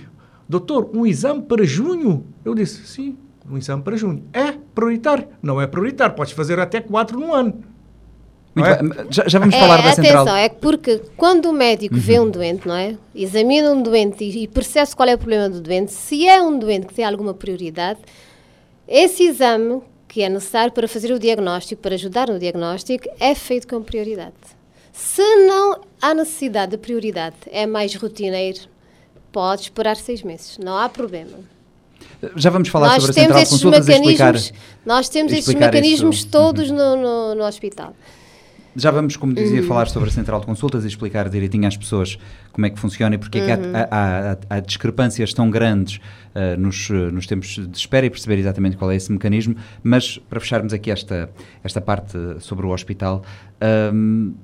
doutor, 0.48 0.90
um 0.92 1.06
exame 1.06 1.42
para 1.42 1.64
junho? 1.64 2.26
Eu 2.44 2.56
disse, 2.56 2.84
sim, 2.88 3.16
um 3.48 3.56
exame 3.56 3.82
para 3.82 3.96
junho. 3.96 4.24
É 4.32 4.52
prioritário. 4.74 5.28
Não 5.40 5.60
é 5.60 5.66
prioritário, 5.68 6.16
podes 6.16 6.32
fazer 6.32 6.58
até 6.58 6.80
quatro 6.80 7.20
no 7.20 7.32
ano. 7.32 7.62
É? 8.54 9.06
Já, 9.10 9.28
já, 9.28 9.38
vamos 9.38 9.54
é, 9.54 9.58
falar 9.58 9.76
da 9.78 9.90
atenção, 9.92 10.04
central. 10.04 10.36
é 10.36 10.48
porque 10.50 11.00
quando 11.16 11.46
o 11.46 11.52
médico 11.54 11.94
uhum. 11.94 12.00
vê 12.00 12.20
um 12.20 12.30
doente, 12.30 12.68
não 12.68 12.76
é? 12.76 12.96
Examina 13.14 13.70
um 13.70 13.82
doente 13.82 14.22
e, 14.24 14.42
e 14.42 14.48
percebe 14.48 14.94
qual 14.94 15.08
é 15.08 15.14
o 15.14 15.18
problema 15.18 15.48
do 15.48 15.60
doente, 15.60 15.92
se 15.92 16.28
é 16.28 16.42
um 16.42 16.58
doente 16.58 16.86
que 16.86 16.94
tem 16.94 17.04
alguma 17.04 17.32
prioridade, 17.32 18.00
esse 18.86 19.22
exame 19.22 19.80
que 20.06 20.22
é 20.22 20.28
necessário 20.28 20.70
para 20.70 20.86
fazer 20.86 21.10
o 21.10 21.18
diagnóstico, 21.18 21.80
para 21.80 21.94
ajudar 21.94 22.28
no 22.28 22.38
diagnóstico, 22.38 23.08
é 23.18 23.34
feito 23.34 23.66
com 23.66 23.82
prioridade. 23.82 24.34
Se 24.92 25.22
não 25.46 25.80
há 26.02 26.12
necessidade 26.12 26.72
de 26.72 26.76
prioridade, 26.76 27.36
é 27.50 27.64
mais 27.64 27.94
rotineiro, 27.94 28.60
pode 29.32 29.62
esperar 29.62 29.96
seis 29.96 30.22
meses, 30.22 30.58
não 30.58 30.76
há 30.76 30.90
problema. 30.90 31.38
Já 32.36 32.50
vamos 32.50 32.68
falar 32.68 32.88
nós 32.88 33.02
sobre 33.02 33.10
a 33.10 33.24
central 33.24 33.42
de 33.42 33.48
consultas 33.48 33.88
e 33.88 33.92
explicar. 33.92 34.34
Nós 34.84 35.08
temos 35.08 35.32
esses 35.32 35.54
mecanismos 35.54 36.18
isso. 36.18 36.28
todos 36.28 36.70
uhum. 36.70 36.76
no, 36.76 36.96
no, 36.96 37.34
no 37.36 37.44
hospital. 37.44 37.94
Já 38.74 38.90
vamos, 38.90 39.16
como 39.16 39.34
dizia, 39.34 39.60
uhum. 39.60 39.66
falar 39.66 39.88
sobre 39.88 40.08
a 40.08 40.12
central 40.12 40.40
de 40.40 40.46
consultas 40.46 40.84
e 40.84 40.88
explicar 40.88 41.28
direitinho 41.28 41.68
às 41.68 41.76
pessoas 41.76 42.18
como 42.52 42.66
é 42.66 42.70
que 42.70 42.78
funciona 42.78 43.14
e 43.14 43.18
porque 43.18 43.38
uhum. 43.38 43.44
é 43.44 43.56
que 43.56 43.62
há, 43.62 43.66
uhum. 43.66 43.72
há, 43.74 44.32
há, 44.50 44.56
há, 44.56 44.60
discrepâncias 44.60 45.34
tão 45.34 45.50
grandes 45.50 45.96
uh, 45.96 46.58
nos, 46.58 46.88
nos 46.88 47.26
tempos 47.26 47.56
de 47.56 47.76
espera 47.76 48.06
e 48.06 48.10
perceber 48.10 48.38
exatamente 48.38 48.76
qual 48.76 48.90
é 48.90 48.96
esse 48.96 49.12
mecanismo. 49.12 49.56
Mas 49.82 50.16
para 50.16 50.40
fecharmos 50.40 50.72
aqui 50.72 50.90
esta, 50.90 51.30
esta 51.62 51.80
parte 51.80 52.16
sobre 52.40 52.64
o 52.64 52.70
hospital. 52.70 53.22
Um, 53.92 54.34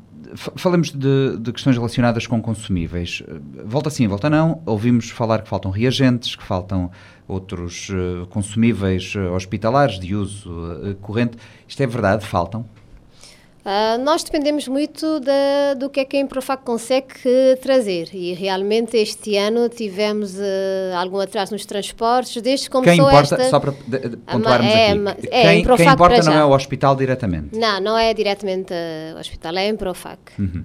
falemos 0.56 0.90
de, 0.90 1.38
de, 1.38 1.52
questões 1.52 1.76
relacionadas 1.76 2.26
com 2.26 2.42
consumíveis. 2.42 3.22
Volta 3.64 3.88
sim, 3.88 4.06
volta 4.06 4.28
não. 4.28 4.60
Ouvimos 4.66 5.08
falar 5.08 5.40
que 5.40 5.48
faltam 5.48 5.70
reagentes, 5.70 6.36
que 6.36 6.44
faltam 6.44 6.90
outros 7.26 7.88
uh, 7.88 8.26
consumíveis 8.26 9.14
hospitalares 9.16 9.98
de 9.98 10.14
uso 10.14 10.96
corrente. 11.00 11.38
Isto 11.66 11.82
é 11.82 11.86
verdade? 11.86 12.26
Faltam? 12.26 12.66
Uh, 13.68 14.02
nós 14.02 14.24
dependemos 14.24 14.66
muito 14.66 15.20
da, 15.20 15.74
do 15.76 15.90
que 15.90 16.00
é 16.00 16.04
que 16.06 16.16
a 16.16 16.20
Improfac 16.20 16.62
consegue 16.64 17.12
trazer 17.60 18.08
e 18.14 18.32
realmente 18.32 18.96
este 18.96 19.36
ano 19.36 19.68
tivemos 19.68 20.36
uh, 20.36 20.96
algum 20.96 21.20
atraso 21.20 21.52
nos 21.52 21.66
transportes 21.66 22.40
desde 22.40 22.64
que 22.64 22.70
começou 22.72 22.94
quem 22.94 23.04
importa, 23.04 23.34
esta... 23.34 23.50
Só 23.50 23.60
para 23.60 23.72
pontuarmos 23.72 24.72
é, 24.72 24.92
aqui, 24.92 25.28
é, 25.30 25.42
quem, 25.42 25.76
quem, 25.76 25.86
importa 25.86 26.22
não 26.22 26.32
é 26.32 26.44
o 26.46 26.50
hospital 26.52 26.96
diretamente? 26.96 27.58
Não, 27.58 27.78
não 27.78 27.98
é 27.98 28.14
diretamente 28.14 28.72
o 29.14 29.18
hospital, 29.18 29.54
é 29.58 29.66
a 29.66 29.68
Improfac. 29.68 30.18
Uhum. 30.38 30.64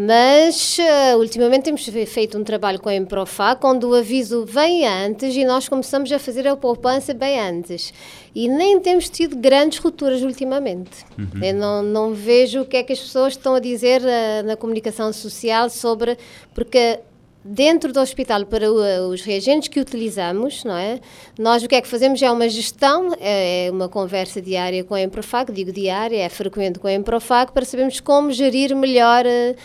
Mas 0.00 0.78
uh, 0.78 1.18
ultimamente 1.18 1.64
temos 1.64 1.84
feito 2.06 2.38
um 2.38 2.44
trabalho 2.44 2.78
com 2.78 2.88
a 2.88 2.94
Improfac, 2.94 3.66
onde 3.66 3.84
o 3.84 3.92
aviso 3.92 4.44
vem 4.44 4.86
antes 4.86 5.34
e 5.34 5.44
nós 5.44 5.68
começamos 5.68 6.12
a 6.12 6.20
fazer 6.20 6.46
a 6.46 6.56
poupança 6.56 7.12
bem 7.12 7.40
antes. 7.40 7.92
E 8.32 8.46
nem 8.46 8.78
temos 8.78 9.08
tido 9.08 9.34
grandes 9.34 9.80
rupturas 9.80 10.22
ultimamente. 10.22 11.04
Uhum. 11.18 11.42
Eu 11.42 11.54
não, 11.54 11.82
não 11.82 12.14
vejo 12.14 12.60
o 12.60 12.64
que 12.64 12.76
é 12.76 12.84
que 12.84 12.92
as 12.92 13.00
pessoas 13.00 13.32
estão 13.32 13.56
a 13.56 13.58
dizer 13.58 14.00
uh, 14.02 14.46
na 14.46 14.54
comunicação 14.54 15.12
social 15.12 15.68
sobre. 15.68 16.16
Porque 16.54 17.00
dentro 17.44 17.92
do 17.92 17.98
hospital 17.98 18.46
para 18.46 18.70
os 18.70 19.22
reagentes 19.22 19.68
que 19.68 19.80
utilizamos, 19.80 20.62
não 20.62 20.76
é? 20.76 21.00
Nós 21.36 21.64
o 21.64 21.68
que 21.68 21.74
é 21.74 21.80
que 21.80 21.88
fazemos 21.88 22.22
é 22.22 22.30
uma 22.30 22.48
gestão, 22.48 23.14
é, 23.18 23.66
é 23.66 23.70
uma 23.70 23.88
conversa 23.88 24.40
diária 24.40 24.84
com 24.84 24.94
a 24.94 25.02
Improfac, 25.02 25.50
digo 25.50 25.72
diária, 25.72 26.18
é 26.18 26.28
frequente 26.28 26.78
com 26.78 26.86
a 26.86 26.92
Improfac, 26.92 27.52
para 27.52 27.64
sabermos 27.64 27.98
como 28.00 28.30
gerir 28.30 28.76
melhor 28.76 29.24
uh, 29.24 29.56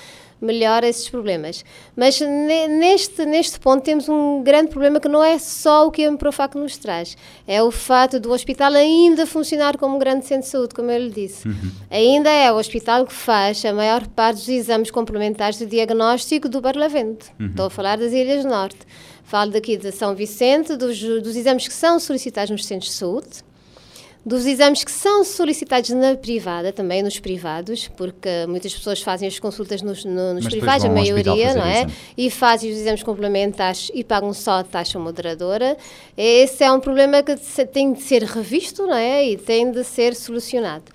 melhor 0.43 0.83
esses 0.83 1.09
problemas. 1.09 1.63
Mas 1.95 2.19
neste, 2.19 3.25
neste 3.25 3.59
ponto 3.59 3.83
temos 3.83 4.09
um 4.09 4.43
grande 4.43 4.69
problema 4.69 4.99
que 4.99 5.07
não 5.07 5.23
é 5.23 5.39
só 5.39 5.87
o 5.87 5.91
que 5.91 6.05
a 6.05 6.09
Improfac 6.09 6.57
nos 6.57 6.77
traz, 6.77 7.17
é 7.47 7.63
o 7.63 7.71
fato 7.71 8.19
do 8.19 8.31
hospital 8.31 8.73
ainda 8.73 9.25
funcionar 9.25 9.77
como 9.77 9.95
um 9.95 9.99
grande 9.99 10.25
centro 10.25 10.43
de 10.43 10.49
saúde, 10.49 10.75
como 10.75 10.91
eu 10.91 10.99
lhe 10.99 11.09
disse. 11.09 11.47
Uhum. 11.47 11.71
Ainda 11.89 12.29
é 12.29 12.51
o 12.51 12.57
hospital 12.57 13.05
que 13.05 13.13
faz 13.13 13.63
a 13.65 13.73
maior 13.73 14.05
parte 14.07 14.37
dos 14.39 14.49
exames 14.49 14.91
complementares 14.91 15.57
de 15.57 15.65
diagnóstico 15.65 16.49
do 16.49 16.59
Barlavento. 16.61 17.25
Uhum. 17.39 17.47
Estou 17.47 17.65
a 17.67 17.69
falar 17.69 17.97
das 17.97 18.11
Ilhas 18.11 18.43
Norte. 18.43 18.79
Falo 19.23 19.51
daqui 19.51 19.77
de 19.77 19.91
São 19.91 20.13
Vicente, 20.13 20.75
dos, 20.75 20.99
dos 20.99 21.35
exames 21.35 21.67
que 21.67 21.73
são 21.73 21.99
solicitados 21.99 22.51
nos 22.51 22.65
centros 22.65 22.91
de 22.91 22.97
saúde, 22.97 23.43
dos 24.25 24.45
exames 24.45 24.83
que 24.83 24.91
são 24.91 25.23
solicitados 25.23 25.89
na 25.89 26.15
privada, 26.15 26.71
também 26.71 27.03
nos 27.03 27.19
privados, 27.19 27.89
porque 27.89 28.45
muitas 28.47 28.73
pessoas 28.73 29.01
fazem 29.01 29.27
as 29.27 29.37
consultas 29.37 29.81
nos, 29.81 30.05
no, 30.05 30.35
nos 30.35 30.47
privados, 30.47 30.85
a 30.85 30.89
maioria, 30.89 31.53
não 31.53 31.65
é? 31.65 31.85
E 32.17 32.29
fazem 32.29 32.71
os 32.71 32.77
exames 32.77 33.03
complementares 33.03 33.91
e 33.93 34.03
pagam 34.03 34.33
só 34.33 34.59
a 34.59 34.63
taxa 34.63 34.97
moderadora. 34.97 35.77
Esse 36.15 36.63
é 36.63 36.71
um 36.71 36.79
problema 36.79 37.21
que 37.21 37.35
tem 37.65 37.91
de 37.91 38.01
ser 38.01 38.23
revisto, 38.23 38.87
não 38.87 38.95
é? 38.95 39.27
E 39.27 39.37
tem 39.37 39.69
de 39.69 39.83
ser 39.83 40.15
solucionado. 40.15 40.85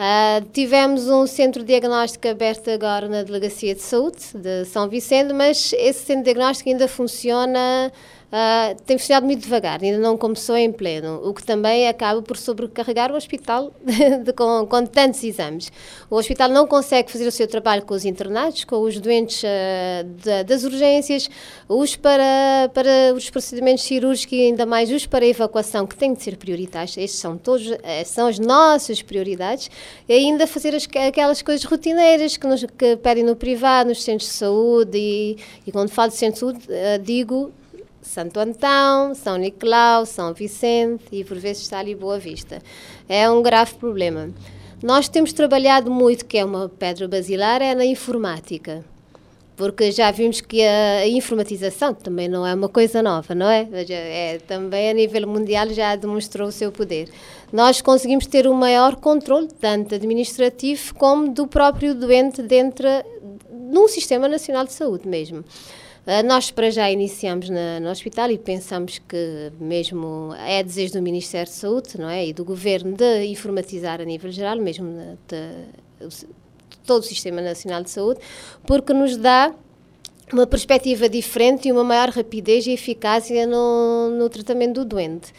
Uh, 0.00 0.42
tivemos 0.52 1.08
um 1.08 1.26
centro 1.26 1.62
diagnóstico 1.62 2.26
aberto 2.26 2.70
agora 2.70 3.06
na 3.06 3.22
Delegacia 3.22 3.74
de 3.74 3.82
Saúde 3.82 4.16
de 4.32 4.64
São 4.64 4.88
Vicente, 4.88 5.34
mas 5.34 5.74
esse 5.74 6.06
centro 6.06 6.24
diagnóstico 6.24 6.70
ainda 6.70 6.88
funciona 6.88 7.92
uh, 8.30 8.80
tem 8.84 8.96
funcionado 8.96 9.26
muito 9.26 9.42
devagar, 9.42 9.82
ainda 9.82 9.98
não 9.98 10.16
começou 10.16 10.56
em 10.56 10.72
pleno, 10.72 11.20
o 11.24 11.34
que 11.34 11.42
também 11.42 11.88
acaba 11.88 12.22
por 12.22 12.36
sobrecarregar 12.36 13.12
o 13.12 13.16
hospital 13.16 13.72
de, 13.84 14.18
de, 14.24 14.32
com, 14.32 14.66
com, 14.66 14.86
tantos 14.86 15.22
exames. 15.22 15.70
O 16.08 16.16
hospital 16.16 16.48
não 16.48 16.66
consegue 16.66 17.10
fazer 17.10 17.26
o 17.26 17.32
seu 17.32 17.46
trabalho 17.46 17.82
com 17.82 17.94
os 17.94 18.04
internados, 18.04 18.64
com 18.64 18.80
os 18.80 18.98
doentes 18.98 19.42
uh, 19.42 20.04
de, 20.04 20.44
das 20.44 20.64
urgências, 20.64 21.28
os 21.68 21.96
para, 21.96 22.70
para 22.72 23.14
os 23.14 23.28
procedimentos 23.30 23.84
cirúrgicos 23.84 24.32
e 24.32 24.42
ainda 24.42 24.64
mais 24.64 24.90
os 24.90 25.06
para 25.06 25.24
a 25.24 25.28
evacuação, 25.28 25.86
que 25.86 25.96
têm 25.96 26.14
de 26.14 26.22
ser 26.22 26.36
prioritários. 26.36 26.96
Estes 26.96 27.20
são 27.20 27.36
todos, 27.36 27.66
uh, 27.68 27.78
são 28.04 28.26
as 28.26 28.38
nossas 28.38 29.02
prioridades. 29.02 29.70
E 30.08 30.12
ainda 30.12 30.46
fazer 30.46 30.74
as, 30.74 30.88
aquelas 31.06 31.42
coisas 31.42 31.64
rotineiras 31.64 32.36
que, 32.36 32.46
nos, 32.46 32.64
que 32.64 32.96
pedem 32.96 33.24
no 33.24 33.36
privado, 33.36 33.88
nos 33.88 34.02
centros 34.02 34.30
de 34.30 34.36
saúde 34.36 34.98
e, 34.98 35.36
e 35.66 35.72
quando 35.72 35.88
falo 35.90 36.10
de 36.10 36.16
centro 36.16 36.34
de 36.34 36.40
saúde, 36.40 36.58
uh, 36.68 36.98
digo 37.02 37.52
Santo 38.02 38.40
Antão, 38.40 39.14
São 39.14 39.36
Nicolau, 39.36 40.06
São 40.06 40.32
Vicente 40.32 41.04
e 41.12 41.24
por 41.24 41.38
vezes 41.38 41.62
está 41.62 41.78
ali 41.78 41.94
Boa 41.94 42.18
Vista. 42.18 42.62
É 43.08 43.30
um 43.30 43.42
grave 43.42 43.74
problema. 43.74 44.30
Nós 44.82 45.08
temos 45.08 45.32
trabalhado 45.32 45.90
muito, 45.90 46.24
que 46.24 46.38
é 46.38 46.44
uma 46.44 46.68
pedra 46.68 47.06
basilar, 47.06 47.60
é 47.60 47.74
na 47.74 47.84
informática. 47.84 48.82
Porque 49.54 49.92
já 49.92 50.10
vimos 50.10 50.40
que 50.40 50.62
a 50.62 51.06
informatização 51.06 51.92
também 51.92 52.28
não 52.28 52.46
é 52.46 52.54
uma 52.54 52.68
coisa 52.68 53.02
nova, 53.02 53.34
não 53.34 53.46
é? 53.46 53.68
é 53.90 54.38
também 54.38 54.88
a 54.88 54.94
nível 54.94 55.28
mundial 55.28 55.68
já 55.68 55.94
demonstrou 55.96 56.48
o 56.48 56.52
seu 56.52 56.72
poder. 56.72 57.10
Nós 57.52 57.82
conseguimos 57.82 58.26
ter 58.26 58.48
um 58.48 58.54
maior 58.54 58.96
controle, 58.96 59.48
tanto 59.60 59.94
administrativo 59.94 60.94
como 60.94 61.28
do 61.28 61.46
próprio 61.46 61.94
doente 61.94 62.40
dentro 62.40 62.86
num 63.50 63.86
sistema 63.86 64.26
nacional 64.26 64.64
de 64.64 64.72
saúde 64.72 65.06
mesmo. 65.06 65.44
Uh, 66.06 66.26
nós 66.26 66.50
para 66.50 66.70
já 66.70 66.90
iniciamos 66.90 67.50
na, 67.50 67.78
no 67.78 67.90
hospital 67.90 68.30
e 68.30 68.38
pensamos 68.38 68.98
que 68.98 69.52
mesmo 69.60 70.34
é 70.34 70.62
desejo 70.62 70.94
do 70.94 71.02
Ministério 71.02 71.46
de 71.46 71.56
Saúde 71.56 71.98
não 71.98 72.08
é, 72.08 72.26
e 72.26 72.32
do 72.32 72.44
Governo 72.44 72.96
de 72.96 73.26
informatizar 73.26 74.00
a 74.00 74.04
nível 74.04 74.32
geral, 74.32 74.56
mesmo 74.56 74.88
de, 75.28 76.08
de, 76.08 76.26
todo 76.86 77.02
o 77.02 77.06
Sistema 77.06 77.42
Nacional 77.42 77.82
de 77.82 77.90
Saúde, 77.90 78.20
porque 78.66 78.94
nos 78.94 79.16
dá 79.16 79.54
uma 80.32 80.46
perspectiva 80.46 81.08
diferente 81.08 81.68
e 81.68 81.72
uma 81.72 81.84
maior 81.84 82.08
rapidez 82.08 82.66
e 82.66 82.72
eficácia 82.72 83.46
no, 83.46 84.10
no 84.10 84.28
tratamento 84.28 84.76
do 84.76 84.84
doente. 84.84 85.32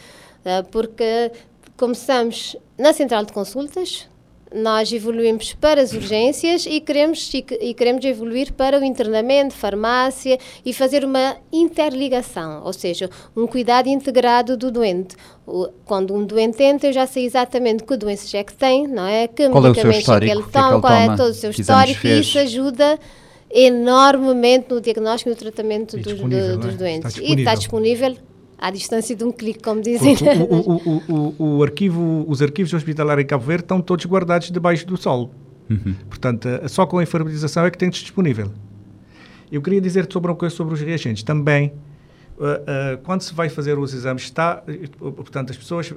Uh, 0.46 0.64
porque 0.70 1.32
começamos 1.76 2.56
na 2.78 2.94
central 2.94 3.26
de 3.26 3.34
consultas, 3.34 4.08
nós 4.54 4.92
evoluímos 4.92 5.54
para 5.54 5.82
as 5.82 5.94
urgências 5.94 6.66
e 6.66 6.82
queremos, 6.82 7.34
e, 7.34 7.46
e, 7.62 7.74
queremos 7.74 8.04
evoluir 8.04 8.52
para 8.54 8.80
o 8.80 8.84
internamento, 8.84 9.54
farmácia 9.54 10.38
e 10.66 10.74
fazer 10.74 11.06
uma 11.06 11.38
interligação, 11.52 12.62
ou 12.66 12.74
seja, 12.74 13.10
um 13.36 13.48
cuidado 13.48 13.88
integrado 13.88 14.58
do 14.58 14.70
doente. 14.70 15.16
O, 15.48 15.70
quando 15.86 16.14
um 16.14 16.26
doente 16.26 16.62
entra, 16.62 16.90
eu 16.90 16.94
já 16.94 17.08
sei 17.08 17.26
exatamente 17.26 17.84
que 17.84 17.96
doenças 17.96 18.34
é 18.34 18.44
que 18.44 18.54
tem, 18.54 18.88
não 18.88 19.06
é? 19.06 19.28
Que 19.28 19.50
qual 19.50 19.64
medicamentos 19.64 20.10
é, 20.10 20.16
é 20.16 20.20
que 20.20 20.30
ele 20.30 20.44
toma, 20.44 20.70
que 20.70 20.76
é 20.76 20.82
qual 20.82 20.94
é 20.94 21.16
todo 21.16 21.30
o 21.30 21.34
seu 21.34 21.52
histórico 21.52 22.06
e 22.06 22.20
isso 22.20 22.38
ajuda 22.38 23.00
enormemente 23.54 24.68
no 24.70 24.80
diagnóstico 24.80 25.30
e 25.30 25.32
no 25.32 25.38
tratamento 25.38 25.98
dos, 25.98 26.14
do, 26.14 26.58
dos 26.58 26.74
é? 26.74 26.78
doentes. 26.78 27.18
Está 27.18 27.24
e 27.24 27.36
está 27.36 27.56
disponível 27.56 28.16
à 28.62 28.70
distância 28.70 29.16
de 29.16 29.24
um 29.24 29.32
clique, 29.32 29.64
como 29.64 29.82
dizem. 29.82 30.16
O, 30.48 30.56
o, 30.56 31.02
o, 31.10 31.58
o, 31.58 31.64
arquivo, 31.66 32.24
os 32.28 32.44
arquivos 32.44 32.72
hospitalares 32.72 33.24
em 33.24 33.28
Cabo 33.28 33.44
Verde 33.44 33.64
estão 33.64 33.82
todos 33.82 34.06
guardados 34.06 34.52
debaixo 34.52 34.86
do 34.86 34.96
solo. 34.96 35.32
Uhum. 35.68 35.96
Portanto, 36.08 36.48
só 36.68 36.86
com 36.86 37.00
a 37.00 37.04
informatização 37.04 37.66
é 37.66 37.72
que 37.72 37.78
tem 37.78 37.90
disponível. 37.90 38.52
Eu 39.52 39.62
queria 39.62 39.82
dizer 39.82 40.08
sobre 40.12 40.30
uma 40.30 40.38
coisa 40.38 40.56
sobre 40.56 40.76
os 40.76 40.80
reagentes. 40.80 41.24
Também, 41.24 41.74
uh, 42.38 42.44
uh, 42.44 42.98
quando 43.04 43.22
se 43.22 43.34
vai 43.34 43.50
fazer 43.50 43.80
os 43.80 43.94
exames, 43.94 44.24
está, 44.24 44.64
uh, 45.00 45.12
portanto, 45.12 45.50
as 45.50 45.58
pessoas, 45.58 45.94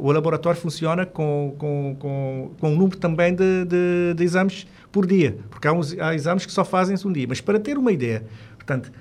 o 0.00 0.12
laboratório 0.12 0.60
funciona 0.60 1.06
com, 1.06 1.54
com, 1.58 1.96
com, 1.98 2.50
com 2.60 2.68
um 2.70 2.76
número 2.76 2.98
também 2.98 3.34
de, 3.34 3.64
de, 3.64 4.14
de 4.14 4.24
exames 4.24 4.66
por 4.92 5.06
dia, 5.06 5.38
porque 5.48 5.66
há, 5.66 5.72
uns, 5.72 5.98
há 5.98 6.14
exames 6.14 6.44
que 6.44 6.52
só 6.52 6.64
fazem-se 6.64 7.06
um 7.08 7.12
dia. 7.12 7.26
Mas 7.28 7.40
para 7.40 7.58
ter 7.58 7.78
uma 7.78 7.90
ideia, 7.90 8.24
portanto, 8.56 8.92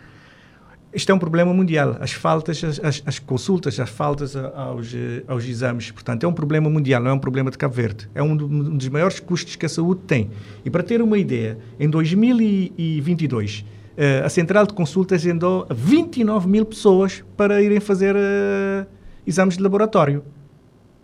isto 0.93 1.11
é 1.11 1.15
um 1.15 1.19
problema 1.19 1.53
mundial. 1.53 1.97
As 1.99 2.11
faltas, 2.11 2.63
as, 2.63 3.01
as 3.05 3.19
consultas, 3.19 3.79
as 3.79 3.89
faltas 3.89 4.35
aos, 4.35 4.93
aos, 5.27 5.45
exames, 5.45 5.91
portanto, 5.91 6.23
é 6.23 6.27
um 6.27 6.33
problema 6.33 6.69
mundial, 6.69 7.01
não 7.01 7.11
é 7.11 7.13
um 7.13 7.19
problema 7.19 7.49
de 7.49 7.57
Cabo 7.57 7.73
Verde. 7.73 8.09
É 8.13 8.21
um, 8.21 8.35
dos 8.35 8.87
maiores 8.89 9.19
custos 9.19 9.55
que 9.55 9.65
a 9.65 9.69
saúde 9.69 10.01
tem. 10.05 10.29
E 10.63 10.69
para 10.69 10.83
ter 10.83 11.01
uma 11.01 11.17
ideia, 11.17 11.57
em 11.79 11.89
2022, 11.89 13.65
eh, 13.97 14.21
a 14.23 14.29
central 14.29 14.65
de 14.67 14.73
consultas 14.73 15.25
andou 15.25 15.67
29 15.69 16.47
mil 16.47 16.65
pessoas 16.65 17.23
para 17.35 17.61
irem 17.61 17.79
fazer 17.79 18.15
uh, 18.15 18.87
exames 19.25 19.57
de 19.57 19.63
laboratório 19.63 20.23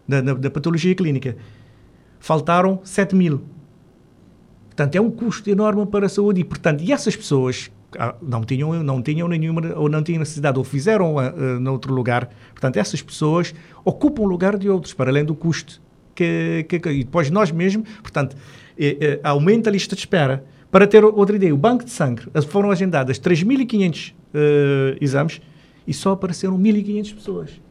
da, 0.07 0.21
da, 0.21 0.33
da 0.33 0.51
patologia 0.51 0.93
clínica. 0.95 1.35
Faltaram 2.19 2.79
7 2.83 3.15
mil. 3.15 3.41
Portanto, 4.67 4.95
é 4.95 5.01
um 5.01 5.11
custo 5.11 5.49
enorme 5.49 5.85
para 5.85 6.05
a 6.05 6.09
saúde 6.09 6.41
e, 6.41 6.43
portanto, 6.43 6.81
e 6.81 6.91
essas 6.91 7.15
pessoas 7.15 7.71
não 8.21 8.43
tinham, 8.43 8.83
não 8.83 9.01
tinham 9.01 9.27
nenhuma, 9.27 9.61
ou 9.75 9.89
não 9.89 10.03
tinham 10.03 10.19
necessidade, 10.19 10.57
ou 10.57 10.63
fizeram 10.63 11.15
uh, 11.15 11.59
noutro 11.59 11.93
lugar. 11.93 12.29
Portanto, 12.51 12.77
essas 12.77 13.01
pessoas 13.01 13.53
ocupam 13.83 14.23
o 14.23 14.25
lugar 14.25 14.57
de 14.57 14.69
outros, 14.69 14.93
para 14.93 15.09
além 15.09 15.25
do 15.25 15.35
custo. 15.35 15.81
Que, 16.13 16.65
que, 16.67 16.79
que 16.79 16.89
e 16.89 17.03
depois 17.05 17.29
nós 17.31 17.49
mesmos, 17.49 17.87
portanto, 18.01 18.35
eh, 18.77 19.21
aumenta 19.23 19.69
a 19.69 19.71
lista 19.71 19.95
de 19.95 20.01
espera. 20.01 20.43
Para 20.69 20.85
ter 20.85 21.03
outra 21.03 21.35
ideia, 21.35 21.53
o 21.53 21.57
banco 21.57 21.85
de 21.85 21.91
sangue, 21.91 22.23
foram 22.49 22.69
agendadas 22.69 23.17
3.500 23.19 24.11
uh, 24.11 24.97
exames 25.01 25.41
e 25.87 25.93
só 25.93 26.11
apareceram 26.11 26.59
1.500 26.59 27.15
pessoas. 27.15 27.68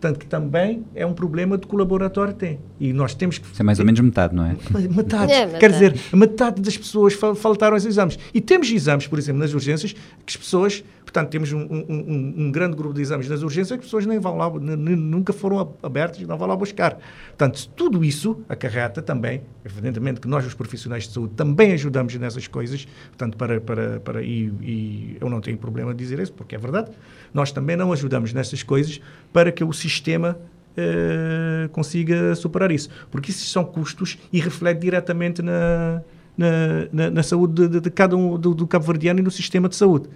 Portanto, 0.00 0.20
que 0.20 0.26
também 0.26 0.84
é 0.94 1.04
um 1.04 1.12
problema 1.12 1.58
que 1.58 1.74
o 1.74 1.76
laboratório 1.76 2.32
tem. 2.32 2.60
E 2.78 2.92
nós 2.92 3.14
temos 3.14 3.38
que. 3.38 3.52
Isso 3.52 3.60
é 3.60 3.64
mais 3.64 3.80
ou 3.80 3.84
menos 3.84 4.00
metade, 4.00 4.32
não 4.32 4.44
é? 4.44 4.50
Metade. 4.88 5.32
É, 5.32 5.44
metade. 5.44 5.58
Quer 5.58 5.72
dizer, 5.72 6.00
metade 6.12 6.62
das 6.62 6.76
pessoas 6.76 7.14
faltaram 7.14 7.74
aos 7.74 7.84
exames. 7.84 8.16
E 8.32 8.40
temos 8.40 8.70
exames, 8.70 9.08
por 9.08 9.18
exemplo, 9.18 9.40
nas 9.40 9.52
urgências, 9.52 9.92
que 9.92 9.98
as 10.28 10.36
pessoas 10.36 10.84
Portanto, 11.08 11.30
temos 11.30 11.50
um, 11.54 11.60
um, 11.60 12.34
um, 12.36 12.52
grande 12.52 12.76
grupo 12.76 12.94
de 12.94 13.00
exames 13.00 13.30
nas 13.30 13.40
urgências 13.40 13.70
que 13.70 13.80
as 13.80 13.86
pessoas 13.86 14.04
nem 14.04 14.18
vão 14.18 14.36
lá, 14.36 14.50
nunca 14.50 15.32
foram 15.32 15.74
abertos 15.82 16.20
e 16.20 16.26
não 16.26 16.36
vão 16.36 16.46
lá 16.46 16.54
buscar. 16.54 16.98
Portanto, 17.28 17.66
tudo 17.74 18.04
isso 18.04 18.42
acarreta 18.46 19.00
também, 19.00 19.40
evidentemente 19.64 20.20
que 20.20 20.28
nós, 20.28 20.44
os 20.44 20.52
profissionais 20.52 21.04
de 21.04 21.14
saúde, 21.14 21.32
também 21.34 21.72
ajudamos 21.72 22.14
nessas 22.16 22.46
coisas, 22.46 22.86
portanto, 23.06 23.38
para, 23.38 23.58
para, 23.58 24.00
para 24.00 24.22
e, 24.22 24.52
e 24.60 25.16
eu 25.18 25.30
não 25.30 25.40
tenho 25.40 25.56
problema 25.56 25.94
de 25.94 25.98
dizer 25.98 26.18
isso, 26.18 26.34
porque 26.34 26.54
é 26.54 26.58
verdade, 26.58 26.90
nós 27.32 27.52
também 27.52 27.74
não 27.74 27.90
ajudamos 27.90 28.34
nessas 28.34 28.62
coisas 28.62 29.00
para 29.32 29.50
que 29.50 29.64
o 29.64 29.72
sistema 29.72 30.38
eh, 30.76 31.70
consiga 31.72 32.34
superar 32.34 32.70
isso. 32.70 32.90
Porque 33.10 33.30
isso 33.30 33.46
são 33.46 33.64
custos 33.64 34.18
e 34.30 34.40
reflete 34.40 34.82
diretamente 34.82 35.40
na, 35.40 36.02
na, 36.36 36.48
na, 36.92 37.10
na 37.10 37.22
saúde 37.22 37.66
de, 37.66 37.80
de, 37.80 37.90
cada 37.90 38.14
um 38.14 38.38
do, 38.38 38.54
do 38.54 38.66
cabo-verdiano 38.66 39.20
e 39.20 39.22
no 39.22 39.30
sistema 39.30 39.70
de 39.70 39.74
saúde. 39.74 40.08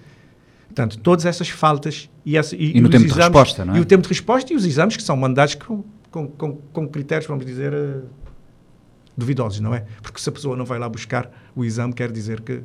Portanto, 0.72 0.98
todas 0.98 1.26
essas 1.26 1.50
faltas 1.50 2.08
e, 2.24 2.36
essa, 2.36 2.56
e, 2.56 2.78
e 2.78 2.80
no 2.80 2.88
tempo 2.88 3.04
exames, 3.04 3.14
de 3.14 3.20
resposta, 3.20 3.64
não 3.64 3.74
é? 3.74 3.78
E 3.78 3.80
o 3.80 3.84
tempo 3.84 4.02
de 4.02 4.08
resposta 4.08 4.52
e 4.52 4.56
os 4.56 4.64
exames 4.64 4.96
que 4.96 5.02
são 5.02 5.14
mandados 5.14 5.54
com, 5.54 5.84
com, 6.10 6.26
com, 6.26 6.56
com 6.72 6.88
critérios, 6.88 7.26
vamos 7.26 7.44
dizer, 7.44 7.74
uh, 7.74 8.02
duvidosos, 9.14 9.60
não 9.60 9.74
é? 9.74 9.84
Porque 10.00 10.18
se 10.18 10.28
a 10.30 10.32
pessoa 10.32 10.56
não 10.56 10.64
vai 10.64 10.78
lá 10.78 10.88
buscar 10.88 11.30
o 11.54 11.62
exame, 11.62 11.92
quer 11.92 12.10
dizer 12.10 12.40
que 12.40 12.62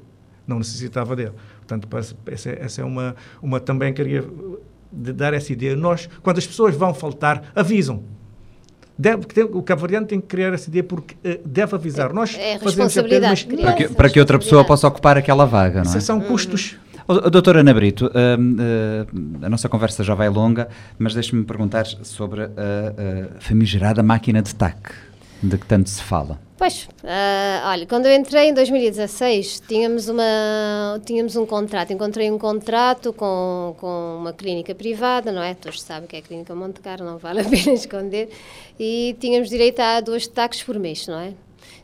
não 0.48 0.60
necessitava 0.60 1.18
dele. 1.18 1.34
Portanto, 1.58 1.90
essa, 2.28 2.50
essa 2.52 2.82
é 2.82 2.86
uma, 2.86 3.14
uma 3.42 3.60
também 3.60 3.94
queria 3.94 4.24
dar 4.90 5.34
essa 5.34 5.52
ideia. 5.52 5.76
Nós, 5.76 6.10
quando 6.24 6.38
as 6.38 6.48
pessoas 6.48 6.74
vão 6.74 6.94
faltar, 6.94 7.52
avisam. 7.54 8.04
Deve, 8.98 9.28
o 9.52 9.62
cavaliano 9.62 10.08
tem 10.08 10.20
que 10.20 10.28
criar 10.28 10.54
essa 10.54 10.70
ideia 10.70 10.84
porque 10.84 11.14
uh, 11.16 11.46
deve 11.46 11.76
avisar. 11.76 12.10
É, 12.10 12.14
Nós 12.14 12.36
é 12.36 12.58
fazemos 12.58 12.98
apenas, 12.98 13.44
para, 13.44 13.74
que, 13.74 13.90
para 13.90 14.10
que 14.10 14.20
outra 14.20 14.40
pessoa 14.40 14.64
possa 14.64 14.88
ocupar 14.88 15.18
aquela 15.18 15.46
vaga, 15.46 15.84
não 15.84 15.94
é? 15.94 16.00
São 16.00 16.22
custos 16.22 16.78
Doutora 17.08 17.62
Ana 17.62 17.74
Brito, 17.74 18.08
uh, 18.08 18.10
uh, 18.10 19.46
a 19.46 19.50
nossa 19.50 19.70
conversa 19.70 20.04
já 20.04 20.14
vai 20.14 20.28
longa, 20.28 20.68
mas 21.00 21.14
deixe-me 21.14 21.46
perguntar 21.46 21.86
sobre 21.86 22.44
a, 22.44 23.40
famigerada 23.40 24.04
máquina 24.04 24.42
de 24.42 24.54
TAC, 24.54 24.92
de 25.42 25.58
que 25.58 25.66
tanto 25.66 25.90
se 25.90 26.04
fala. 26.04 26.38
Pois, 26.58 26.90
uh, 27.04 27.68
olha, 27.68 27.86
quando 27.86 28.08
eu 28.08 28.16
entrei 28.16 28.50
em 28.50 28.54
2016, 28.54 29.62
tínhamos, 29.68 30.10
uma, 30.10 31.00
tínhamos 31.06 31.36
um 31.36 31.46
contrato. 31.46 31.94
Encontrei 31.94 32.32
um 32.32 32.40
contrato 32.40 33.14
com, 33.14 33.76
com 33.80 34.18
uma 34.20 34.34
clínica 34.34 34.74
privada, 34.74 35.32
não 35.32 35.44
é? 35.44 35.54
Todos 35.54 35.84
sabem 35.84 36.08
que 36.08 36.16
é 36.16 36.20
a 36.20 36.22
Clínica 36.24 36.56
Monte 36.56 36.82
Carlo, 36.82 37.06
não 37.06 37.20
vale 37.20 37.42
a 37.42 37.44
pena 37.48 37.74
esconder. 37.74 38.30
E 38.80 39.16
tínhamos 39.20 39.50
direito 39.50 39.80
a 39.80 40.02
duas 40.02 40.26
taques 40.26 40.64
por 40.64 40.80
mês, 40.80 41.08
não 41.08 41.20
é? 41.20 41.34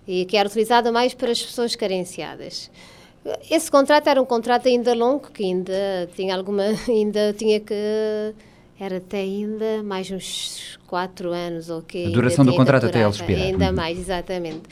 E 0.08 0.26
que 0.26 0.36
era 0.36 0.50
utilizada 0.50 0.92
mais 0.92 1.14
para 1.14 1.32
as 1.32 1.42
pessoas 1.42 1.76
carenciadas. 1.76 2.72
Esse 3.50 3.72
contrato 3.72 4.08
era 4.08 4.22
um 4.22 4.26
contrato 4.26 4.68
ainda 4.68 4.94
longo, 4.94 5.32
que 5.32 5.44
ainda 5.44 6.10
tinha 6.16 6.36
alguma, 6.36 6.64
ainda 6.88 7.34
tinha 7.34 7.60
que 7.60 7.74
era 8.80 8.98
até 8.98 9.20
ainda 9.20 9.82
mais 9.84 10.12
uns 10.12 10.78
quatro 10.88 11.32
anos 11.32 11.70
ou 11.70 11.82
que 11.82 12.06
a 12.06 12.10
duração 12.10 12.44
do 12.44 12.54
contrato 12.56 12.88
até 12.88 13.00
ele 13.00 13.10
expirar. 13.10 13.44
Ainda 13.44 13.68
uhum. 13.68 13.74
mais 13.74 13.98
exatamente. 13.98 14.64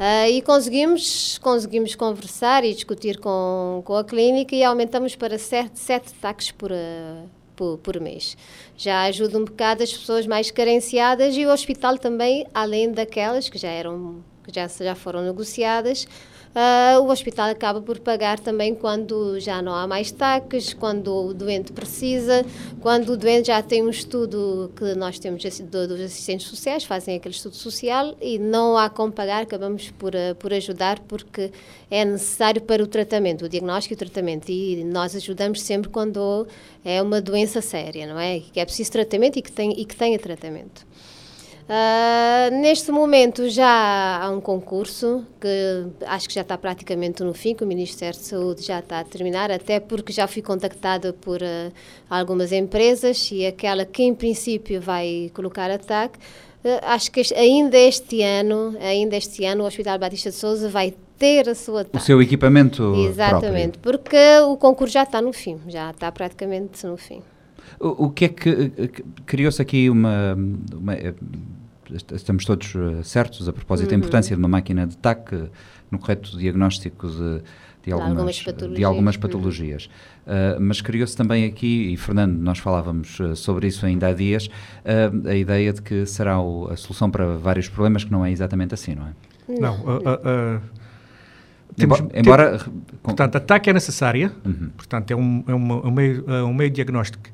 Uh, 0.00 0.30
e 0.30 0.42
conseguimos 0.42 1.38
conseguimos 1.38 1.94
conversar 1.94 2.64
e 2.64 2.72
discutir 2.74 3.18
com, 3.18 3.82
com 3.84 3.94
a 3.94 4.02
clínica 4.02 4.56
e 4.56 4.64
aumentamos 4.64 5.14
para 5.14 5.38
sete, 5.38 5.78
sete 5.78 6.12
taxas 6.14 6.50
por, 6.50 6.72
uh, 6.72 7.28
por, 7.54 7.78
por 7.78 8.00
mês. 8.00 8.36
Já 8.76 9.02
ajuda 9.02 9.38
um 9.38 9.44
bocado 9.44 9.82
as 9.82 9.92
pessoas 9.92 10.26
mais 10.26 10.50
carenciadas 10.50 11.36
e 11.36 11.44
o 11.44 11.52
hospital 11.52 11.98
também 11.98 12.46
além 12.54 12.90
daquelas 12.90 13.48
que 13.48 13.58
já 13.58 13.68
eram 13.68 14.24
que 14.42 14.52
já 14.52 14.66
já 14.66 14.94
foram 14.94 15.22
negociadas 15.22 16.08
Uh, 16.50 17.00
o 17.02 17.10
hospital 17.10 17.48
acaba 17.48 17.80
por 17.80 18.00
pagar 18.00 18.40
também 18.40 18.74
quando 18.74 19.38
já 19.38 19.62
não 19.62 19.72
há 19.72 19.86
mais 19.86 20.10
taques, 20.10 20.74
quando 20.74 21.26
o 21.26 21.32
doente 21.32 21.72
precisa, 21.72 22.44
quando 22.80 23.10
o 23.10 23.16
doente 23.16 23.46
já 23.46 23.62
tem 23.62 23.84
um 23.84 23.88
estudo 23.88 24.72
que 24.74 24.92
nós 24.96 25.16
temos 25.20 25.44
dos 25.44 26.00
assistentes 26.00 26.48
sociais, 26.48 26.82
fazem 26.82 27.14
aquele 27.14 27.36
estudo 27.36 27.54
social 27.54 28.16
e 28.20 28.36
não 28.36 28.76
há 28.76 28.90
como 28.90 29.12
pagar, 29.12 29.42
acabamos 29.42 29.92
por, 29.92 30.12
uh, 30.12 30.34
por 30.40 30.52
ajudar 30.52 30.98
porque 30.98 31.52
é 31.88 32.04
necessário 32.04 32.60
para 32.60 32.82
o 32.82 32.86
tratamento, 32.88 33.44
o 33.44 33.48
diagnóstico 33.48 33.94
e 33.94 33.96
o 33.96 33.98
tratamento. 33.98 34.48
E 34.50 34.82
nós 34.82 35.14
ajudamos 35.14 35.62
sempre 35.62 35.88
quando 35.88 36.48
é 36.84 37.00
uma 37.00 37.20
doença 37.20 37.60
séria, 37.60 38.08
não 38.08 38.18
é? 38.18 38.40
Que 38.40 38.58
é 38.58 38.64
preciso 38.64 38.90
tratamento 38.90 39.38
e 39.38 39.42
que, 39.42 39.52
tem, 39.52 39.70
e 39.80 39.84
que 39.84 39.94
tenha 39.94 40.18
tratamento. 40.18 40.89
Uh, 41.70 42.50
neste 42.60 42.90
momento 42.90 43.48
já 43.48 44.18
há 44.20 44.28
um 44.28 44.40
concurso 44.40 45.24
que 45.40 45.86
acho 46.04 46.26
que 46.26 46.34
já 46.34 46.40
está 46.40 46.58
praticamente 46.58 47.22
no 47.22 47.32
fim, 47.32 47.54
que 47.54 47.62
o 47.62 47.66
Ministério 47.66 48.18
de 48.18 48.26
Saúde 48.26 48.62
já 48.62 48.80
está 48.80 48.98
a 48.98 49.04
terminar, 49.04 49.52
até 49.52 49.78
porque 49.78 50.12
já 50.12 50.26
fui 50.26 50.42
contactada 50.42 51.12
por 51.12 51.40
uh, 51.40 51.72
algumas 52.08 52.50
empresas 52.50 53.30
e 53.30 53.46
aquela 53.46 53.84
que 53.84 54.02
em 54.02 54.12
princípio 54.12 54.80
vai 54.80 55.30
colocar 55.32 55.70
ataque. 55.70 56.18
Uh, 56.64 56.80
acho 56.82 57.12
que 57.12 57.20
este, 57.20 57.34
ainda 57.34 57.78
este 57.78 58.20
ano, 58.20 58.76
ainda 58.80 59.16
este 59.16 59.44
ano, 59.44 59.62
o 59.62 59.66
Hospital 59.68 59.96
Batista 59.96 60.30
de 60.30 60.36
Souza 60.36 60.68
vai 60.68 60.92
ter 61.16 61.48
a 61.48 61.54
sua 61.54 61.86
O 61.92 62.00
seu 62.00 62.20
equipamento 62.20 62.96
Exatamente, 62.96 63.78
próprio. 63.78 64.00
porque 64.00 64.40
o 64.40 64.56
concurso 64.56 64.94
já 64.94 65.04
está 65.04 65.22
no 65.22 65.32
fim, 65.32 65.60
já 65.68 65.92
está 65.92 66.10
praticamente 66.10 66.84
no 66.84 66.96
fim. 66.96 67.22
O, 67.78 68.06
o 68.06 68.10
que 68.10 68.24
é 68.24 68.28
que 68.28 68.90
criou-se 69.24 69.62
aqui 69.62 69.88
uma, 69.88 70.34
uma 70.74 70.96
estamos 72.12 72.44
todos 72.44 72.74
eh, 72.74 73.02
certos 73.02 73.48
a 73.48 73.52
propósito 73.52 73.86
uhum. 73.86 73.90
da 73.90 73.96
importância 73.96 74.36
de 74.36 74.40
uma 74.40 74.48
máquina 74.48 74.86
de 74.86 74.96
TAC 74.96 75.50
no 75.90 75.98
correto 75.98 76.36
diagnóstico 76.38 77.08
de, 77.08 77.42
de, 77.84 77.92
algumas, 77.92 78.10
algumas 78.10 78.42
patologias. 78.42 78.78
De 78.78 78.84
algumas 78.84 79.14
uhum. 79.14 79.20
patologias. 79.20 79.90
Uhum. 80.26 80.32
Uh, 80.32 80.60
mas 80.60 80.80
criou-se 80.80 81.16
também 81.16 81.44
aqui, 81.44 81.92
e 81.92 81.96
Fernando, 81.96 82.38
nós 82.38 82.58
falávamos 82.58 83.18
uh, 83.20 83.34
sobre 83.34 83.66
isso 83.66 83.84
ainda 83.84 84.08
há 84.08 84.12
dias, 84.12 84.46
uh, 84.46 85.28
a 85.28 85.34
ideia 85.34 85.72
de 85.72 85.82
que 85.82 86.06
será 86.06 86.40
o, 86.40 86.68
a 86.70 86.76
solução 86.76 87.10
para 87.10 87.36
vários 87.36 87.68
problemas, 87.68 88.04
que 88.04 88.12
não 88.12 88.24
é 88.24 88.30
exatamente 88.30 88.74
assim, 88.74 88.94
não 88.94 89.06
é? 89.06 89.12
Não. 89.48 90.60
Temos, 91.76 92.02
embora, 92.14 92.58
tem, 92.58 92.72
portanto, 93.02 93.36
a 93.36 93.40
TAC 93.40 93.68
é 93.68 93.72
necessária, 93.72 94.32
uhum. 94.44 94.70
portanto, 94.76 95.10
é 95.10 95.16
um, 95.16 95.44
é, 95.46 95.54
uma, 95.54 95.74
é 95.76 95.86
um, 95.86 95.90
meio, 95.90 96.24
é 96.30 96.42
um 96.42 96.54
meio 96.54 96.70
diagnóstico 96.70 97.30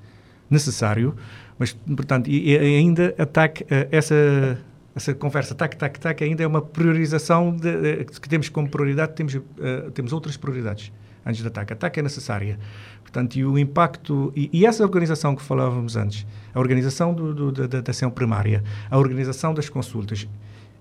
necessário, 0.48 1.14
mas, 1.58 1.72
portanto, 1.72 2.28
e, 2.28 2.50
e 2.50 2.58
ainda 2.58 3.14
ataque 3.18 3.64
uh, 3.64 3.88
essa 3.90 4.58
essa 4.94 5.12
conversa 5.14 5.54
tac 5.54 5.76
tac 5.76 6.00
tac 6.00 6.24
ainda 6.24 6.42
é 6.42 6.46
uma 6.46 6.62
priorização 6.62 7.54
de, 7.54 8.04
que 8.04 8.28
temos 8.28 8.48
como 8.48 8.68
prioridade 8.68 9.14
temos 9.14 9.34
uh, 9.34 9.90
temos 9.92 10.12
outras 10.12 10.36
prioridades 10.36 10.92
antes 11.26 11.42
do 11.42 11.48
ataque. 11.48 11.72
Ataque 11.72 11.98
é 11.98 12.02
necessária. 12.02 12.58
Portanto, 13.02 13.36
e 13.36 13.44
o 13.44 13.58
impacto 13.58 14.32
e, 14.36 14.48
e, 14.52 14.64
essa 14.64 14.84
organização 14.84 15.34
que 15.34 15.42
falávamos 15.42 15.96
antes, 15.96 16.26
a 16.54 16.60
organização 16.60 17.12
do, 17.12 17.34
do, 17.34 17.52
da, 17.52 17.80
da 17.80 17.90
ação 17.90 18.10
primária, 18.10 18.62
a 18.88 18.98
organização 18.98 19.52
das 19.52 19.68
consultas, 19.68 20.28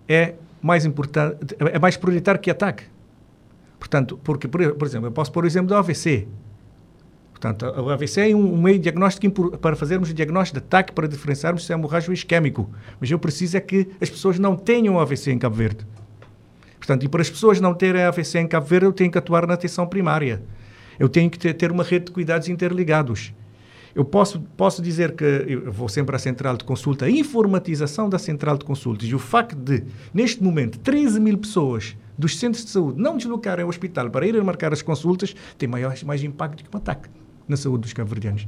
é 0.07 0.35
mais 0.61 0.85
importante, 0.85 1.55
é 1.59 1.79
mais 1.79 1.97
prioritário 1.97 2.39
que 2.39 2.51
ataque. 2.51 2.83
Portanto, 3.79 4.19
porque, 4.23 4.47
por, 4.47 4.73
por 4.73 4.87
exemplo, 4.87 5.07
eu 5.07 5.11
posso 5.11 5.31
pôr 5.31 5.43
o 5.43 5.47
exemplo 5.47 5.67
do 5.67 5.75
AVC. 5.75 6.27
Portanto, 7.45 7.79
o 7.79 7.91
AVC 7.91 8.31
é 8.31 8.35
um, 8.35 8.57
meio 8.57 8.79
diagnóstico 8.79 9.55
para 9.59 9.75
fazermos 9.75 10.11
diagnóstico 10.11 10.59
de 10.59 10.65
ataque, 10.65 10.91
para 10.91 11.07
diferenciarmos 11.07 11.63
se 11.63 11.71
é 11.71 11.75
hemorrágico 11.75 12.11
isquémico. 12.11 12.67
Mas 12.99 13.11
eu 13.11 13.19
preciso 13.19 13.55
é 13.55 13.59
que 13.59 13.87
as 14.01 14.09
pessoas 14.09 14.39
não 14.39 14.55
tenham 14.55 14.99
AVC 14.99 15.31
em 15.31 15.37
Cabo 15.37 15.55
Verde. 15.55 15.85
Portanto, 16.79 17.03
e 17.03 17.07
para 17.07 17.21
as 17.21 17.29
pessoas 17.29 17.61
não 17.61 17.75
terem 17.75 18.01
AVC 18.01 18.39
em 18.39 18.47
Cabo 18.47 18.65
Verde, 18.65 18.87
eu 18.87 18.93
tenho 18.93 19.11
que 19.11 19.17
atuar 19.19 19.45
na 19.45 19.53
atenção 19.53 19.85
primária. 19.85 20.41
Eu 20.97 21.07
tenho 21.07 21.29
que 21.29 21.53
ter 21.53 21.71
uma 21.71 21.83
rede 21.83 22.05
de 22.05 22.11
cuidados 22.11 22.49
interligados. 22.49 23.31
Eu 23.93 24.03
posso, 24.03 24.39
posso 24.57 24.81
dizer 24.81 25.15
que 25.15 25.23
eu 25.23 25.71
vou 25.71 25.87
sempre 25.87 26.15
à 26.15 26.19
central 26.19 26.57
de 26.57 26.63
consulta, 26.63 27.05
a 27.05 27.09
informatização 27.11 28.09
da 28.09 28.17
central 28.17 28.57
de 28.57 28.65
consultas 28.65 29.07
e 29.07 29.13
o 29.13 29.19
facto 29.19 29.55
de, 29.55 29.83
neste 30.11 30.43
momento, 30.43 30.79
13 30.79 31.19
mil 31.19 31.37
pessoas 31.37 31.95
dos 32.17 32.39
centros 32.39 32.65
de 32.65 32.71
saúde 32.71 32.99
não 32.99 33.15
deslocarem 33.15 33.63
ao 33.63 33.69
hospital 33.69 34.09
para 34.09 34.25
irem 34.25 34.41
marcar 34.41 34.73
as 34.73 34.81
consultas 34.81 35.35
tem 35.57 35.69
maior, 35.69 35.95
mais 36.05 36.23
impacto 36.23 36.63
que 36.63 36.75
um 36.75 36.77
ataque 36.77 37.07
na 37.47 37.57
saúde 37.57 37.83
dos 37.83 37.93
cabo-verdianos. 37.93 38.47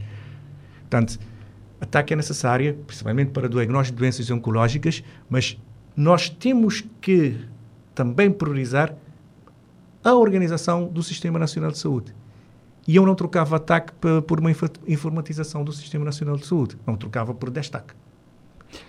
Portanto, 0.82 1.20
ataque 1.80 2.14
é 2.14 2.16
necessário, 2.16 2.76
principalmente 2.86 3.32
para 3.32 3.50
diagnóstico 3.50 3.96
de 3.96 4.00
doenças 4.00 4.30
oncológicas, 4.32 5.04
mas 5.30 5.58
nós 5.96 6.30
temos 6.30 6.84
que 7.02 7.38
também 7.94 8.32
priorizar 8.32 8.96
a 10.04 10.14
organização 10.14 10.88
do 10.88 11.04
Sistema 11.04 11.38
Nacional 11.40 11.72
de 11.72 11.80
Saúde. 11.80 12.16
E 12.88 12.96
eu 12.96 13.06
não 13.06 13.16
trocava 13.16 13.58
ataque 13.58 13.92
por 14.26 14.40
uma 14.40 14.52
informatização 14.88 15.64
do 15.64 15.74
Sistema 15.74 16.06
Nacional 16.06 16.38
de 16.38 16.46
Saúde, 16.46 16.78
não 16.86 16.96
trocava 16.96 17.34
por 17.34 17.50
destaque. 17.50 17.94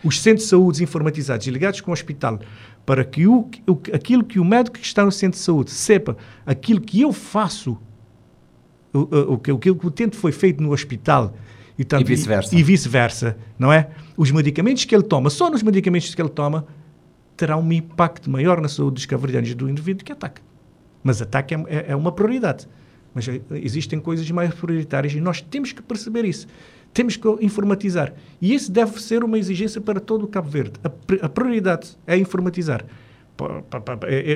Os 0.04 0.20
centros 0.20 0.44
de 0.44 0.50
saúde 0.50 0.82
informatizados 0.82 1.46
e 1.46 1.50
ligados 1.50 1.80
com 1.80 1.90
o 1.90 1.94
hospital, 1.94 2.38
para 2.84 3.04
que 3.04 3.26
o, 3.26 3.48
aquilo 3.92 4.22
que 4.24 4.38
o 4.38 4.44
médico 4.44 4.78
que 4.78 4.84
está 4.84 5.04
no 5.04 5.10
centro 5.10 5.38
de 5.38 5.44
saúde 5.44 5.70
sepa 5.70 6.16
aquilo 6.46 6.80
que 6.80 7.00
eu 7.00 7.12
faço, 7.12 7.78
o, 8.92 8.98
o, 8.98 9.32
o, 9.34 9.38
que 9.38 9.70
o 9.70 9.90
tempo 9.90 10.16
foi 10.16 10.32
feito 10.32 10.62
no 10.62 10.72
hospital 10.72 11.34
e, 11.78 11.82
e 11.82 12.04
vice-versa. 12.04 12.54
E, 12.54 12.58
e 12.58 12.62
vice-versa, 12.62 13.36
não 13.58 13.72
é? 13.72 13.90
Os 14.16 14.30
medicamentos 14.30 14.84
que 14.84 14.94
ele 14.94 15.04
toma, 15.04 15.30
só 15.30 15.48
nos 15.48 15.62
medicamentos 15.62 16.14
que 16.14 16.20
ele 16.20 16.28
toma, 16.28 16.66
terá 17.36 17.56
um 17.56 17.72
impacto 17.72 18.28
maior 18.28 18.60
na 18.60 18.68
saúde 18.68 18.94
dos 18.94 19.06
cavalheiros 19.06 19.54
do 19.54 19.70
indivíduo 19.70 20.04
que 20.04 20.12
ataque. 20.12 20.42
Mas 21.02 21.22
ataque 21.22 21.54
é, 21.54 21.64
é, 21.68 21.84
é 21.88 21.96
uma 21.96 22.10
prioridade. 22.10 22.68
Mas 23.14 23.28
eh, 23.28 23.40
existem 23.52 24.00
coisas 24.00 24.28
mais 24.30 24.52
prioritárias 24.52 25.12
e 25.14 25.20
nós 25.20 25.40
temos 25.40 25.72
que 25.72 25.80
perceber 25.80 26.24
isso. 26.24 26.48
Temos 26.92 27.16
que 27.16 27.28
informatizar. 27.40 28.12
E 28.40 28.52
isso 28.52 28.72
deve 28.72 29.00
ser 29.00 29.22
uma 29.22 29.38
exigência 29.38 29.80
para 29.80 30.00
todo 30.00 30.24
o 30.24 30.26
Cabo 30.26 30.48
Verde. 30.48 30.72
A, 30.82 31.26
a 31.26 31.28
prioridade 31.28 31.96
é 32.06 32.16
informatizar. 32.16 32.84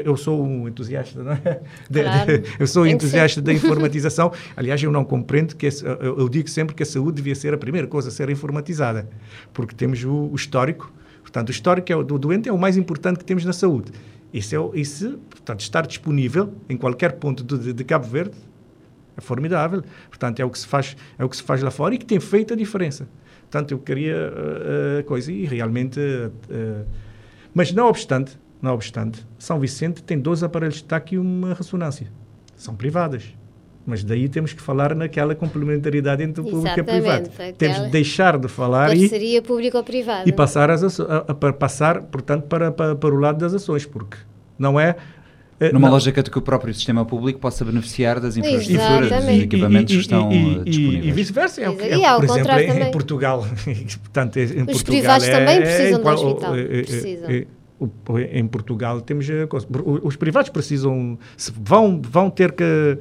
Eu 0.05 0.17
sou 0.17 0.45
um 0.45 0.69
entusiasta, 0.69 1.23
não 1.23 1.33
é? 1.33 1.61
Claro. 1.93 2.43
eu 2.59 2.67
sou 2.67 2.87
entusiasta 2.87 3.41
da 3.41 3.53
informatização. 3.53 4.33
Aliás, 4.57 4.83
eu 4.83 4.91
não 4.91 5.05
compreendo 5.05 5.57
que 5.57 5.69
eu 6.01 6.29
digo 6.29 6.49
sempre 6.49 6.75
que 6.75 6.83
a 6.83 6.87
saúde 6.87 7.17
devia 7.17 7.35
ser 7.35 7.53
a 7.53 7.59
primeira 7.59 7.87
coisa 7.87 8.09
a 8.09 8.13
ser 8.13 8.31
informatizada, 8.31 9.09
porque 9.53 9.75
temos 9.75 10.03
o, 10.05 10.31
o 10.31 10.35
histórico. 10.35 10.93
Portanto, 11.23 11.49
o 11.49 11.53
histórico 11.53 11.93
é 11.93 12.05
do 12.05 12.19
doente 12.19 12.49
é 12.49 12.53
o 12.53 12.59
mais 12.59 12.77
importante 12.77 13.19
que 13.19 13.25
temos 13.25 13.45
na 13.45 13.53
saúde. 13.53 13.93
Isso, 14.33 14.55
é, 14.55 14.81
isso 14.81 15.19
portanto, 15.31 15.61
estar 15.61 15.87
disponível 15.87 16.55
em 16.69 16.77
qualquer 16.77 17.13
ponto 17.13 17.45
de, 17.45 17.73
de 17.73 17.85
Cabo 17.85 18.07
Verde 18.07 18.37
é 19.17 19.21
formidável. 19.21 19.83
Portanto, 20.09 20.41
é 20.41 20.45
o 20.45 20.51
que 20.51 20.59
se 20.59 20.67
faz, 20.67 20.97
é 21.19 21.25
o 21.25 21.29
que 21.29 21.37
se 21.37 21.43
faz 21.43 21.63
lá 21.63 21.71
fora 21.71 21.95
e 21.95 21.99
que 21.99 22.07
tem 22.07 22.19
feito 22.19 22.55
a 22.55 22.57
diferença. 22.57 23.09
Portanto, 23.43 23.73
eu 23.73 23.79
queria 23.79 24.33
uh, 24.33 25.05
coisa 25.05 25.31
e 25.31 25.45
realmente. 25.45 26.01
Uh, 26.01 26.87
mas 27.55 27.71
não 27.73 27.87
obstante, 27.89 28.39
não 28.63 28.75
obstante, 28.75 29.27
São 29.37 29.59
Vicente 29.59 30.03
tem 30.05 30.19
dois 30.19 30.45
aparelhos 30.45 30.77
de 30.77 30.85
TAC 30.85 31.17
e 31.17 31.19
uma 31.19 31.53
ressonância. 31.53 32.07
São 32.57 32.77
privadas. 32.77 33.25
Mas 33.85 34.05
daí 34.05 34.29
temos 34.29 34.53
que 34.53 34.63
falar 34.63 34.95
naquela 34.95 35.35
complementaridade 35.35 36.23
entre 36.23 36.41
o 36.41 36.45
público 36.45 36.79
e 36.79 36.81
o 36.81 36.85
privado. 36.85 37.29
Temos 37.59 37.81
de 37.81 37.89
deixar 37.89 38.39
de 38.39 38.47
falar 38.47 38.91
parceria 38.91 39.39
e 39.39 39.43
público-privada. 39.43 40.29
E 40.29 40.33
passar, 40.33 40.71
as, 40.71 41.01
a, 41.01 41.05
a, 41.05 41.19
a, 41.33 41.53
passar 41.53 42.03
portanto, 42.03 42.45
para, 42.45 42.71
para, 42.71 42.95
para 42.95 43.13
o 43.13 43.19
lado 43.19 43.39
das 43.39 43.53
ações, 43.53 43.85
porque 43.85 44.17
não 44.57 44.79
é 44.79 44.95
eh, 45.59 45.73
Numa 45.73 45.89
não. 45.89 45.95
lógica 45.95 46.23
de 46.23 46.31
que 46.31 46.39
o 46.39 46.43
próprio 46.43 46.73
sistema 46.73 47.05
público 47.05 47.41
possa 47.41 47.65
beneficiar 47.65 48.21
das 48.21 48.37
infraestruturas, 48.37 49.11
dos 49.11 49.29
equipamentos 49.29 49.93
e, 49.93 49.95
e, 49.95 49.99
que 49.99 50.03
estão 50.03 50.33
e, 50.33 50.37
eh, 50.37 50.65
disponíveis. 50.65 51.07
E 51.07 51.13
vice-versa. 51.13 51.61
É, 51.61 51.65
é, 51.65 51.69
é, 51.69 52.15
por 52.17 52.25
exemplo, 52.25 52.53
em, 52.53 52.83
em, 52.83 52.91
Portugal. 52.93 53.47
portanto, 54.03 54.37
em 54.37 54.45
Os 54.45 54.65
Portugal 54.65 54.83
privados 54.85 55.29
é, 55.29 55.33
também 55.33 55.61
precisam 55.61 56.01
é, 56.01 56.03
do 56.03 56.09
hospital. 56.09 56.53
precisam. 56.53 57.31
Em 58.33 58.47
Portugal 58.47 59.01
temos 59.01 59.27
os 60.03 60.17
privados 60.17 60.51
precisam 60.51 61.19
vão 61.55 62.01
vão 62.03 62.31
ter 62.31 62.53
que 62.53 62.99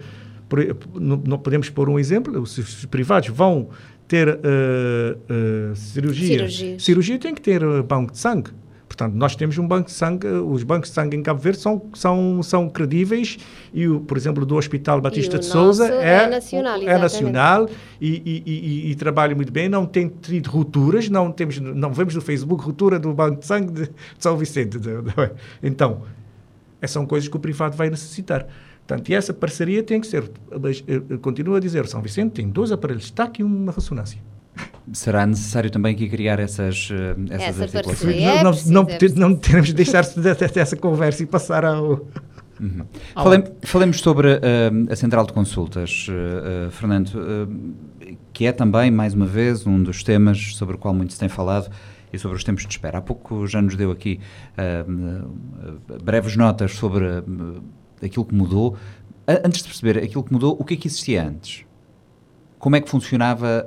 não 0.93 1.38
podemos 1.39 1.69
pôr 1.69 1.89
um 1.89 1.97
exemplo 1.97 2.41
os 2.41 2.86
privados 2.86 3.29
vão 3.29 3.69
ter 4.07 4.27
uh, 4.27 4.32
uh, 4.34 5.75
cirurgia. 5.75 6.38
cirurgia 6.38 6.79
cirurgia 6.79 7.19
tem 7.19 7.34
que 7.34 7.41
ter 7.41 7.61
banco 7.84 8.11
de 8.11 8.17
sangue 8.17 8.51
Portanto, 8.91 9.13
nós 9.13 9.37
temos 9.37 9.57
um 9.57 9.65
banco 9.65 9.85
de 9.85 9.93
sangue, 9.93 10.27
os 10.27 10.63
bancos 10.63 10.89
de 10.89 10.95
sangue 10.95 11.15
em 11.15 11.23
Cabo 11.23 11.39
Verde 11.39 11.59
são, 11.59 11.81
são, 11.93 12.43
são 12.43 12.67
credíveis 12.67 13.37
e, 13.73 13.87
o, 13.87 14.01
por 14.01 14.17
exemplo, 14.17 14.45
do 14.45 14.57
Hospital 14.57 14.99
Batista 14.99 15.39
de 15.39 15.45
Souza 15.45 15.87
é, 15.87 16.23
é 16.23 16.27
nacional, 16.27 16.81
é 16.81 16.97
nacional 16.97 17.69
e, 18.01 18.21
e, 18.25 18.43
e, 18.45 18.91
e, 18.91 18.95
trabalha 18.95 19.33
muito 19.33 19.49
bem, 19.49 19.69
não 19.69 19.85
tem 19.85 20.09
tido 20.09 20.49
rupturas, 20.49 21.07
não, 21.07 21.31
temos, 21.31 21.57
não 21.57 21.93
vemos 21.93 22.15
no 22.15 22.19
Facebook 22.19 22.65
ruptura 22.65 22.99
do 22.99 23.13
banco 23.13 23.39
de 23.39 23.45
sangue 23.45 23.71
de, 23.71 23.83
de 23.87 23.93
São 24.19 24.35
Vicente. 24.35 24.77
De, 24.77 24.89
então, 25.63 26.01
essas 26.81 26.91
são 26.91 27.05
coisas 27.05 27.29
que 27.29 27.37
o 27.37 27.39
privado 27.39 27.77
vai 27.77 27.89
necessitar. 27.89 28.45
Portanto, 28.85 29.07
e 29.07 29.13
essa 29.13 29.33
parceria 29.33 29.81
tem 29.83 30.01
que 30.01 30.07
ser, 30.07 30.29
mas, 30.61 30.83
continuo 31.21 31.55
a 31.55 31.61
dizer, 31.61 31.87
São 31.87 32.01
Vicente 32.01 32.33
tem 32.33 32.49
dois 32.49 32.73
aparelhos 32.73 33.03
de 33.03 33.07
destaque 33.07 33.41
e 33.41 33.45
uma 33.45 33.71
ressonância 33.71 34.19
será 34.93 35.25
necessário 35.25 35.69
também 35.69 35.93
aqui 35.93 36.09
criar 36.09 36.39
essas, 36.39 36.89
eh, 36.91 37.15
essas 37.29 37.61
Essa 37.61 37.63
articulações. 37.63 38.15
É 38.15 38.43
não, 38.43 38.51
não, 38.51 38.84
não, 38.84 39.29
não 39.29 39.36
teremos 39.36 39.67
de 39.67 39.73
deixar-se 39.73 40.19
dessa 40.19 40.75
conversa 40.75 41.23
e 41.23 41.25
passar 41.25 41.65
ao. 41.65 42.07
Uhum. 42.59 42.86
Falem, 43.15 43.43
falemos 43.63 43.99
sobre 43.99 44.34
uh, 44.34 44.39
a 44.91 44.95
central 44.95 45.25
de 45.25 45.34
consultas, 45.34 46.07
uh, 46.09 46.67
uh, 46.67 46.71
Fernando, 46.71 47.49
que 48.32 48.45
é 48.45 48.51
também, 48.51 48.91
mais 48.91 49.15
uma 49.15 49.25
vez, 49.25 49.65
um 49.65 49.82
dos 49.82 50.03
temas 50.03 50.55
sobre 50.55 50.75
o 50.75 50.77
qual 50.77 50.93
muito 50.93 51.13
se 51.13 51.19
tem 51.19 51.27
falado 51.27 51.71
e 52.13 52.19
sobre 52.19 52.38
os 52.38 52.43
tempos 52.43 52.63
de 52.67 52.69
espera. 52.69 52.99
Há 52.99 53.01
pouco 53.01 53.47
já 53.47 53.61
nos 53.61 53.75
deu 53.75 53.89
aqui 53.89 54.19
breves 56.03 56.36
notas 56.36 56.73
sobre 56.73 57.05
aquilo 58.03 58.25
que 58.25 58.36
mudou. 58.36 58.77
antes 59.27 59.61
de 59.61 59.69
perceber 59.69 59.97
aquilo 59.97 60.21
que 60.21 60.34
mudou, 60.34 60.55
o 60.59 60.65
que 60.65 60.73
é 60.73 60.77
que 60.77 60.88
existia 60.88 61.25
antes? 61.25 61.65
Como 62.59 62.75
é 62.75 62.82
que 62.82 62.89
funcionava 62.89 63.65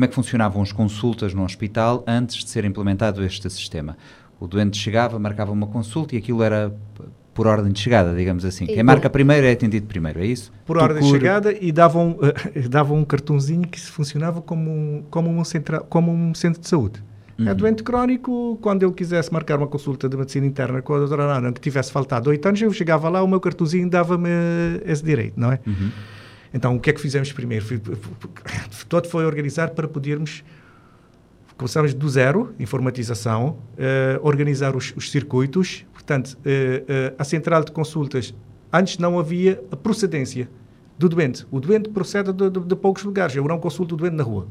como 0.00 0.06
é 0.06 0.08
que 0.08 0.14
funcionavam 0.14 0.62
as 0.62 0.72
consultas 0.72 1.34
no 1.34 1.44
hospital 1.44 2.02
antes 2.06 2.42
de 2.42 2.48
ser 2.48 2.64
implementado 2.64 3.22
este 3.22 3.50
sistema? 3.50 3.98
O 4.40 4.46
doente 4.46 4.78
chegava, 4.78 5.18
marcava 5.18 5.52
uma 5.52 5.66
consulta 5.66 6.14
e 6.14 6.18
aquilo 6.18 6.42
era 6.42 6.74
por 7.34 7.46
ordem 7.46 7.70
de 7.70 7.80
chegada, 7.80 8.16
digamos 8.16 8.42
assim. 8.46 8.64
Quem 8.64 8.82
marca 8.82 9.10
primeiro 9.10 9.46
é 9.46 9.52
atendido 9.52 9.86
primeiro, 9.86 10.20
é 10.20 10.24
isso? 10.24 10.50
Por 10.64 10.78
tu 10.78 10.82
ordem 10.82 11.02
de 11.02 11.10
chegada 11.10 11.52
e 11.52 11.70
davam, 11.70 12.12
uh, 12.12 12.68
davam 12.70 12.96
um 12.96 13.04
cartãozinho 13.04 13.68
que 13.68 13.78
funcionava 13.78 14.40
como 14.40 14.70
um, 14.70 15.04
como 15.10 15.28
um, 15.28 15.44
centra, 15.44 15.80
como 15.80 16.10
um 16.10 16.34
centro 16.34 16.62
de 16.62 16.68
saúde. 16.68 17.04
É 17.38 17.42
uhum. 17.42 17.48
É 17.50 17.54
doente 17.54 17.82
crónico, 17.82 18.58
quando 18.62 18.84
eu 18.84 18.92
quisesse 18.92 19.30
marcar 19.30 19.58
uma 19.58 19.66
consulta 19.66 20.08
de 20.08 20.16
medicina 20.16 20.46
interna 20.46 20.80
com 20.80 20.94
a 20.94 20.98
doutora 20.98 21.24
Ana, 21.24 21.52
que 21.52 21.60
tivesse 21.60 21.92
faltado 21.92 22.30
oito 22.30 22.48
anos, 22.48 22.62
eu 22.62 22.72
chegava 22.72 23.10
lá, 23.10 23.22
o 23.22 23.28
meu 23.28 23.38
cartãozinho 23.38 23.90
dava-me 23.90 24.30
esse 24.86 25.04
direito, 25.04 25.38
não 25.38 25.52
é? 25.52 25.60
Uhum. 25.66 25.90
Então, 26.52 26.76
o 26.76 26.80
que 26.80 26.90
é 26.90 26.92
que 26.92 27.00
fizemos 27.00 27.32
primeiro? 27.32 27.64
Todo 28.88 29.08
foi 29.08 29.24
organizar 29.24 29.70
para 29.70 29.86
podermos. 29.86 30.42
Começamos 31.56 31.92
do 31.92 32.08
zero, 32.08 32.54
informatização, 32.58 33.58
uh, 33.74 34.26
organizar 34.26 34.74
os, 34.74 34.94
os, 34.96 35.10
circuitos. 35.10 35.84
Portanto, 35.92 36.38
uh, 36.38 36.40
uh, 36.40 37.14
a 37.18 37.24
central 37.24 37.62
de 37.62 37.70
consultas, 37.70 38.34
antes 38.72 38.96
não 38.96 39.18
havia 39.18 39.62
a 39.70 39.76
procedência 39.76 40.48
do 40.98 41.08
doente. 41.08 41.46
O 41.50 41.60
doente 41.60 41.90
procede 41.90 42.32
de, 42.32 42.48
de, 42.48 42.60
de 42.60 42.76
poucos 42.76 43.04
lugares. 43.04 43.36
Eu 43.36 43.44
não 43.44 43.58
consulto 43.58 43.94
o 43.94 43.96
doente 43.96 44.16
na 44.16 44.22
rua. 44.22 44.48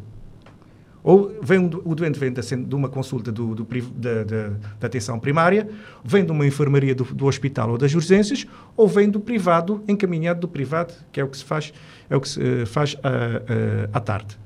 Ou 1.03 1.33
vem 1.41 1.59
o 1.65 1.95
doente 1.95 2.19
vem 2.19 2.31
de, 2.31 2.75
uma 2.75 2.89
consulta 2.89 3.31
do, 3.31 3.55
do, 3.55 3.67
da, 3.95 4.23
da, 4.23 4.49
da, 4.79 4.87
atenção 4.87 5.19
primária, 5.19 5.69
vem 6.03 6.25
de 6.25 6.31
uma 6.31 6.45
enfermaria 6.45 6.93
do, 6.93 7.03
do, 7.03 7.25
hospital 7.25 7.71
ou 7.71 7.77
das 7.77 7.93
urgências, 7.95 8.45
ou 8.75 8.87
vem 8.87 9.09
do 9.09 9.19
privado, 9.19 9.81
encaminhado 9.87 10.41
do 10.41 10.47
privado, 10.47 10.93
que 11.11 11.19
é 11.19 11.23
o 11.23 11.27
que 11.27 11.37
se 11.37 11.45
faz, 11.45 11.73
é 12.09 12.15
o 12.15 12.21
que 12.21 12.27
se 12.27 12.39
uh, 12.39 12.65
faz 12.67 12.95
uh, 12.95 12.97
uh, 12.97 13.89
à 13.93 13.99
tarde. 13.99 14.37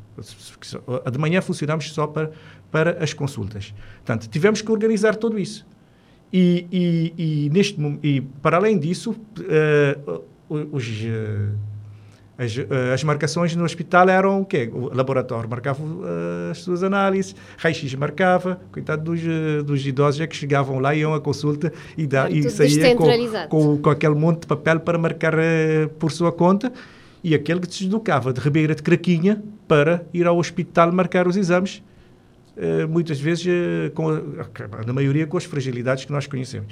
De 1.11 1.17
manhã 1.17 1.41
funcionamos 1.41 1.91
só 1.91 2.05
para, 2.05 2.31
para 2.71 3.03
as 3.03 3.13
consultas. 3.13 3.73
Portanto, 4.05 4.29
tivemos 4.29 4.61
que 4.61 4.71
organizar 4.71 5.15
tudo 5.15 5.39
isso. 5.39 5.65
E, 6.31 6.67
e, 6.71 7.45
e 7.45 7.49
neste, 7.49 7.79
e 8.03 8.21
para 8.21 8.57
além 8.57 8.77
disso, 8.77 9.15
os 10.49 10.83
As, 10.83 11.01
uh, 11.01 11.72
as 12.93 13.03
marcações 13.03 13.55
no 13.55 13.63
hospital 13.63 14.09
eram 14.09 14.41
o 14.41 14.45
quê? 14.45 14.69
O 14.71 14.95
laboratório 14.95 15.49
marcava 15.49 15.83
uh, 15.83 16.51
as 16.51 16.59
suas 16.59 16.83
análises, 16.83 17.35
raio-x 17.57 17.93
marcava, 17.95 18.59
coitado 18.71 19.03
dos, 19.03 19.21
uh, 19.21 19.63
dos 19.63 19.85
idosos 19.85 20.21
é 20.21 20.27
que 20.27 20.35
chegavam 20.35 20.79
lá, 20.79 20.95
iam 20.95 21.13
à 21.13 21.21
consulta 21.21 21.71
e, 21.97 22.07
da, 22.07 22.29
e 22.29 22.49
saía 22.49 22.95
com, 22.95 23.07
com, 23.49 23.77
com, 23.77 23.89
aquele 23.89 24.15
monte 24.15 24.41
de 24.41 24.47
papel 24.47 24.79
para 24.79 24.97
marcar 24.97 25.33
por 25.99 26.11
sua 26.11 26.31
conta 26.31 26.71
e 27.23 27.33
aquele 27.33 27.59
que 27.59 27.73
se 27.73 27.85
deslocava 27.85 28.33
de 28.33 28.39
Ribeira 28.39 28.75
de 28.75 28.83
Craquinha 28.83 29.41
para 29.67 30.05
ir 30.13 30.27
ao 30.27 30.37
hospital 30.37 30.91
marcar 30.91 31.27
os 31.27 31.37
exames, 31.37 31.81
muitas 32.89 33.19
vezes, 33.19 33.45
com, 33.93 34.11
na 34.85 34.91
maioria 34.91 35.25
com 35.25 35.37
as 35.37 35.45
fragilidades 35.45 36.03
que 36.05 36.11
nós 36.11 36.27
conhecemos. 36.27 36.67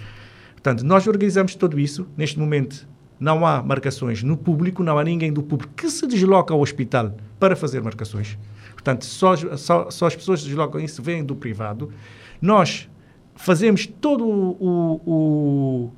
Portanto, 0.53 0.84
nós 0.84 1.07
organizamos 1.07 1.55
tudo 1.55 1.80
isso, 1.80 2.05
neste 2.17 2.38
momento 2.38 2.86
não 3.22 3.45
há 3.45 3.61
marcações 3.61 4.24
no 4.24 4.36
público, 4.36 4.82
não 4.82 4.97
há 4.97 5.03
ninguém 5.03 5.32
do 5.32 5.43
público 5.43 5.72
que 5.76 5.88
se 5.91 6.07
desloca 6.07 6.55
ao 6.55 6.59
hospital 6.59 7.15
para 7.39 7.55
fazer 7.55 7.80
marcações. 7.80 8.36
Portanto, 8.74 9.05
só, 9.05 9.36
só, 9.55 9.91
só 9.91 10.07
as 10.07 10.15
pessoas 10.15 10.41
se 10.41 10.47
deslocam 10.47 10.82
isso 10.82 11.03
vêm 11.03 11.24
do 11.24 11.36
privado. 11.36 11.93
Nós 12.41 12.89
fazemos 13.36 13.86
todo 13.86 14.28
o, 14.28 15.01
o, 15.05 15.91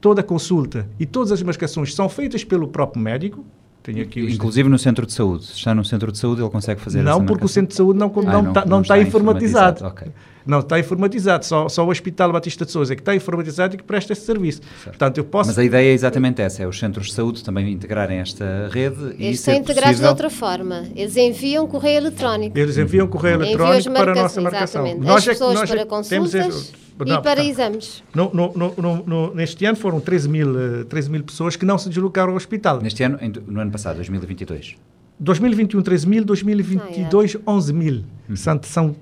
toda 0.00 0.20
a 0.20 0.24
consulta 0.24 0.88
e 0.96 1.04
todas 1.04 1.32
as 1.32 1.42
marcações 1.42 1.92
são 1.92 2.08
feitas 2.08 2.44
pelo 2.44 2.68
próprio 2.68 3.02
médico. 3.02 3.44
Inclusive 3.90 4.68
no 4.68 4.78
centro 4.78 5.06
de 5.06 5.12
saúde. 5.12 5.46
Se 5.46 5.54
está 5.54 5.74
no 5.74 5.84
centro 5.84 6.10
de 6.10 6.18
saúde, 6.18 6.42
ele 6.42 6.50
consegue 6.50 6.80
fazer 6.80 7.02
Não, 7.02 7.18
porque 7.18 7.32
marcação? 7.32 7.44
o 7.44 7.48
centro 7.48 7.68
de 7.68 7.74
saúde 7.74 7.98
não, 7.98 8.08
não, 8.08 8.28
ah, 8.28 8.42
não, 8.42 8.52
tá, 8.52 8.60
não, 8.62 8.68
não 8.68 8.80
está, 8.82 8.96
está, 8.96 9.08
informatizado. 9.08 9.78
informatizado. 9.78 9.86
Okay. 9.86 10.12
Não 10.46 10.60
está 10.60 10.78
informatizado, 10.78 11.44
só, 11.44 11.68
só 11.68 11.84
o 11.84 11.90
Hospital 11.90 12.30
Batista 12.30 12.64
de 12.64 12.70
Souza 12.70 12.92
é 12.92 12.96
que 12.96 13.02
está 13.02 13.16
informatizado 13.16 13.74
e 13.74 13.78
que 13.78 13.82
presta 13.82 14.12
esse 14.12 14.22
serviço. 14.24 14.60
Portanto, 14.84 15.18
eu 15.18 15.24
posso... 15.24 15.48
Mas 15.48 15.58
a 15.58 15.64
ideia 15.64 15.90
é 15.90 15.92
exatamente 15.92 16.40
essa, 16.40 16.62
é 16.62 16.66
os 16.68 16.78
centros 16.78 17.06
de 17.06 17.14
saúde 17.14 17.42
também 17.42 17.72
integrarem 17.72 18.18
esta 18.18 18.68
rede 18.70 19.16
e 19.18 19.26
Eles 19.26 19.40
são 19.40 19.54
integrados 19.54 19.98
possível... 19.98 20.14
de 20.14 20.22
outra 20.22 20.30
forma. 20.30 20.84
Eles 20.94 21.16
enviam 21.16 21.66
correio 21.66 21.96
eletrónico. 21.96 22.56
Eles 22.56 22.78
enviam 22.78 23.08
correio 23.08 23.42
eletrónico 23.42 23.90
para 23.92 24.12
a 24.12 24.14
nossa 24.14 24.40
marcação. 24.40 24.86
Exatamente. 24.86 25.04
Nós 25.04 25.16
As 25.16 25.26
é 25.26 25.30
pessoas 25.30 25.50
é 25.50 25.58
nós 25.58 25.70
para 25.70 25.80
é 25.80 25.84
consultas 25.84 26.30
temos... 26.30 26.85
Não, 27.04 27.16
e 27.16 27.22
para 27.22 27.44
exames. 27.44 28.02
No, 28.14 28.30
no, 28.32 29.02
no, 29.06 29.34
neste 29.34 29.64
ano 29.66 29.76
foram 29.76 30.00
13 30.00 30.28
mil, 30.28 30.84
13 30.86 31.10
mil 31.10 31.22
pessoas 31.22 31.56
que 31.56 31.64
não 31.64 31.76
se 31.76 31.88
deslocaram 31.88 32.30
ao 32.30 32.36
hospital. 32.36 32.80
Neste 32.80 33.02
ano, 33.02 33.18
no 33.46 33.60
ano 33.60 33.70
passado, 33.70 33.96
2022? 33.96 34.76
2021, 35.18 35.82
13 35.82 36.08
mil, 36.08 36.24
2022, 36.24 37.36
ah, 37.36 37.38
é. 37.38 37.50
11 37.50 37.72
mil. 37.72 38.04
Uhum. 38.28 38.36
São, 38.36 38.60
são 38.62 38.96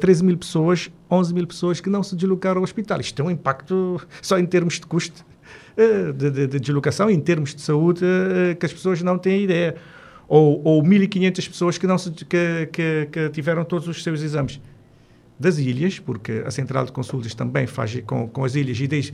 13 0.00 0.22
eh, 0.22 0.26
mil 0.26 0.36
pessoas, 0.36 0.90
11 1.10 1.34
mil 1.34 1.46
pessoas 1.46 1.80
que 1.80 1.88
não 1.90 2.02
se 2.02 2.14
deslocaram 2.14 2.58
ao 2.58 2.64
hospital. 2.64 3.00
Isto 3.00 3.14
tem 3.14 3.24
um 3.24 3.30
impacto 3.30 4.00
só 4.22 4.38
em 4.38 4.46
termos 4.46 4.74
de 4.74 4.86
custo 4.86 5.24
uh, 5.76 6.12
de, 6.12 6.30
de, 6.30 6.46
de, 6.46 6.60
deslocação, 6.60 7.10
em 7.10 7.20
termos 7.20 7.54
de 7.54 7.60
saúde, 7.60 8.04
uh, 8.04 8.56
que 8.56 8.66
as 8.66 8.72
pessoas 8.72 9.02
não 9.02 9.18
têm 9.18 9.44
ideia. 9.44 9.76
Ou, 10.28 10.62
ou 10.64 10.82
1.500 10.82 11.48
pessoas 11.48 11.78
que, 11.78 11.88
não 11.88 11.98
se, 11.98 12.10
que, 12.12 12.68
que, 12.72 13.08
que 13.10 13.28
tiveram 13.30 13.64
todos 13.64 13.88
os 13.88 14.00
seus 14.00 14.22
exames 14.22 14.60
das 15.40 15.58
ilhas, 15.58 15.98
porque 15.98 16.44
a 16.46 16.50
central 16.50 16.84
de 16.84 16.92
consultas 16.92 17.34
também 17.34 17.66
faz 17.66 17.98
com, 18.06 18.28
com 18.28 18.44
as 18.44 18.54
ilhas 18.54 18.78
e 18.78 18.86
diz 18.86 19.12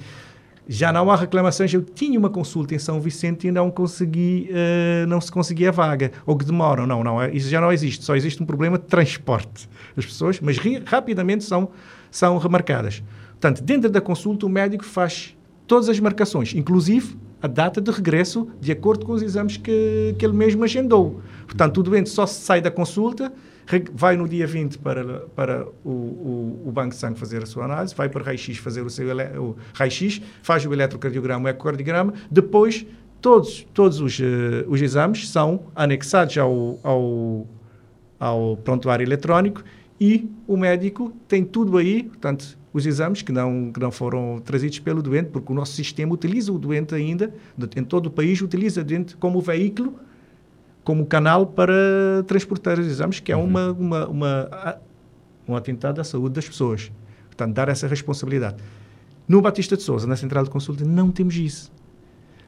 já 0.69 0.93
não 0.93 1.11
há 1.11 1.17
reclamações. 1.17 1.73
Eu 1.73 1.83
tinha 1.83 2.19
uma 2.19 2.29
consulta 2.29 2.75
em 2.75 2.79
São 2.79 3.01
Vicente 3.01 3.47
e 3.47 3.53
não 3.53 3.71
consegui, 3.71 4.51
uh, 4.51 5.07
não 5.07 5.21
se 5.21 5.31
conseguia 5.31 5.71
vaga, 5.71 6.11
ou 6.27 6.37
que 6.37 6.45
demoram. 6.45 6.87
Não, 6.87 7.05
não, 7.05 7.25
isso 7.27 7.49
já 7.49 7.61
não 7.61 7.73
existe. 7.73 8.05
Só 8.05 8.17
existe 8.17 8.43
um 8.43 8.47
problema 8.47 8.77
de 8.77 8.85
transporte 8.85 9.69
das 9.95 10.05
pessoas, 10.05 10.41
mas 10.41 10.59
rapidamente 10.85 11.45
são, 11.45 11.71
são 12.11 12.37
remarcadas. 12.39 13.03
Portanto, 13.31 13.63
dentro 13.63 13.89
da 13.89 14.01
consulta, 14.01 14.45
o 14.45 14.49
médico 14.49 14.85
faz 14.85 15.37
todas 15.67 15.89
as 15.89 16.01
marcações, 16.01 16.55
inclusive 16.55 17.17
a 17.41 17.47
data 17.47 17.81
de 17.81 17.91
regresso, 17.91 18.49
de 18.61 18.73
acordo 18.73 19.07
com 19.07 19.13
os 19.13 19.23
exames 19.23 19.57
que, 19.57 20.15
que 20.19 20.25
ele 20.25 20.35
mesmo 20.35 20.65
agendou. 20.65 21.21
Portanto, 21.45 21.79
o 21.79 21.83
doente 21.83 22.09
só 22.09 22.27
sai 22.27 22.61
da 22.61 22.71
consulta 22.71 23.33
vai 23.93 24.17
no 24.17 24.29
dia 24.29 24.47
20 24.47 24.79
para, 24.79 25.21
para 25.35 25.67
o, 25.85 25.91
o, 25.91 26.63
o 26.67 26.73
Banco 26.73 26.91
de 26.91 26.97
Sangue 26.97 27.19
fazer 27.19 27.43
a 27.43 27.47
sua 27.47 27.65
análise, 27.65 27.95
vai 27.95 28.09
para 28.09 28.23
o 28.23 28.25
raio-x 28.25 28.59
fazer 28.59 28.83
o 28.83 28.91
seu 28.91 29.07
o 29.41 29.57
raio-x, 29.75 30.23
faz 30.43 30.65
o 30.65 30.73
eletrocardiograma, 30.73 31.47
o 31.47 31.49
ecocardiograma, 31.49 32.15
depois 32.31 32.87
todos, 33.21 33.67
todos 33.75 34.01
os, 34.01 34.19
uh, 34.19 34.23
os 34.69 34.81
exames 34.81 35.29
são 35.29 35.67
anexados 35.75 36.39
ao, 36.39 36.79
ao, 36.83 37.47
ao 38.21 38.57
prontuário 38.59 39.05
eletrónico 39.05 39.65
e 40.01 40.31
o 40.47 40.57
médico 40.57 41.13
tem 41.27 41.45
tudo 41.45 41.77
aí, 41.77 42.05
portanto, 42.05 42.57
os 42.73 42.85
exames 42.85 43.23
que 43.23 43.33
não, 43.33 43.73
que 43.73 43.81
não 43.81 43.91
foram 43.91 44.39
trazidos 44.45 44.79
pelo 44.79 45.03
doente, 45.03 45.31
porque 45.31 45.51
o 45.51 45.55
nosso 45.55 45.73
sistema 45.73 46.13
utiliza 46.13 46.53
o 46.53 46.59
doente 46.59 46.95
ainda, 46.95 47.35
em 47.75 47.83
todo 47.83 48.07
o 48.07 48.11
país, 48.11 48.41
utiliza 48.43 48.83
o 48.83 48.85
doente 48.85 49.17
como 49.17 49.41
veículo 49.41 49.99
como 50.87 51.05
canal 51.05 51.49
para 51.49 52.23
transportar 52.29 52.79
os 52.79 52.87
exames, 52.87 53.19
que 53.19 53.33
é 53.33 53.37
uma, 53.37 53.71
uhum. 53.71 53.81
uma, 53.81 54.07
uma, 54.07 54.79
um 55.49 55.57
atentado 55.57 56.01
à 56.01 56.05
saúde 56.05 56.37
das 56.37 56.47
pessoas. 56.47 56.93
Portanto, 57.27 57.53
dar 57.53 57.69
essa 57.69 57.89
responsabilidade. 57.89 58.63
No 59.27 59.43
Batista 59.43 59.77
de 59.77 59.83
Souza, 59.83 60.07
na 60.07 60.15
central 60.15 60.45
de 60.45 60.51
consulta, 60.51 60.85
não 60.85 61.11
temos 61.11 61.35
isso. 61.35 61.73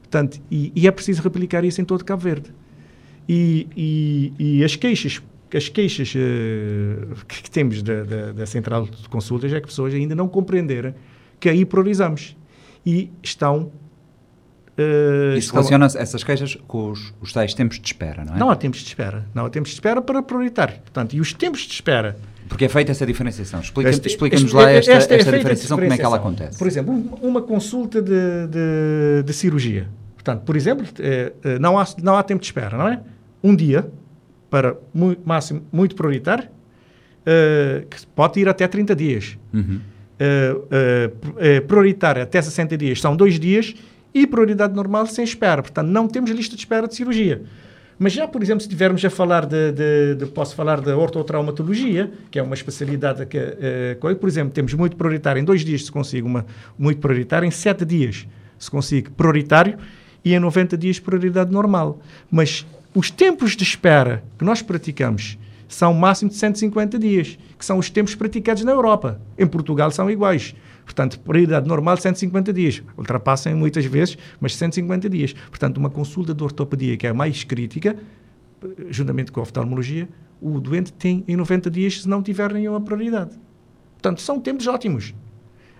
Portanto, 0.02 0.40
e, 0.48 0.70
e 0.72 0.86
é 0.86 0.90
preciso 0.92 1.20
replicar 1.20 1.64
isso 1.64 1.80
em 1.80 1.84
todo 1.84 2.04
Cabo 2.04 2.22
Verde. 2.22 2.54
E, 3.28 3.66
e, 3.76 4.32
e 4.38 4.64
as 4.64 4.76
queixas, 4.76 5.20
as 5.52 5.68
queixas 5.68 6.14
uh, 6.14 7.16
que, 7.26 7.42
que, 7.42 7.50
temos 7.50 7.82
da, 7.82 8.04
da, 8.04 8.32
da, 8.32 8.46
central 8.46 8.84
de 8.84 9.08
consultas 9.08 9.52
é 9.52 9.60
que 9.60 9.66
pessoas 9.66 9.92
ainda 9.92 10.14
não 10.14 10.28
compreenderam 10.28 10.94
que 11.40 11.48
aí 11.48 11.64
priorizamos. 11.64 12.36
E 12.86 13.10
estão 13.20 13.72
Uh, 14.78 15.36
Isso 15.36 15.52
relaciona 15.52 15.86
essas 15.86 16.22
queixas 16.22 16.56
com 16.68 16.92
os, 16.92 17.12
os 17.20 17.32
tais 17.32 17.52
tempos 17.52 17.80
de 17.80 17.86
espera, 17.86 18.24
não 18.24 18.36
é? 18.36 18.38
Não 18.38 18.48
há 18.48 18.54
tempos 18.54 18.78
de 18.80 18.86
espera. 18.86 19.26
Não 19.34 19.46
há 19.46 19.50
tempos 19.50 19.70
de 19.70 19.76
espera 19.76 20.00
para 20.00 20.22
prioritar. 20.22 20.72
Portanto, 20.72 21.14
e 21.14 21.20
os 21.20 21.32
tempos 21.32 21.62
de 21.62 21.72
espera... 21.72 22.16
Porque 22.48 22.64
é 22.64 22.68
feita 22.68 22.92
essa 22.92 23.04
diferenciação. 23.04 23.60
Explica-nos 23.60 23.98
explica 24.06 24.36
lá 24.54 24.70
esta, 24.70 24.92
esta, 24.92 25.14
esta 25.16 25.30
é 25.30 25.38
diferenciação, 25.38 25.76
como 25.76 25.92
é 25.92 25.96
que 25.96 26.02
ela 26.02 26.16
acontece. 26.16 26.56
Por 26.56 26.66
exemplo, 26.66 26.94
uma 27.20 27.42
consulta 27.42 28.00
de, 28.00 28.46
de, 28.46 29.22
de 29.24 29.32
cirurgia. 29.32 29.88
Portanto, 30.14 30.44
por 30.44 30.56
exemplo, 30.56 30.86
é, 31.00 31.32
não, 31.58 31.78
há, 31.78 31.86
não 32.02 32.16
há 32.16 32.22
tempo 32.22 32.40
de 32.40 32.46
espera, 32.46 32.78
não 32.78 32.88
é? 32.88 33.00
Um 33.42 33.54
dia, 33.54 33.90
para 34.48 34.76
muito, 34.94 35.20
máximo, 35.26 35.62
muito 35.70 35.94
prioritário, 35.94 36.44
uh, 36.44 37.86
que 37.86 38.06
pode 38.14 38.40
ir 38.40 38.48
até 38.48 38.66
30 38.66 38.96
dias. 38.96 39.36
Uhum. 39.52 39.80
Uh, 40.20 41.66
prioritário 41.66 42.22
até 42.22 42.40
60 42.40 42.76
dias 42.76 43.00
são 43.00 43.14
dois 43.14 43.38
dias 43.38 43.74
e 44.14 44.26
prioridade 44.26 44.74
normal 44.74 45.06
sem 45.06 45.24
espera. 45.24 45.62
Portanto, 45.62 45.88
não 45.88 46.08
temos 46.08 46.30
lista 46.30 46.54
de 46.54 46.62
espera 46.62 46.86
de 46.88 46.94
cirurgia. 46.94 47.42
Mas 47.98 48.12
já, 48.12 48.28
por 48.28 48.42
exemplo, 48.42 48.60
se 48.60 48.68
estivermos 48.68 49.04
a 49.04 49.10
falar 49.10 49.44
de, 49.44 49.72
de, 49.72 50.14
de, 50.14 50.26
posso 50.26 50.54
falar 50.54 50.80
da 50.80 50.96
ortotraumatologia, 50.96 52.12
que 52.30 52.38
é 52.38 52.42
uma 52.42 52.54
especialidade 52.54 53.26
que, 53.26 53.38
uh, 53.38 54.16
por 54.16 54.28
exemplo, 54.28 54.52
temos 54.52 54.72
muito 54.74 54.96
prioritário, 54.96 55.40
em 55.40 55.44
dois 55.44 55.64
dias 55.64 55.84
se 55.84 55.90
consegue 55.90 56.22
uma 56.22 56.46
muito 56.78 57.00
prioritário, 57.00 57.44
em 57.44 57.50
sete 57.50 57.84
dias 57.84 58.26
se 58.56 58.70
consegue 58.70 59.10
prioritário 59.10 59.78
e 60.24 60.32
em 60.32 60.38
90 60.38 60.76
dias 60.76 61.00
prioridade 61.00 61.50
normal. 61.50 62.00
Mas 62.30 62.64
os 62.94 63.10
tempos 63.10 63.56
de 63.56 63.64
espera 63.64 64.22
que 64.38 64.44
nós 64.44 64.62
praticamos 64.62 65.36
são 65.68 65.92
máximo 65.92 66.30
de 66.30 66.36
150 66.36 66.98
dias, 66.98 67.38
que 67.58 67.64
são 67.64 67.78
os 67.78 67.90
tempos 67.90 68.14
praticados 68.14 68.62
na 68.64 68.72
Europa. 68.72 69.20
Em 69.36 69.46
Portugal 69.46 69.90
são 69.90 70.10
iguais. 70.10 70.54
Portanto, 70.88 71.20
prioridade 71.20 71.68
normal 71.68 71.98
150 71.98 72.50
dias. 72.50 72.82
Ultrapassam 72.96 73.54
muitas 73.54 73.84
vezes, 73.84 74.16
mas 74.40 74.56
150 74.56 75.10
dias. 75.10 75.34
Portanto, 75.34 75.76
uma 75.76 75.90
consulta 75.90 76.32
de 76.32 76.42
ortopedia 76.42 76.96
que 76.96 77.06
é 77.06 77.10
a 77.10 77.14
mais 77.14 77.44
crítica, 77.44 77.94
juntamente 78.88 79.30
com 79.30 79.38
a 79.38 79.42
oftalmologia, 79.42 80.08
o 80.40 80.58
doente 80.58 80.90
tem 80.94 81.22
em 81.28 81.36
90 81.36 81.70
dias 81.70 82.00
se 82.00 82.08
não 82.08 82.22
tiver 82.22 82.54
nenhuma 82.54 82.80
prioridade. 82.80 83.38
Portanto, 83.92 84.22
são 84.22 84.40
tempos 84.40 84.66
ótimos. 84.66 85.14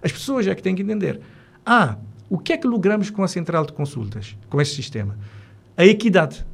As 0.03 0.13
pessoas 0.13 0.47
é 0.47 0.55
que 0.55 0.63
têm 0.63 0.75
que 0.75 0.83
entender. 0.83 1.23
Ah, 1.65 1.97
o 2.29 2.37
que 2.37 2.53
é 2.53 2.59
que 2.59 2.67
logramos 2.67 3.09
com 3.09 3.23
a 3.23 3.29
central 3.29 3.65
de 3.65 3.73
consultas, 3.73 4.37
com 4.51 4.61
este 4.61 4.77
sistema? 4.77 5.19
A 5.75 5.87
equidade. 5.87 6.45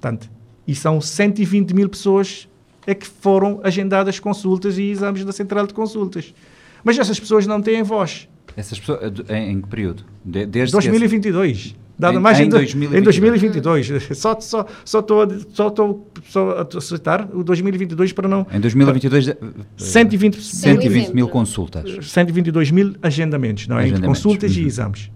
Portanto, 0.00 0.30
e 0.68 0.74
são 0.76 1.00
120 1.00 1.74
mil 1.74 1.88
pessoas 1.88 2.48
é 2.86 2.94
que 2.94 3.06
foram 3.08 3.60
agendadas 3.64 4.20
consultas 4.20 4.78
e 4.78 4.84
exames 4.84 5.24
da 5.24 5.32
central 5.32 5.66
de 5.66 5.74
consultas. 5.74 6.32
Mas 6.84 6.98
essas 6.98 7.18
pessoas 7.18 7.46
não 7.46 7.60
têm 7.60 7.82
voz. 7.82 8.28
Essas 8.56 8.78
pessoas, 8.78 9.12
em, 9.28 9.52
em 9.52 9.60
que 9.60 9.68
período? 9.68 10.04
De, 10.24 10.46
desde 10.46 10.72
2022. 10.72 11.76
Dado 11.98 12.18
em, 12.18 12.20
mais 12.20 12.40
em, 12.40 12.44
em, 12.44 12.48
2022. 12.48 13.00
em 13.00 13.04
2022. 13.04 14.18
Só 14.18 14.32
estou 14.32 14.66
só 14.84 15.06
só 15.52 15.70
tô, 15.70 16.06
só 16.24 16.66
a 16.76 16.80
citar 16.80 17.28
o 17.32 17.44
2022 17.44 18.12
para 18.12 18.28
não... 18.28 18.46
Em 18.52 18.58
2022... 18.58 19.36
120, 19.76 20.40
120 20.40 21.10
mil 21.10 21.28
consultas. 21.28 22.06
122 22.06 22.70
mil 22.70 22.94
agendamentos, 23.02 23.68
não 23.68 23.78
é? 23.78 23.84
Agendamentos. 23.84 24.22
Consultas 24.22 24.56
uhum. 24.56 24.62
e 24.62 24.66
exames. 24.66 25.10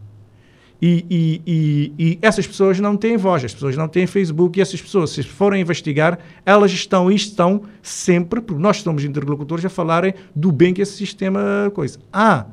E, 0.80 1.06
e, 1.08 1.42
e, 1.46 1.92
e, 1.98 2.18
essas 2.20 2.46
pessoas 2.46 2.78
não 2.78 2.96
têm 2.96 3.16
voz, 3.16 3.42
as 3.44 3.54
pessoas 3.54 3.76
não 3.76 3.88
têm 3.88 4.06
Facebook, 4.06 4.58
e 4.58 4.62
essas 4.62 4.80
pessoas, 4.80 5.10
se 5.10 5.22
forem 5.22 5.62
investigar, 5.62 6.18
elas 6.44 6.70
estão 6.70 7.10
e 7.10 7.14
estão 7.14 7.62
sempre, 7.82 8.42
porque 8.42 8.60
nós 8.60 8.82
somos 8.82 9.02
interlocutores, 9.04 9.64
a 9.64 9.70
falarem 9.70 10.12
do 10.34 10.52
bem 10.52 10.74
que 10.74 10.82
esse 10.82 10.92
sistema 10.92 11.70
coisa. 11.74 11.98
Ah, 12.12 12.46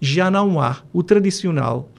já 0.00 0.30
não 0.30 0.60
há 0.60 0.82
o 0.92 1.02
tradicional 1.02 1.90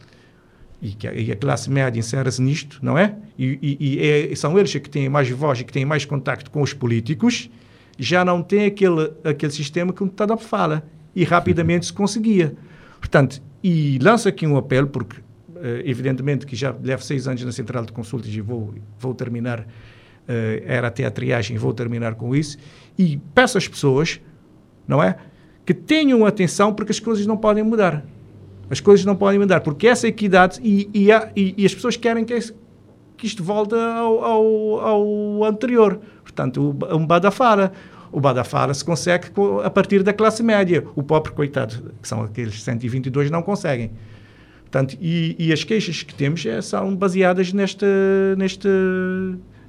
e, 0.82 0.91
que, 0.91 1.08
a 1.08 1.36
classe 1.36 1.70
média 1.70 1.99
insere-se 1.99 2.41
nisto, 2.41 2.80
não 2.82 2.97
é? 2.97 3.16
E, 3.38 3.99
é, 4.32 4.36
são 4.36 4.58
eles 4.58 4.72
que 4.72 4.89
têm 4.89 5.10
mais 5.10 5.30
voz 5.30 5.60
e 5.60 5.64
que 5.64 5.74
têm 5.74 5.86
mais 5.86 6.06
contacto 6.06 6.49
com 6.49 6.62
os 6.62 6.74
políticos, 6.74 7.49
já 7.97 8.26
não 8.26 8.41
tem 8.41 8.66
aquele, 8.66 9.12
aquele 9.24 9.52
sistema 9.52 9.93
que 9.93 10.04
o 10.04 10.08
Tadop 10.08 10.43
fala. 10.43 10.84
E 11.14 11.26
rapidamente 11.26 11.88
se 11.88 11.93
conseguia. 11.93 12.56
Portanto, 12.99 13.41
e 13.64 13.99
lanço 13.99 14.28
aqui 14.28 14.45
um 14.47 14.57
apelo, 14.57 14.88
porque 14.88 15.22
eh, 15.64 15.84
evidentemente 15.86 16.45
que 16.45 16.55
já 16.55 16.76
levo 16.82 17.03
seis 17.03 17.28
anos 17.28 17.43
na 17.43 17.51
central 17.51 17.86
de 17.86 17.91
consultas 17.91 18.34
e 18.34 18.41
vou, 18.41 18.74
vou 18.99 19.14
terminar, 19.14 19.68
eh, 20.28 20.64
era 20.66 20.88
até 20.88 21.05
a 21.05 21.12
triagem, 21.12 21.57
vou 21.57 21.74
terminar 21.74 22.16
com 22.16 22.36
isso, 22.36 22.57
e 22.97 23.20
peço 23.36 23.57
às 23.57 23.68
pessoas, 23.68 24.20
não 24.88 25.03
é? 25.03 25.18
Que 25.64 25.74
tenham 25.74 26.26
atenção 26.26 26.74
porque 26.74 26.91
as 26.91 26.99
coisas 26.99 27.26
não 27.28 27.38
podem 27.38 27.64
mudar. 27.64 28.03
As 28.70 28.80
coisas 28.80 29.05
não 29.05 29.16
podem 29.16 29.39
mudar, 29.39 29.59
porque 29.62 29.88
essa 29.88 30.07
equidade 30.07 30.59
e, 30.64 30.89
e, 30.93 31.09
e, 31.36 31.55
e 31.57 31.66
as 31.66 31.76
pessoas 31.76 31.95
querem 31.95 32.26
que, 32.26 32.39
que 33.18 33.28
isto 33.28 33.43
volte 33.43 33.76
ao, 33.76 34.24
ao, 34.24 34.80
ao 34.80 35.43
anterior. 35.43 35.99
Portanto, 36.24 36.76
um 36.91 37.05
badafara. 37.05 37.72
O 38.12 38.20
badafara 38.20 38.74
se 38.74 38.84
consegue 38.84 39.28
a 39.64 39.70
partir 39.70 40.03
da 40.03 40.14
classe 40.14 40.43
média. 40.43 40.84
O 40.95 41.03
pobre, 41.03 41.32
coitado, 41.32 41.93
que 42.01 42.07
são 42.07 42.24
aqueles 42.24 42.62
122, 42.62 43.32
não 43.32 43.41
conseguem. 43.41 43.91
Portanto, 44.64 44.97
e, 45.01 45.36
e 45.38 45.51
as 45.51 45.64
queixas 45.64 46.03
que 46.03 46.14
temos 46.14 46.45
é, 46.45 46.62
são 46.62 46.95
baseadas 46.95 47.51
nesta, 47.51 47.86
nesta, 48.38 48.70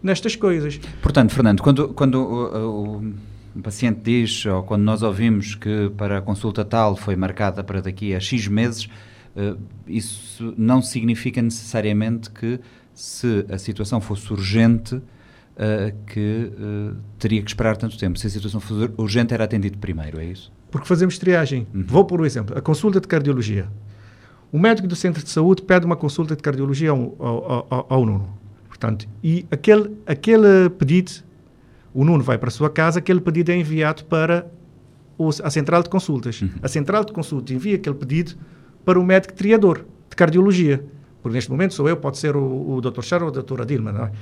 nestas 0.02 0.36
coisas. 0.36 0.78
Portanto, 1.00 1.34
Fernando, 1.34 1.62
quando, 1.62 1.88
quando 1.88 2.14
o, 2.16 2.98
o 2.98 3.14
um 3.54 3.60
paciente 3.60 4.00
diz, 4.02 4.46
ou 4.46 4.62
quando 4.62 4.82
nós 4.82 5.02
ouvimos 5.02 5.54
que 5.54 5.90
para 5.96 6.18
a 6.18 6.22
consulta 6.22 6.64
tal 6.64 6.96
foi 6.96 7.16
marcada 7.16 7.62
para 7.62 7.80
daqui 7.82 8.14
a 8.14 8.20
X 8.20 8.48
meses, 8.48 8.88
uh, 9.36 9.58
isso 9.86 10.54
não 10.56 10.80
significa 10.80 11.42
necessariamente 11.42 12.30
que 12.30 12.58
se 12.94 13.44
a 13.50 13.58
situação 13.58 14.00
fosse 14.00 14.32
urgente, 14.32 15.00
uh, 15.56 15.94
que 16.06 16.52
uh, 16.52 16.96
teria 17.18 17.42
que 17.42 17.50
esperar 17.50 17.76
tanto 17.76 17.96
tempo. 17.98 18.18
Se 18.18 18.26
a 18.26 18.30
situação 18.30 18.60
fosse 18.60 18.90
urgente, 18.96 19.34
era 19.34 19.44
atendido 19.44 19.78
primeiro, 19.78 20.20
é 20.20 20.24
isso? 20.24 20.52
Porque 20.70 20.86
fazemos 20.86 21.18
triagem. 21.18 21.66
Uhum. 21.74 21.84
Vou 21.86 22.04
por 22.04 22.20
um 22.20 22.24
exemplo. 22.24 22.56
A 22.56 22.60
consulta 22.60 23.00
de 23.00 23.08
cardiologia. 23.08 23.68
O 24.50 24.58
médico 24.58 24.86
do 24.86 24.96
centro 24.96 25.22
de 25.22 25.30
saúde 25.30 25.62
pede 25.62 25.86
uma 25.86 25.96
consulta 25.96 26.36
de 26.36 26.42
cardiologia 26.42 26.90
ao, 26.90 27.16
ao, 27.18 27.66
ao, 27.70 27.86
ao 27.88 28.06
Nuno. 28.06 28.28
Portanto, 28.68 29.08
e 29.22 29.46
aquele, 29.50 29.96
aquele 30.06 30.68
pedido 30.70 31.22
o 31.94 32.04
Nuno 32.04 32.22
vai 32.22 32.38
para 32.38 32.48
a 32.48 32.50
sua 32.50 32.70
casa, 32.70 32.98
aquele 32.98 33.20
pedido 33.20 33.50
é 33.50 33.56
enviado 33.56 34.04
para 34.04 34.46
a 35.44 35.50
central 35.50 35.82
de 35.82 35.88
consultas. 35.88 36.40
Uhum. 36.40 36.50
A 36.62 36.68
central 36.68 37.04
de 37.04 37.12
consultas 37.12 37.54
envia 37.54 37.76
aquele 37.76 37.94
pedido 37.94 38.34
para 38.84 38.98
o 38.98 39.04
médico 39.04 39.34
triador 39.34 39.84
de 40.08 40.16
cardiologia. 40.16 40.84
Porque 41.22 41.36
neste 41.36 41.50
momento 41.50 41.74
sou 41.74 41.88
eu, 41.88 41.96
pode 41.96 42.18
ser 42.18 42.34
o, 42.34 42.76
o 42.76 42.80
Dr. 42.80 43.02
Charo 43.02 43.26
ou 43.26 43.30
a 43.30 43.32
doutora 43.32 43.64
Dilma, 43.64 43.92
não 43.92 44.06
é? 44.06 44.12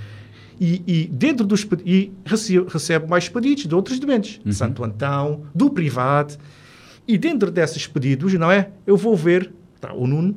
E, 0.60 0.82
e, 0.86 1.06
dentro 1.06 1.46
dos 1.46 1.66
e 1.86 2.12
recebe, 2.24 2.66
recebe, 2.70 3.08
mais 3.08 3.28
pedidos 3.28 3.66
de 3.66 3.74
outros 3.74 3.98
doentes, 3.98 4.40
uhum. 4.44 4.52
Santo 4.52 4.84
Antão, 4.84 5.42
do 5.54 5.70
privado. 5.70 6.36
E 7.08 7.16
dentro 7.16 7.50
desses 7.50 7.86
pedidos, 7.86 8.34
não 8.34 8.52
é? 8.52 8.70
Eu 8.86 8.96
vou 8.96 9.16
ver, 9.16 9.52
tá, 9.80 9.94
o 9.94 10.06
Nuno 10.06 10.36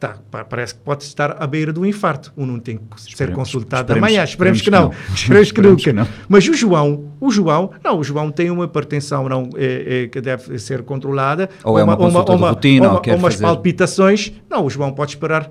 Tá, 0.00 0.16
parece 0.48 0.74
que 0.74 0.80
pode 0.80 1.04
estar 1.04 1.36
à 1.38 1.46
beira 1.46 1.74
do 1.74 1.84
infarto. 1.84 2.32
O 2.34 2.46
não 2.46 2.58
tem 2.58 2.78
que 2.78 3.02
ser 3.02 3.10
esperemos, 3.10 3.36
consultado 3.36 3.82
esperemos, 3.82 4.08
amanhã. 4.08 4.24
Esperemos, 4.24 4.62
que, 4.62 4.70
não. 4.70 4.90
Esperemos, 5.14 5.52
que, 5.52 5.60
nunca. 5.60 5.92
não. 5.92 6.08
Mas 6.26 6.48
o 6.48 6.54
João, 6.54 7.12
o 7.20 7.30
João, 7.30 7.70
não, 7.84 7.98
o 7.98 8.02
João 8.02 8.30
tem 8.30 8.50
uma 8.50 8.64
hipertensão 8.64 9.28
não, 9.28 9.50
é, 9.56 10.04
é, 10.04 10.08
que 10.08 10.18
deve 10.22 10.58
ser 10.58 10.84
controlada. 10.84 11.50
Ou, 11.62 11.78
é 11.78 11.84
uma, 11.84 11.98
uma 11.98 12.24
uma, 12.32 12.48
rotina. 12.48 12.92
Ou, 12.92 13.02
ou 13.06 13.16
umas 13.16 13.34
fazer... 13.34 13.44
palpitações. 13.44 14.32
Não, 14.48 14.64
o 14.64 14.70
João 14.70 14.90
pode 14.90 15.10
esperar 15.10 15.50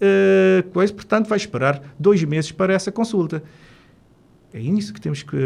uh, 0.00 0.68
coisa, 0.70 0.92
portanto 0.92 1.28
vai 1.28 1.36
esperar 1.36 1.82
dois 1.98 2.22
meses 2.24 2.52
para 2.52 2.72
essa 2.72 2.90
consulta. 2.90 3.42
É 4.52 4.60
isso 4.60 4.94
que 4.94 5.00
temos 5.00 5.22
que, 5.22 5.36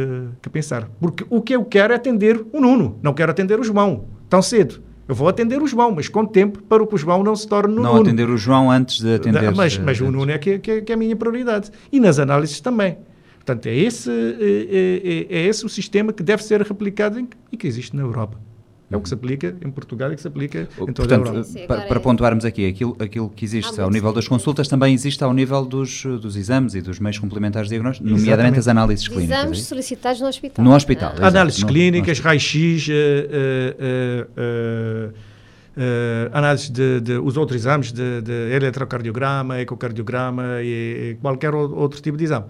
que 0.41 0.49
pensar. 0.49 0.89
Porque 1.01 1.25
o 1.29 1.41
que 1.41 1.55
eu 1.55 1.65
quero 1.65 1.93
é 1.93 1.97
atender 1.97 2.45
o 2.53 2.61
Nuno, 2.61 2.99
não 3.03 3.13
quero 3.13 3.31
atender 3.31 3.59
o 3.59 3.65
João 3.65 4.05
tão 4.29 4.41
cedo. 4.41 4.81
Eu 5.09 5.15
vou 5.15 5.29
atender 5.29 5.61
o 5.61 5.67
João, 5.67 5.91
mas 5.91 6.09
com 6.09 6.25
tempo 6.25 6.63
para 6.63 6.87
que 6.87 6.95
o 6.95 6.97
João 6.97 7.25
não 7.25 7.35
se 7.35 7.47
torne 7.47 7.75
no 7.75 7.83
não 7.83 7.95
Nuno. 7.95 8.03
atender 8.03 8.31
o 8.31 8.37
João 8.37 8.71
antes 8.71 9.01
de 9.01 9.15
atender... 9.15 9.53
Mas, 9.53 9.77
mas 9.77 10.01
o 10.01 10.11
Nuno 10.11 10.31
é 10.31 10.39
que, 10.39 10.59
que, 10.61 10.83
que, 10.83 10.93
é 10.93 10.95
a 10.95 10.99
minha 10.99 11.17
prioridade. 11.17 11.71
E 11.91 11.99
nas 11.99 12.19
análises 12.21 12.61
também. 12.61 12.97
Portanto, 13.35 13.67
é 13.67 13.75
esse, 13.75 14.09
é, 14.09 15.29
é, 15.29 15.37
é 15.39 15.47
esse 15.49 15.67
o 15.67 15.69
sistema 15.69 16.13
que 16.13 16.23
deve 16.23 16.45
ser 16.45 16.63
replicado 16.63 17.19
em, 17.19 17.29
e 17.51 17.57
que 17.57 17.67
existe 17.67 17.97
na 17.97 18.03
Europa. 18.03 18.39
É 18.93 18.97
o 18.97 19.01
que 19.01 19.09
se 19.09 19.15
aplica 19.15 19.57
em 19.65 19.71
Portugal 19.71 20.13
e 20.13 20.15
que 20.15 20.21
se 20.21 20.29
aplica 20.29 20.61
em 20.61 20.93
toda 20.93 20.93
Portanto, 20.93 21.13
a 21.13 21.15
Europa. 21.15 21.45
Sim, 21.45 21.67
para, 21.67 21.83
para, 21.83 22.01
pontuarmos 22.01 22.45
aqui, 22.45 22.67
aquilo, 22.67 22.97
aquilo 22.99 23.31
que 23.31 23.45
existe 23.45 23.81
ao 23.81 23.91
nível 23.91 24.13
das 24.13 24.29
consultas 24.29 24.69
também 24.69 24.93
existe 24.93 25.23
ao 25.25 25.33
nível 25.33 25.65
dos, 25.65 26.05
dos 26.05 26.37
exames 26.37 26.75
e 26.75 26.81
dos 26.81 26.99
meios 26.99 27.19
complementares 27.19 27.69
de 27.69 27.75
diagnóstico, 27.75 28.09
nomeadamente 28.09 28.59
as 28.59 28.69
análises 28.69 29.09
clínicas. 29.09 29.39
Exames 29.39 29.59
é 29.59 29.63
solicitados 29.63 30.21
no 30.21 30.29
hospital. 30.29 30.65
No 30.65 30.75
hospital. 30.75 31.15
Ah. 31.19 31.29
Análises 31.29 31.65
clínicas, 31.65 32.21
raio-x, 32.21 32.89
uh, 32.89 32.93
uh, 32.93 35.11
uh, 35.11 35.33
Uh, 35.75 36.29
análise 36.35 36.71
de, 36.71 37.01
de, 37.01 37.13
os 37.15 37.39
outros 37.39 37.63
exames 37.63 37.93
de, 37.93 38.21
de 38.21 38.55
eletrocardiograma, 38.55 39.59
ecocardiograma 39.59 40.61
e, 40.61 41.13
e, 41.13 41.19
qualquer 41.23 41.55
outro 41.55 42.03
tipo 42.03 42.19
de 42.19 42.25
exame. 42.25 42.45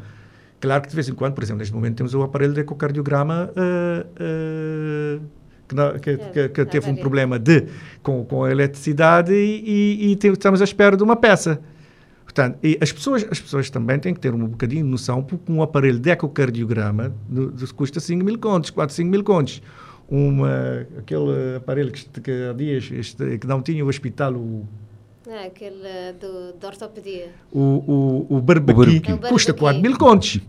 Claro 0.60 0.82
que 0.82 0.88
de 0.88 0.94
vez 0.96 1.08
em 1.08 1.14
quando, 1.14 1.32
por 1.32 1.44
exemplo, 1.44 1.58
neste 1.58 1.72
momento 1.72 1.96
temos 1.96 2.14
o 2.14 2.22
aparelho 2.22 2.52
de 2.52 2.60
ecocardiograma 2.60 3.48
uh, 3.50 5.20
uh, 5.20 5.22
que, 5.72 5.76
não, 5.76 5.98
que, 5.98 6.16
que, 6.16 6.48
que, 6.48 6.64
teve 6.66 6.90
um 6.90 6.96
problema 6.96 7.38
de, 7.38 7.66
com, 8.02 8.24
com 8.24 8.44
a 8.44 8.50
eletricidade 8.50 9.32
e, 9.32 10.04
e, 10.04 10.12
e 10.12 10.28
estamos 10.28 10.60
à 10.60 10.64
espera 10.64 10.96
de 10.96 11.02
uma 11.02 11.16
peça. 11.16 11.60
Portanto, 12.24 12.58
as, 12.80 12.92
pessoas, 12.92 13.26
as 13.30 13.40
pessoas 13.40 13.68
também 13.68 13.98
têm 13.98 14.14
que 14.14 14.20
ter 14.20 14.32
um 14.32 14.46
bocadinho 14.46 14.84
de 14.84 14.90
noção, 14.90 15.22
porque 15.22 15.50
um 15.50 15.62
aparelho 15.62 15.98
de 15.98 16.10
ecocardiograma 16.10 17.12
no, 17.28 17.52
custa 17.74 18.00
5 18.00 18.24
mil 18.24 18.38
contos, 18.38 18.70
4, 18.70 18.94
5 18.94 19.10
mil 19.10 19.24
contos 19.24 19.62
uma, 20.08 20.86
aquele 20.98 21.56
aparelho 21.56 21.90
que, 21.90 22.20
que 22.20 22.30
há 22.30 22.52
dias 22.52 22.90
este, 22.92 23.38
que 23.38 23.46
não 23.46 23.62
tinha 23.62 23.84
o 23.84 23.88
hospital, 23.88 24.34
o 24.34 24.66
ah, 25.30 25.46
aquele 25.46 26.12
do, 26.20 26.52
da 26.54 26.68
ortopedia. 26.68 27.28
O, 27.52 27.60
o, 27.60 28.36
o 28.36 28.40
barbaqui, 28.40 29.00
custa 29.28 29.54
4 29.54 29.80
mil 29.80 29.96
contos. 29.96 30.40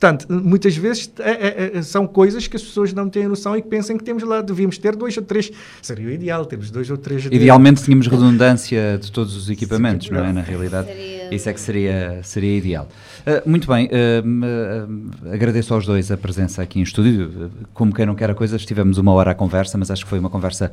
Portanto, 0.00 0.26
muitas 0.30 0.74
vezes 0.74 1.12
é, 1.18 1.30
é, 1.30 1.70
é, 1.76 1.82
são 1.82 2.06
coisas 2.06 2.46
que 2.46 2.56
as 2.56 2.62
pessoas 2.62 2.90
não 2.94 3.10
têm 3.10 3.28
noção 3.28 3.54
e 3.54 3.60
que 3.60 3.68
pensam 3.68 3.98
que 3.98 4.02
temos 4.02 4.22
lá, 4.22 4.40
devíamos 4.40 4.78
ter 4.78 4.96
dois 4.96 5.14
ou 5.18 5.22
três. 5.22 5.52
Seria 5.82 6.08
o 6.08 6.10
ideal, 6.10 6.46
termos 6.46 6.70
dois 6.70 6.90
ou 6.90 6.96
três. 6.96 7.26
Idealmente 7.26 7.80
de... 7.80 7.84
tínhamos 7.84 8.06
redundância 8.06 8.98
de 8.98 9.12
todos 9.12 9.36
os 9.36 9.50
equipamentos, 9.50 10.06
Sim, 10.06 10.14
não 10.14 10.24
é? 10.24 10.32
Na 10.32 10.40
realidade, 10.40 10.86
seria... 10.86 11.34
isso 11.34 11.48
é 11.50 11.52
que 11.52 11.60
seria, 11.60 12.20
seria 12.22 12.56
ideal. 12.56 12.88
Uh, 13.26 13.48
muito 13.48 13.68
bem, 13.68 13.88
uh, 13.88 15.28
uh, 15.28 15.34
agradeço 15.34 15.74
aos 15.74 15.84
dois 15.84 16.10
a 16.10 16.16
presença 16.16 16.62
aqui 16.62 16.80
em 16.80 16.82
estúdio. 16.82 17.50
Como 17.74 17.92
quem 17.92 18.06
não 18.06 18.14
quer 18.14 18.30
a 18.30 18.34
coisa, 18.34 18.56
estivemos 18.56 18.96
uma 18.96 19.12
hora 19.12 19.32
à 19.32 19.34
conversa, 19.34 19.76
mas 19.76 19.90
acho 19.90 20.04
que 20.04 20.08
foi 20.08 20.18
uma 20.18 20.30
conversa 20.30 20.72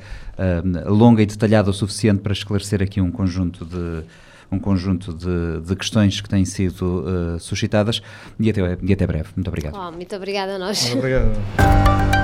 longa 0.85 1.21
e 1.21 1.25
detalhada 1.25 1.69
o 1.69 1.73
suficiente 1.73 2.21
para 2.21 2.31
esclarecer 2.31 2.81
aqui 2.81 3.01
um 3.01 3.11
conjunto 3.11 3.65
de 3.65 4.03
um 4.51 4.59
conjunto 4.59 5.13
de, 5.13 5.61
de 5.61 5.75
questões 5.75 6.21
que 6.21 6.29
têm 6.29 6.45
sido 6.45 7.03
uh, 7.03 7.39
suscitadas 7.39 8.01
e 8.39 8.49
até, 8.49 8.77
e 8.81 8.93
até 8.93 9.07
breve. 9.07 9.29
Muito 9.35 9.47
obrigado. 9.47 9.75
Oh, 9.77 9.91
muito 9.91 10.15
obrigada 10.15 10.55
a 10.55 10.59
nós. 10.59 10.83
Muito 10.83 10.97
obrigado. 10.99 11.31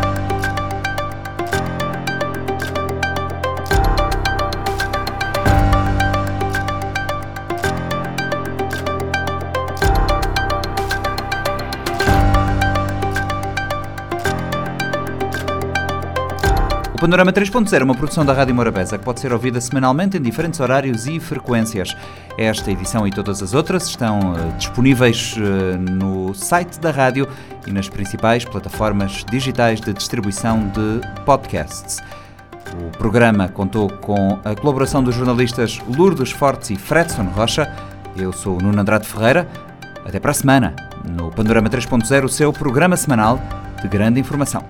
Panorama 17.03 17.33
3.0 17.33 17.81
é 17.81 17.83
uma 17.83 17.95
produção 17.95 18.25
da 18.25 18.31
Rádio 18.31 18.55
Morabeza 18.55 18.97
que 18.97 19.03
pode 19.03 19.19
ser 19.19 19.33
ouvida 19.33 19.59
semanalmente 19.59 20.15
em 20.15 20.21
diferentes 20.21 20.61
horários 20.61 21.05
e 21.05 21.19
frequências. 21.19 21.93
Esta 22.37 22.71
edição 22.71 23.05
e 23.05 23.11
todas 23.11 23.43
as 23.43 23.53
outras 23.53 23.89
estão 23.89 24.19
uh, 24.31 24.53
disponíveis 24.57 25.35
uh, 25.35 25.77
no 25.77 26.33
site 26.33 26.79
da 26.79 26.91
rádio 26.91 27.27
e 27.67 27.73
nas 27.73 27.89
principais 27.89 28.45
plataformas 28.45 29.25
digitais 29.29 29.81
de 29.81 29.91
distribuição 29.91 30.59
de 30.69 31.01
podcasts. 31.25 31.99
O 32.81 32.97
programa 32.97 33.49
contou 33.49 33.89
com 33.89 34.39
a 34.45 34.55
colaboração 34.55 35.03
dos 35.03 35.13
jornalistas 35.13 35.81
Lourdes 35.97 36.31
Fortes 36.31 36.69
e 36.69 36.77
Fredson 36.77 37.25
Rocha. 37.35 37.69
Eu 38.15 38.31
sou 38.31 38.61
Nuno 38.61 38.79
Andrade 38.79 39.05
Ferreira. 39.05 39.45
Até 40.05 40.21
para 40.21 40.31
a 40.31 40.33
semana, 40.33 40.73
no 41.03 41.29
Panorama 41.31 41.69
3.0, 41.69 42.23
o 42.23 42.29
seu 42.29 42.53
programa 42.53 42.95
semanal 42.95 43.41
de 43.81 43.89
grande 43.89 44.21
informação. 44.21 44.63